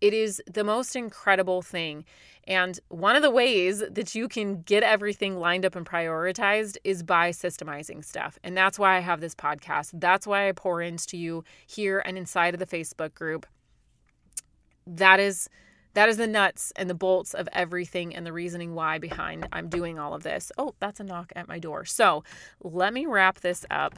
It 0.00 0.12
is 0.12 0.42
the 0.52 0.64
most 0.64 0.96
incredible 0.96 1.62
thing. 1.62 2.04
And 2.46 2.78
one 2.88 3.16
of 3.16 3.22
the 3.22 3.30
ways 3.30 3.82
that 3.90 4.14
you 4.14 4.28
can 4.28 4.62
get 4.62 4.82
everything 4.82 5.38
lined 5.38 5.64
up 5.64 5.76
and 5.76 5.86
prioritized 5.86 6.76
is 6.84 7.02
by 7.02 7.30
systemizing 7.30 8.04
stuff. 8.04 8.38
And 8.44 8.56
that's 8.56 8.78
why 8.78 8.96
I 8.96 9.00
have 9.00 9.20
this 9.20 9.34
podcast. 9.34 9.92
That's 9.94 10.26
why 10.26 10.48
I 10.48 10.52
pour 10.52 10.82
into 10.82 11.16
you 11.16 11.44
here 11.66 12.02
and 12.04 12.18
inside 12.18 12.54
of 12.54 12.60
the 12.60 12.66
Facebook 12.66 13.14
group 13.14 13.46
that 14.86 15.20
is 15.20 15.48
that 15.94 16.08
is 16.08 16.16
the 16.16 16.26
nuts 16.26 16.72
and 16.74 16.90
the 16.90 16.94
bolts 16.94 17.34
of 17.34 17.48
everything 17.52 18.16
and 18.16 18.26
the 18.26 18.32
reasoning 18.32 18.74
why 18.74 18.98
behind 18.98 19.46
I'm 19.52 19.68
doing 19.68 19.96
all 19.96 20.12
of 20.12 20.24
this. 20.24 20.50
Oh, 20.58 20.74
that's 20.80 20.98
a 20.98 21.04
knock 21.04 21.32
at 21.36 21.46
my 21.46 21.60
door. 21.60 21.84
So, 21.84 22.24
let 22.62 22.92
me 22.92 23.06
wrap 23.06 23.40
this 23.40 23.64
up. 23.70 23.94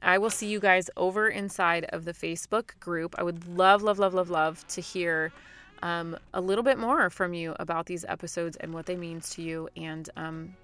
I 0.00 0.18
will 0.18 0.30
see 0.30 0.46
you 0.48 0.58
guys 0.58 0.88
over 0.96 1.28
inside 1.28 1.84
of 1.90 2.04
the 2.04 2.12
Facebook 2.12 2.78
group. 2.80 3.14
I 3.18 3.22
would 3.22 3.46
love, 3.56 3.82
love, 3.82 3.98
love, 3.98 4.14
love, 4.14 4.30
love 4.30 4.66
to 4.68 4.80
hear 4.80 5.32
um, 5.82 6.16
a 6.32 6.40
little 6.40 6.64
bit 6.64 6.78
more 6.78 7.10
from 7.10 7.34
you 7.34 7.54
about 7.60 7.86
these 7.86 8.04
episodes 8.06 8.56
and 8.58 8.72
what 8.72 8.86
they 8.86 8.96
means 8.96 9.30
to 9.30 9.42
you. 9.42 9.68
And 9.76 10.08
um, 10.16 10.54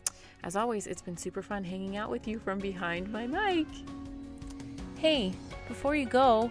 as 0.45 0.57
always, 0.57 0.87
it's 0.87 1.03
been 1.03 1.17
super 1.17 1.43
fun 1.43 1.65
hanging 1.65 1.97
out 1.97 2.11
with 2.11 2.27
you 2.27 2.39
from 2.39 2.59
behind 2.59 3.11
my 3.13 3.27
mic. 3.27 3.67
Hey, 4.99 5.33
before 5.69 5.97
you 5.97 6.07
go, 6.07 6.51